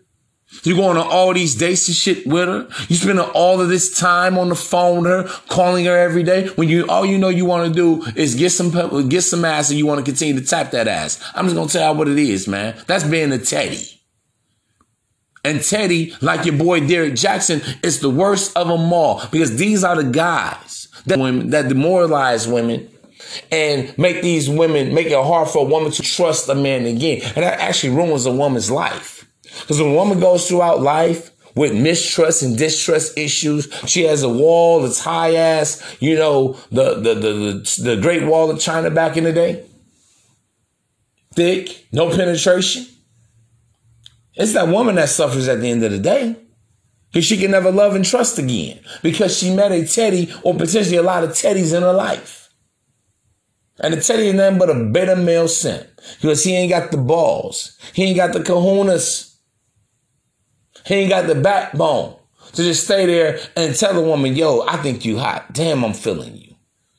You 0.65 0.77
going 0.77 0.99
on 0.99 1.07
all 1.07 1.33
these 1.33 1.55
dates 1.55 1.89
and 1.89 1.97
shit 1.97 2.27
with 2.27 2.47
her. 2.47 2.69
You 2.89 2.97
spending 2.97 3.25
all 3.25 3.59
of 3.59 3.71
this 3.71 3.99
time 3.99 4.37
on 4.37 4.51
the 4.51 4.55
phone 4.55 5.05
with 5.05 5.11
her, 5.11 5.25
calling 5.49 5.87
her 5.87 5.97
every 5.97 6.23
day. 6.23 6.49
When 6.49 6.69
you 6.69 6.87
all 6.89 7.07
you 7.07 7.17
know 7.17 7.31
you 7.31 7.47
want 7.47 7.69
to 7.69 7.75
do 7.75 8.05
is 8.15 8.35
get 8.35 8.51
some 8.51 9.09
get 9.09 9.23
some 9.23 9.47
ass, 9.47 9.71
and 9.71 9.79
you 9.79 9.87
want 9.87 10.01
to 10.01 10.05
continue 10.05 10.39
to 10.39 10.47
tap 10.47 10.73
that 10.73 10.89
ass. 10.89 11.27
I'm 11.35 11.47
just 11.47 11.57
gonna 11.57 11.71
tell 11.71 11.91
you 11.91 11.99
what 11.99 12.07
it 12.07 12.19
is, 12.19 12.47
man. 12.47 12.77
That's 12.87 13.03
being 13.03 13.33
a 13.33 13.39
teddy. 13.39 13.89
And 15.43 15.63
Teddy, 15.63 16.15
like 16.21 16.45
your 16.45 16.57
boy 16.57 16.87
Derrick 16.87 17.15
Jaxn, 17.15 17.83
is 17.83 18.01
the 18.01 18.11
worst 18.11 18.55
of 18.59 18.69
them 18.69 18.93
all 18.93 19.23
because 19.33 19.57
these 19.57 19.83
are 19.83 19.97
the 19.97 20.11
guys 20.11 20.89
that 21.07 21.19
women 21.19 21.49
that 21.49 21.69
demoralize 21.69 22.47
women 22.47 22.91
and 23.51 23.97
make 23.99 24.23
these 24.23 24.49
women, 24.49 24.95
make 24.95 25.09
it 25.09 25.13
hard 25.13 25.49
for 25.49 25.67
a 25.67 25.69
woman 25.69 25.93
to 25.93 26.03
trust 26.03 26.49
a 26.49 26.55
man 26.55 26.87
again. 26.87 27.21
And 27.23 27.45
that 27.45 27.61
actually 27.61 27.95
ruins 27.95 28.27
a 28.27 28.33
woman's 28.33 28.71
life. 28.71 29.29
Because 29.61 29.81
when 29.81 29.93
a 29.93 29.95
woman 29.95 30.21
goes 30.21 30.49
throughout 30.49 30.81
life 30.81 31.31
with 31.55 31.75
mistrust 31.75 32.43
and 32.43 32.57
distrust 32.57 33.17
issues, 33.19 33.73
she 33.87 34.05
has 34.05 34.23
a 34.23 34.29
wall 34.29 34.83
that's 34.83 35.01
high 35.01 35.35
ass, 35.35 35.97
you 36.01 36.17
know, 36.17 36.55
the, 36.71 36.95
the, 36.95 37.15
the, 37.15 37.83
the, 37.83 38.01
Great 38.01 38.25
Wall 38.25 38.51
of 38.51 38.59
China 38.61 38.91
back 38.91 39.17
in 39.17 39.25
the 39.25 39.33
day. 39.33 39.65
Thick, 41.35 41.87
no 41.93 42.11
penetration. 42.11 42.87
It's 44.35 44.55
that 44.55 44.69
woman 44.69 44.95
that 44.95 45.11
suffers 45.11 45.49
at 45.49 45.61
the 45.61 45.71
end 45.71 45.85
of 45.85 45.93
the 45.93 45.99
day. 45.99 46.37
Because 47.13 47.27
she 47.27 47.37
can 47.37 47.51
never 47.51 47.71
love 47.71 47.95
and 47.95 48.05
trust 48.05 48.39
again. 48.39 48.81
Because 49.03 49.37
she 49.37 49.55
met 49.55 49.71
a 49.71 49.87
Teddy 49.87 50.33
or 50.43 50.55
potentially 50.55 50.97
a 50.97 51.03
lot 51.03 51.23
of 51.23 51.31
Teddies 51.31 51.77
in 51.77 51.83
her 51.83 51.93
life. 51.93 52.42
And 53.81 53.95
to 53.95 54.01
tell 54.01 54.21
you 54.21 54.33
nothing 54.33 54.59
but 54.59 54.71
a 54.71 54.85
better 54.85 55.17
male 55.17 55.49
simp. 55.49 55.87
Because 56.21 56.45
he 56.45 56.55
ain't 56.55 56.71
got 56.71 56.91
the 56.91 56.99
balls. 56.99 57.79
He 57.93 58.05
ain't 58.05 58.17
got 58.17 58.33
the 58.33 58.41
kahunas. 58.41 59.35
He 60.87 60.95
ain't 60.95 61.11
got 61.11 61.27
the 61.27 61.35
backbone 61.35 62.17
to 62.53 62.63
just 62.63 62.85
stay 62.85 63.07
there 63.07 63.39
and 63.57 63.75
tell 63.75 63.97
a 63.97 64.03
woman, 64.07 64.35
yo, 64.35 64.63
I 64.67 64.77
think 64.79 65.05
you 65.05 65.19
hot. 65.19 65.53
Damn, 65.53 65.85
I'm 65.85 65.95
feeling 65.95 66.37
you. 66.37 66.53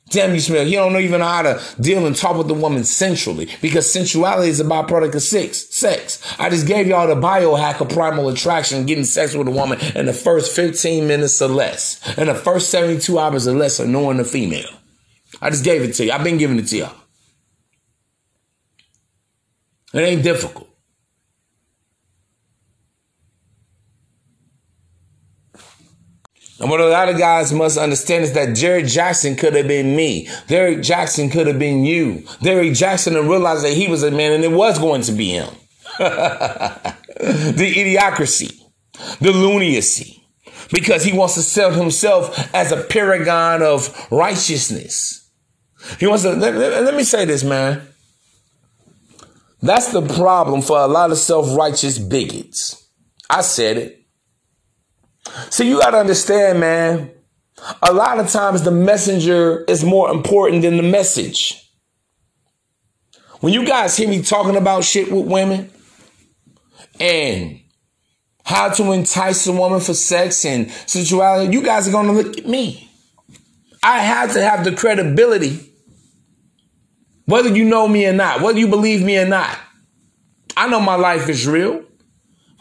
Damn, 0.10 0.34
you 0.34 0.40
smell. 0.40 0.66
He 0.66 0.74
don't 0.74 0.96
even 0.98 1.22
know 1.22 1.28
how 1.28 1.42
to 1.42 1.62
deal 1.82 2.06
and 2.06 2.16
talk 2.16 2.38
with 2.38 2.48
the 2.48 2.54
woman 2.54 2.84
sensually 2.84 3.50
because 3.62 3.92
sensuality 3.92 4.50
is 4.50 4.60
a 4.60 4.64
byproduct 4.64 5.16
of 5.16 5.24
sex. 5.24 5.74
Sex. 5.76 6.22
I 6.38 6.50
just 6.52 6.68
gave 6.68 6.86
y'all 6.86 7.08
the 7.08 7.16
biohack 7.16 7.82
of 7.82 7.90
primal 7.90 8.30
attraction, 8.30 8.86
getting 8.86 9.06
sex 9.06 9.34
with 9.34 9.48
a 9.48 9.52
woman 9.52 9.80
in 9.96 10.06
the 10.06 10.14
first 10.14 10.56
15 10.56 11.08
minutes 11.08 11.42
or 11.42 11.48
less, 11.48 12.00
in 12.16 12.28
the 12.28 12.36
first 12.36 12.70
72 12.70 13.18
hours 13.18 13.48
or 13.48 13.54
less 13.54 13.80
of 13.80 13.88
knowing 13.88 14.18
the 14.18 14.24
female. 14.24 14.70
I 15.44 15.50
just 15.50 15.66
gave 15.66 15.82
it 15.82 15.94
to 15.96 16.06
you. 16.06 16.12
I've 16.14 16.24
been 16.24 16.38
giving 16.38 16.58
it 16.58 16.68
to 16.68 16.78
y'all. 16.78 16.96
It 19.94 20.00
ain't 20.00 20.24
difficult. 20.24 20.70
And 26.62 26.70
what 26.70 26.80
a 26.80 26.86
lot 26.86 27.10
of 27.10 27.18
guys 27.18 27.52
must 27.52 27.78
understand 27.78 28.24
is 28.24 28.32
that 28.34 28.56
Derrick 28.56 28.86
Jaxn 28.86 29.38
could 29.38 29.54
have 29.56 29.68
been 29.68 29.98
me. 29.98 30.30
Derrick 30.48 30.78
Jaxn 30.78 31.30
could 31.30 31.48
have 31.48 31.60
been 31.60 31.84
you. 31.84 32.24
Derrick 32.42 32.72
Jaxn 32.72 33.20
and 33.20 33.30
realized 33.30 33.66
that 33.66 33.74
he 33.74 33.90
was 33.90 34.02
a 34.02 34.12
man 34.12 34.32
and 34.32 34.46
it 34.46 34.52
was 34.52 34.80
going 34.80 35.02
to 35.02 35.12
be 35.12 35.32
him. 35.32 35.50
the 36.00 37.74
idiocracy, 37.76 38.62
the 39.20 39.34
lunacy, 39.34 40.24
because 40.72 41.04
he 41.04 41.12
wants 41.12 41.34
to 41.34 41.42
sell 41.42 41.72
himself 41.72 42.56
as 42.56 42.72
a 42.72 42.82
paragon 42.82 43.62
of 43.62 44.08
righteousness. 44.10 45.23
He 46.00 46.08
wants 46.08 46.24
to, 46.24 46.34
let, 46.34 46.56
let, 46.56 46.84
let 46.84 46.96
me 46.96 47.04
say 47.04 47.26
this, 47.26 47.44
man. 47.44 47.88
That's 49.62 49.92
the 49.92 50.02
problem 50.02 50.62
for 50.62 50.78
a 50.78 50.88
lot 50.88 51.12
of 51.12 51.18
self-righteous 51.18 52.00
bigots. 52.00 52.90
I 53.30 53.42
said 53.42 53.78
it. 53.78 54.06
So 55.50 55.64
you 55.64 55.80
got 55.80 55.92
to 55.92 55.98
understand, 55.98 56.60
man, 56.60 57.12
A 57.82 57.94
lot 57.94 58.20
of 58.20 58.30
times 58.30 58.64
the 58.64 58.72
messenger 58.72 59.64
is 59.66 59.84
more 59.84 60.10
important 60.12 60.64
than 60.64 60.78
the 60.78 60.84
message. 60.84 61.60
When 63.40 63.54
you 63.54 63.66
guys 63.66 63.96
hear 63.96 64.10
me 64.10 64.22
talking 64.22 64.56
about 64.56 64.84
shit 64.84 65.12
with 65.12 65.26
women 65.26 65.70
and 67.00 67.60
how 68.44 68.70
to 68.70 68.92
entice 68.92 69.48
a 69.48 69.52
woman 69.54 69.80
for 69.80 69.94
sex 69.94 70.46
and 70.46 70.72
sexuality, 70.72 71.54
you 71.54 71.64
guys 71.64 71.88
are 71.88 71.92
going 71.92 72.08
to 72.08 72.14
look 72.14 72.38
at 72.38 72.48
me. 72.48 72.90
I 73.82 74.00
have 74.00 74.34
to 74.34 74.42
have 74.42 74.64
the 74.64 74.74
credibility, 74.74 75.73
whether 77.26 77.50
you 77.50 77.66
know 77.66 77.88
me 77.88 78.06
or 78.06 78.14
not, 78.14 78.42
whether 78.42 78.60
you 78.60 78.68
believe 78.68 79.04
me 79.04 79.18
or 79.18 79.28
not. 79.28 79.58
I 80.56 80.68
know 80.68 80.80
my 80.80 80.96
life 80.96 81.30
is 81.30 81.48
real. 81.48 81.84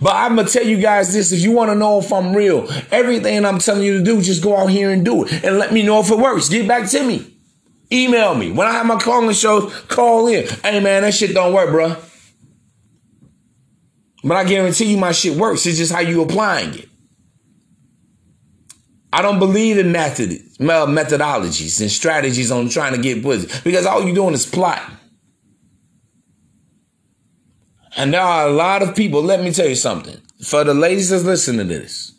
But 0.01 0.17
I'm 0.17 0.35
gonna 0.35 0.49
tell 0.49 0.67
you 0.67 0.79
guys 0.79 1.13
this: 1.13 1.31
if 1.31 1.41
you 1.41 1.53
want 1.53 1.71
to 1.71 1.77
know 1.77 2.01
if 2.01 2.13
I'm 2.13 2.35
real, 2.35 2.69
everything 2.91 3.45
I'm 3.45 3.61
telling 3.61 3.85
you 3.85 3.99
to 3.99 4.05
do, 4.05 4.21
just 4.21 4.43
go 4.43 4.57
out 4.57 4.67
here 4.67 4.91
and 4.91 5.05
do 5.05 5.25
it, 5.25 5.45
and 5.45 5.59
let 5.59 5.73
me 5.73 5.85
know 5.85 6.01
if 6.01 6.11
it 6.11 6.19
works. 6.19 6.49
Get 6.49 6.67
back 6.67 6.91
to 6.91 7.05
me. 7.05 7.33
Email 7.93 8.35
me 8.35 8.51
when 8.51 8.67
I 8.67 8.73
have 8.73 8.87
my 8.87 8.99
calling 8.99 9.33
shows. 9.33 9.73
Call 9.83 10.27
in. 10.27 10.49
Hey 10.65 10.81
man, 10.81 11.03
that 11.03 11.15
shit 11.15 11.35
don't 11.35 11.55
work, 11.55 11.71
bro. 11.71 11.97
But 14.25 14.37
I 14.37 14.45
guarantee 14.45 14.87
you, 14.87 14.97
my 14.97 15.13
shit 15.13 15.37
works. 15.37 15.67
It's 15.67 15.79
just 15.79 15.93
how 15.93 16.01
you 16.01 16.23
applying 16.23 16.75
it. 16.75 16.89
I 19.13 19.21
don't 19.21 19.39
believe 19.39 19.77
in 19.77 19.93
method, 19.93 20.31
methodologies 20.59 21.81
and 21.81 21.91
strategies 21.91 22.51
on 22.51 22.71
trying 22.71 22.95
to 22.95 23.01
get 23.01 23.23
pussy 23.23 23.49
because 23.63 23.85
all 23.85 24.03
you're 24.03 24.15
doing 24.15 24.33
is 24.33 24.47
plotting. 24.47 24.97
And 27.97 28.15
there 28.15 28.23
are 28.23 28.49
a 28.49 28.51
lot 28.51 28.83
of 28.83 28.97
people, 28.97 29.23
let 29.23 29.43
me 29.43 29.53
tell 29.53 29.69
you 29.69 29.75
something. 29.75 30.17
For 30.43 30.65
the 30.65 30.73
ladies 30.73 31.11
that's 31.11 31.25
listening 31.25 31.69
to 31.69 31.75
this. 31.75 32.15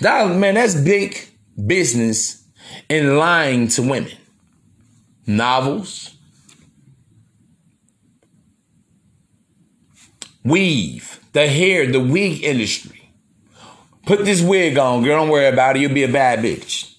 That 0.00 0.34
man, 0.36 0.54
that's 0.54 0.74
big 0.74 1.28
business 1.66 2.44
in 2.88 3.16
lying 3.16 3.68
to 3.68 3.82
women. 3.82 4.12
Novels. 5.26 6.14
Weave. 10.44 11.20
The 11.32 11.46
hair, 11.46 11.90
the 11.90 12.00
wig 12.00 12.42
industry. 12.42 12.97
Put 14.08 14.24
this 14.24 14.40
wig 14.40 14.78
on, 14.78 15.02
girl. 15.02 15.20
Don't 15.20 15.28
worry 15.28 15.48
about 15.48 15.76
it. 15.76 15.80
You'll 15.80 15.92
be 15.92 16.02
a 16.02 16.08
bad 16.08 16.38
bitch. 16.38 16.94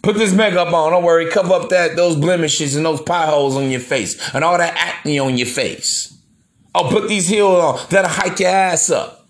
Put 0.00 0.16
this 0.16 0.32
makeup 0.32 0.72
on. 0.72 0.92
Don't 0.92 1.04
worry. 1.04 1.28
Cover 1.30 1.52
up 1.52 1.68
that 1.68 1.96
those 1.96 2.16
blemishes 2.16 2.76
and 2.76 2.86
those 2.86 3.02
potholes 3.02 3.58
on 3.58 3.70
your 3.70 3.80
face 3.80 4.18
and 4.32 4.42
all 4.42 4.56
that 4.56 4.74
acne 4.74 5.18
on 5.18 5.36
your 5.36 5.46
face. 5.46 6.18
Oh, 6.74 6.88
put 6.88 7.10
these 7.10 7.28
heels 7.28 7.62
on. 7.62 7.86
That'll 7.90 8.10
hike 8.10 8.40
your 8.40 8.48
ass 8.48 8.88
up. 8.88 9.28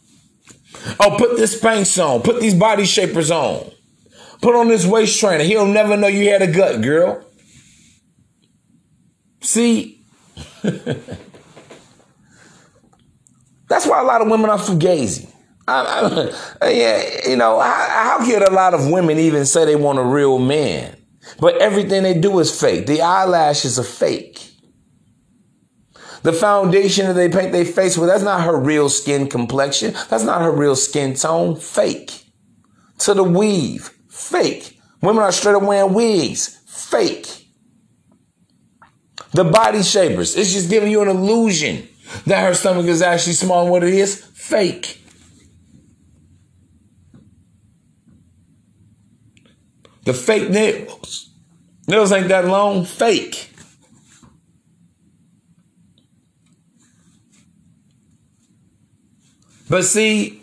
Oh, 1.01 1.17
put 1.19 1.37
this 1.37 1.61
Spanx 1.61 2.01
on. 2.01 2.23
Put 2.23 2.41
these 2.41 2.55
body 2.55 2.85
shapers 2.85 3.33
on. 3.33 3.73
Put 4.41 4.55
on 4.55 4.69
this 4.69 4.87
waist 4.87 5.19
trainer. 5.19 5.43
He'll 5.43 5.67
never 5.67 5.97
know 5.97 6.07
you 6.07 6.31
had 6.31 6.43
a 6.43 6.47
gut, 6.47 6.81
girl. 6.81 7.27
See? 9.41 10.05
That's 10.63 10.95
why 13.85 14.01
a 14.01 14.05
lot 14.05 14.23
of 14.23 14.31
women 14.31 14.49
are 14.49 14.59
fugazi. 14.59 15.29
I, 15.69 16.31
I, 16.63 16.71
yeah, 16.71 17.29
you 17.29 17.37
know, 17.37 17.61
how, 17.61 18.19
how 18.19 18.27
can 18.27 18.43
a 18.43 18.51
lot 18.51 18.75
of 18.75 18.91
women 18.91 19.19
even 19.19 19.47
say 19.47 19.65
they 19.65 19.77
want 19.77 19.99
a 19.99 20.05
real 20.05 20.39
man? 20.39 20.97
But 21.39 21.59
everything 21.59 22.03
they 22.03 22.19
do 22.19 22.39
is 22.39 22.59
fake. 22.59 22.87
The 22.87 23.03
eyelashes 23.03 23.79
are 23.79 23.85
fake. 23.85 24.47
The 26.23 26.33
foundation 26.33 27.07
that 27.07 27.15
they 27.15 27.31
paint 27.31 27.53
their 27.53 27.65
face 27.65 27.97
with, 27.97 28.09
that's 28.09 28.23
not 28.23 28.43
her 28.43 28.59
real 28.59 28.89
skin 28.89 29.29
complexion. 29.29 29.95
That's 30.09 30.25
not 30.25 30.43
her 30.43 30.53
real 30.53 30.77
skin 30.77 31.15
tone. 31.15 31.57
Fake. 31.57 32.27
To 32.99 33.15
the 33.15 33.25
weave. 33.25 33.91
Fake. 34.09 34.79
Women 35.01 35.23
are 35.23 35.33
straight 35.33 35.55
up 35.55 35.63
wearing 35.63 35.95
wigs. 35.95 36.61
Fake. 36.67 37.41
The 39.33 39.45
body 39.45 39.83
shapers, 39.83 40.37
it's 40.37 40.53
just 40.53 40.69
giving 40.69 40.91
you 40.91 41.03
an 41.03 41.09
illusion 41.09 41.89
that 42.27 42.45
her 42.45 42.55
stomach 42.55 42.87
is 42.87 43.01
actually 43.01 43.35
small 43.35 43.63
and 43.63 43.71
what 43.71 43.85
it 43.85 43.95
is, 43.95 44.25
fake. 44.35 45.00
The 50.05 50.15
fake 50.15 50.51
nails. 50.51 51.31
Nails 51.87 52.13
ain't 52.13 52.29
that 52.29 52.47
long, 52.47 52.85
fake. 52.85 53.51
But 59.69 59.85
see, 59.85 60.43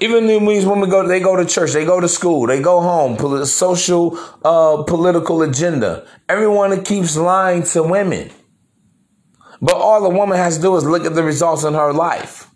even 0.00 0.26
these 0.26 0.66
women 0.66 0.90
go, 0.90 1.06
they 1.06 1.20
go 1.20 1.36
to 1.36 1.44
church, 1.44 1.72
they 1.72 1.84
go 1.84 2.00
to 2.00 2.08
school, 2.08 2.48
they 2.48 2.60
go 2.60 2.80
home, 2.80 3.16
social, 3.46 4.18
uh, 4.44 4.82
political 4.82 5.42
agenda. 5.42 6.04
Everyone 6.28 6.82
keeps 6.82 7.16
lying 7.16 7.62
to 7.62 7.84
women. 7.84 8.30
But 9.60 9.76
all 9.76 10.02
the 10.02 10.08
woman 10.08 10.36
has 10.36 10.56
to 10.56 10.62
do 10.62 10.74
is 10.76 10.84
look 10.84 11.04
at 11.04 11.14
the 11.14 11.22
results 11.22 11.62
in 11.62 11.74
her 11.74 11.92
life. 11.92 12.51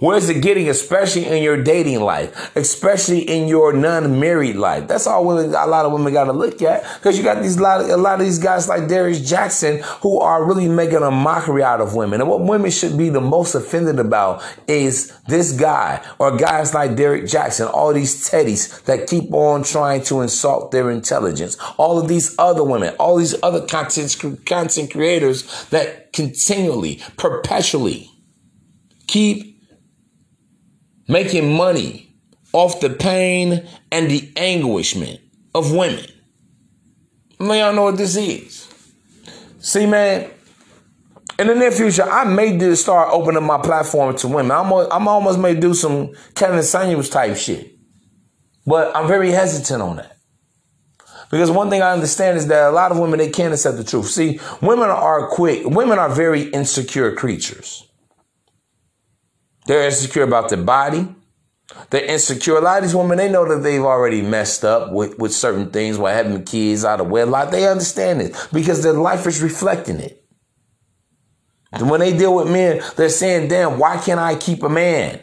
Where's 0.00 0.28
it 0.28 0.42
getting, 0.42 0.68
especially 0.68 1.26
in 1.26 1.42
your 1.42 1.62
dating 1.62 2.00
life, 2.00 2.54
especially 2.56 3.20
in 3.20 3.48
your 3.48 3.72
non-married 3.72 4.56
life? 4.56 4.88
That's 4.88 5.06
all 5.06 5.24
women, 5.24 5.54
a 5.54 5.66
lot 5.66 5.86
of 5.86 5.92
women 5.92 6.12
got 6.12 6.24
to 6.24 6.32
look 6.32 6.62
at 6.62 6.82
because 6.94 7.16
you 7.16 7.24
got 7.24 7.42
these 7.42 7.58
lot, 7.58 7.80
of 7.80 7.88
a 7.88 7.96
lot 7.96 8.20
of 8.20 8.26
these 8.26 8.38
guys 8.38 8.68
like 8.68 8.88
Derrick 8.88 9.16
Jaxn 9.16 9.80
who 10.02 10.20
are 10.20 10.44
really 10.44 10.68
making 10.68 11.02
a 11.02 11.10
mockery 11.10 11.62
out 11.62 11.80
of 11.80 11.94
women. 11.94 12.20
And 12.20 12.28
what 12.28 12.40
women 12.40 12.70
should 12.70 12.96
be 12.98 13.08
the 13.08 13.20
most 13.20 13.54
offended 13.54 13.98
about 13.98 14.42
is 14.66 15.12
this 15.26 15.52
guy 15.52 16.04
or 16.18 16.36
guys 16.36 16.74
like 16.74 16.96
Derrick 16.96 17.24
Jaxn, 17.24 17.72
all 17.72 17.92
these 17.92 18.28
teddies 18.28 18.84
that 18.84 19.08
keep 19.08 19.32
on 19.32 19.62
trying 19.62 20.02
to 20.04 20.20
insult 20.20 20.70
their 20.70 20.90
intelligence. 20.90 21.56
All 21.76 21.98
of 21.98 22.08
these 22.08 22.34
other 22.38 22.64
women, 22.64 22.94
all 22.98 23.16
these 23.16 23.34
other 23.42 23.66
content 23.66 24.16
content 24.44 24.90
creators 24.90 25.64
that 25.66 26.12
continually, 26.12 27.02
perpetually 27.16 28.10
keep 29.06 29.53
making 31.08 31.54
money 31.54 32.14
off 32.52 32.80
the 32.80 32.90
pain 32.90 33.66
and 33.90 34.10
the 34.10 34.32
anguishment 34.36 35.20
of 35.54 35.72
women. 35.72 36.06
Let 37.38 37.58
y'all 37.58 37.72
know 37.74 37.84
what 37.84 37.96
this 37.96 38.16
is. 38.16 38.68
See, 39.58 39.86
man, 39.86 40.30
in 41.38 41.48
the 41.48 41.54
near 41.54 41.72
future, 41.72 42.04
I 42.04 42.24
may 42.24 42.56
do 42.56 42.76
start 42.76 43.08
opening 43.12 43.42
my 43.42 43.58
platform 43.58 44.16
to 44.18 44.28
women. 44.28 44.52
I'm, 44.52 44.72
I'm 44.72 45.08
almost 45.08 45.38
may 45.38 45.54
do 45.54 45.74
some 45.74 46.12
Kevin 46.34 46.62
Samuels 46.62 47.10
type 47.10 47.36
shit. 47.36 47.72
But 48.66 48.94
I'm 48.96 49.08
very 49.08 49.30
hesitant 49.30 49.82
on 49.82 49.96
that. 49.96 50.16
Because 51.30 51.50
one 51.50 51.70
thing 51.70 51.82
I 51.82 51.92
understand 51.92 52.38
is 52.38 52.46
that 52.46 52.68
a 52.68 52.70
lot 52.70 52.92
of 52.92 52.98
women, 52.98 53.18
they 53.18 53.30
can't 53.30 53.52
accept 53.52 53.76
the 53.76 53.84
truth. 53.84 54.06
See, 54.06 54.38
women 54.62 54.88
are 54.88 55.28
quick. 55.28 55.66
Women 55.66 55.98
are 55.98 56.08
very 56.08 56.42
insecure 56.42 57.14
creatures. 57.16 57.88
They're 59.66 59.84
insecure 59.84 60.22
about 60.22 60.48
their 60.50 60.62
body. 60.62 61.08
They're 61.90 62.04
insecure. 62.04 62.56
A 62.56 62.60
lot 62.60 62.78
of 62.78 62.84
these 62.84 62.94
women, 62.94 63.18
they 63.18 63.30
know 63.30 63.48
that 63.48 63.62
they've 63.62 63.82
already 63.82 64.22
messed 64.22 64.64
up 64.64 64.92
with, 64.92 65.18
with 65.18 65.32
certain 65.32 65.70
things 65.70 65.98
while 65.98 66.14
having 66.14 66.44
kids 66.44 66.84
out 66.84 67.00
of 67.00 67.08
wedlock. 67.08 67.50
They 67.50 67.66
understand 67.66 68.20
it 68.20 68.36
because 68.52 68.82
their 68.82 68.92
life 68.92 69.26
is 69.26 69.42
reflecting 69.42 69.98
it. 69.98 70.24
And 71.72 71.90
when 71.90 72.00
they 72.00 72.16
deal 72.16 72.34
with 72.34 72.50
men, 72.50 72.82
they're 72.96 73.08
saying, 73.08 73.48
damn, 73.48 73.78
why 73.78 73.96
can't 73.96 74.20
I 74.20 74.36
keep 74.36 74.62
a 74.62 74.68
man? 74.68 75.20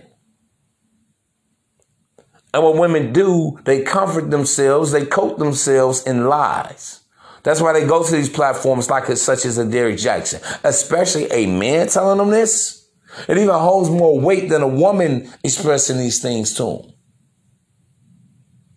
And 2.54 2.64
what 2.64 2.76
women 2.76 3.14
do, 3.14 3.58
they 3.64 3.84
comfort 3.84 4.30
themselves, 4.30 4.92
they 4.92 5.06
coat 5.06 5.40
themselves 5.40 6.04
in 6.04 6.26
lies. 6.26 7.00
That's 7.44 7.62
why 7.62 7.74
they 7.74 7.88
go 7.88 8.04
to 8.04 8.12
these 8.12 8.30
platforms 8.30 8.90
like 8.90 9.06
such 9.06 9.46
as 9.46 9.58
a 9.58 9.66
Derrick 9.66 9.96
Jaxn, 9.96 10.44
especially 10.64 11.32
a 11.32 11.46
man 11.48 11.88
telling 11.88 12.18
them 12.18 12.30
this. 12.30 12.81
It 13.28 13.38
even 13.38 13.56
holds 13.56 13.90
more 13.90 14.20
weight 14.20 14.50
than 14.50 14.62
a 14.62 14.68
woman 14.68 15.32
expressing 15.44 15.98
these 15.98 16.22
things 16.22 16.54
to 16.56 16.64
him. 16.66 16.94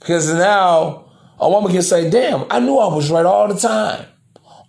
Because 0.00 0.32
now 0.32 1.10
a 1.38 1.48
woman 1.48 1.72
can 1.72 1.82
say, 1.82 2.10
damn, 2.10 2.44
I 2.50 2.60
knew 2.60 2.78
I 2.78 2.94
was 2.94 3.10
right 3.10 3.24
all 3.24 3.48
the 3.48 3.58
time, 3.58 4.06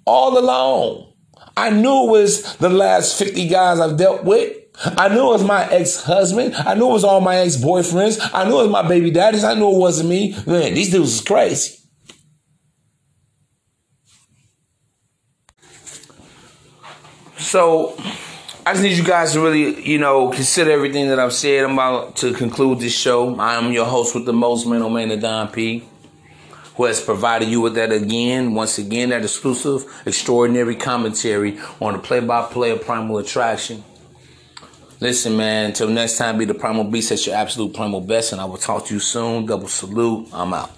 all 0.05 0.38
along. 0.38 1.13
I 1.57 1.70
knew 1.70 2.07
it 2.07 2.11
was 2.11 2.55
the 2.57 2.70
last 2.70 3.18
50 3.18 3.47
guys 3.47 3.80
I've 3.80 3.97
dealt 3.97 4.24
with. 4.24 4.55
I 4.97 5.07
knew 5.07 5.28
it 5.28 5.32
was 5.32 5.43
my 5.43 5.70
ex-husband. 5.70 6.55
I 6.55 6.74
knew 6.74 6.89
it 6.89 6.93
was 6.93 7.03
all 7.05 7.22
my 7.22 7.38
ex-boyfriends. 7.38 8.30
I 8.34 8.43
knew 8.43 8.59
it 8.59 8.63
was 8.63 8.72
my 8.72 8.88
baby 8.88 9.09
daddies. 9.09 9.43
I 9.43 9.53
knew 9.53 9.74
it 9.74 9.78
wasn't 9.78 10.09
me. 10.09 10.36
Man, 10.45 10.74
these 10.74 10.91
dudes 10.91 11.13
is 11.13 11.22
crazy. 11.22 11.78
So 17.38 17.97
I 18.68 18.72
just 18.72 18.84
need 18.84 18.97
you 18.97 19.03
guys 19.03 19.34
to 19.34 19.41
really, 19.41 19.88
you 19.88 19.99
know, 19.99 20.32
consider 20.32 20.72
everything 20.72 21.09
that 21.09 21.20
I've 21.20 21.34
said. 21.34 21.63
I'm 21.63 21.74
about 21.74 22.16
to 22.18 22.34
conclude 22.34 22.80
this 22.80 22.97
show. 22.97 23.36
I 23.36 23.53
am 23.53 23.72
your 23.72 23.86
host 23.86 24.16
with 24.16 24.26
the 24.26 24.34
most, 24.34 24.66
mental 24.66 24.89
man, 24.89 25.11
oh, 25.11 25.16
man, 25.16 25.20
Don 25.20 25.47
P, 25.49 25.84
who 26.76 26.86
has 26.86 26.99
provided 26.99 27.47
you 27.47 27.61
with 27.61 27.76
that 27.76 27.91
again, 27.91 28.55
once 28.55 28.80
again, 28.80 29.09
that 29.09 29.22
exclusive, 29.22 29.86
extraordinary 30.07 30.76
commentary 30.76 31.59
on 31.80 31.93
the 31.93 31.99
play-by-play 31.99 32.72
of 32.72 32.82
Primal 32.82 33.20
Attraction. 33.20 33.84
Listen, 34.99 35.38
man, 35.38 35.66
until 35.66 35.88
next 35.88 36.18
time, 36.18 36.39
be 36.39 36.45
the 36.45 36.55
primal 36.55 36.86
beast 36.86 37.11
at 37.11 37.24
your 37.28 37.36
absolute 37.36 37.72
primal 37.72 38.01
best, 38.01 38.32
and 38.32 38.41
I 38.41 38.45
will 38.45 38.57
talk 38.57 38.88
to 38.88 38.95
you 38.95 38.99
soon. 38.99 39.45
Double 39.45 39.68
salute. 39.68 40.28
I'm 40.34 40.53
out. 40.55 40.72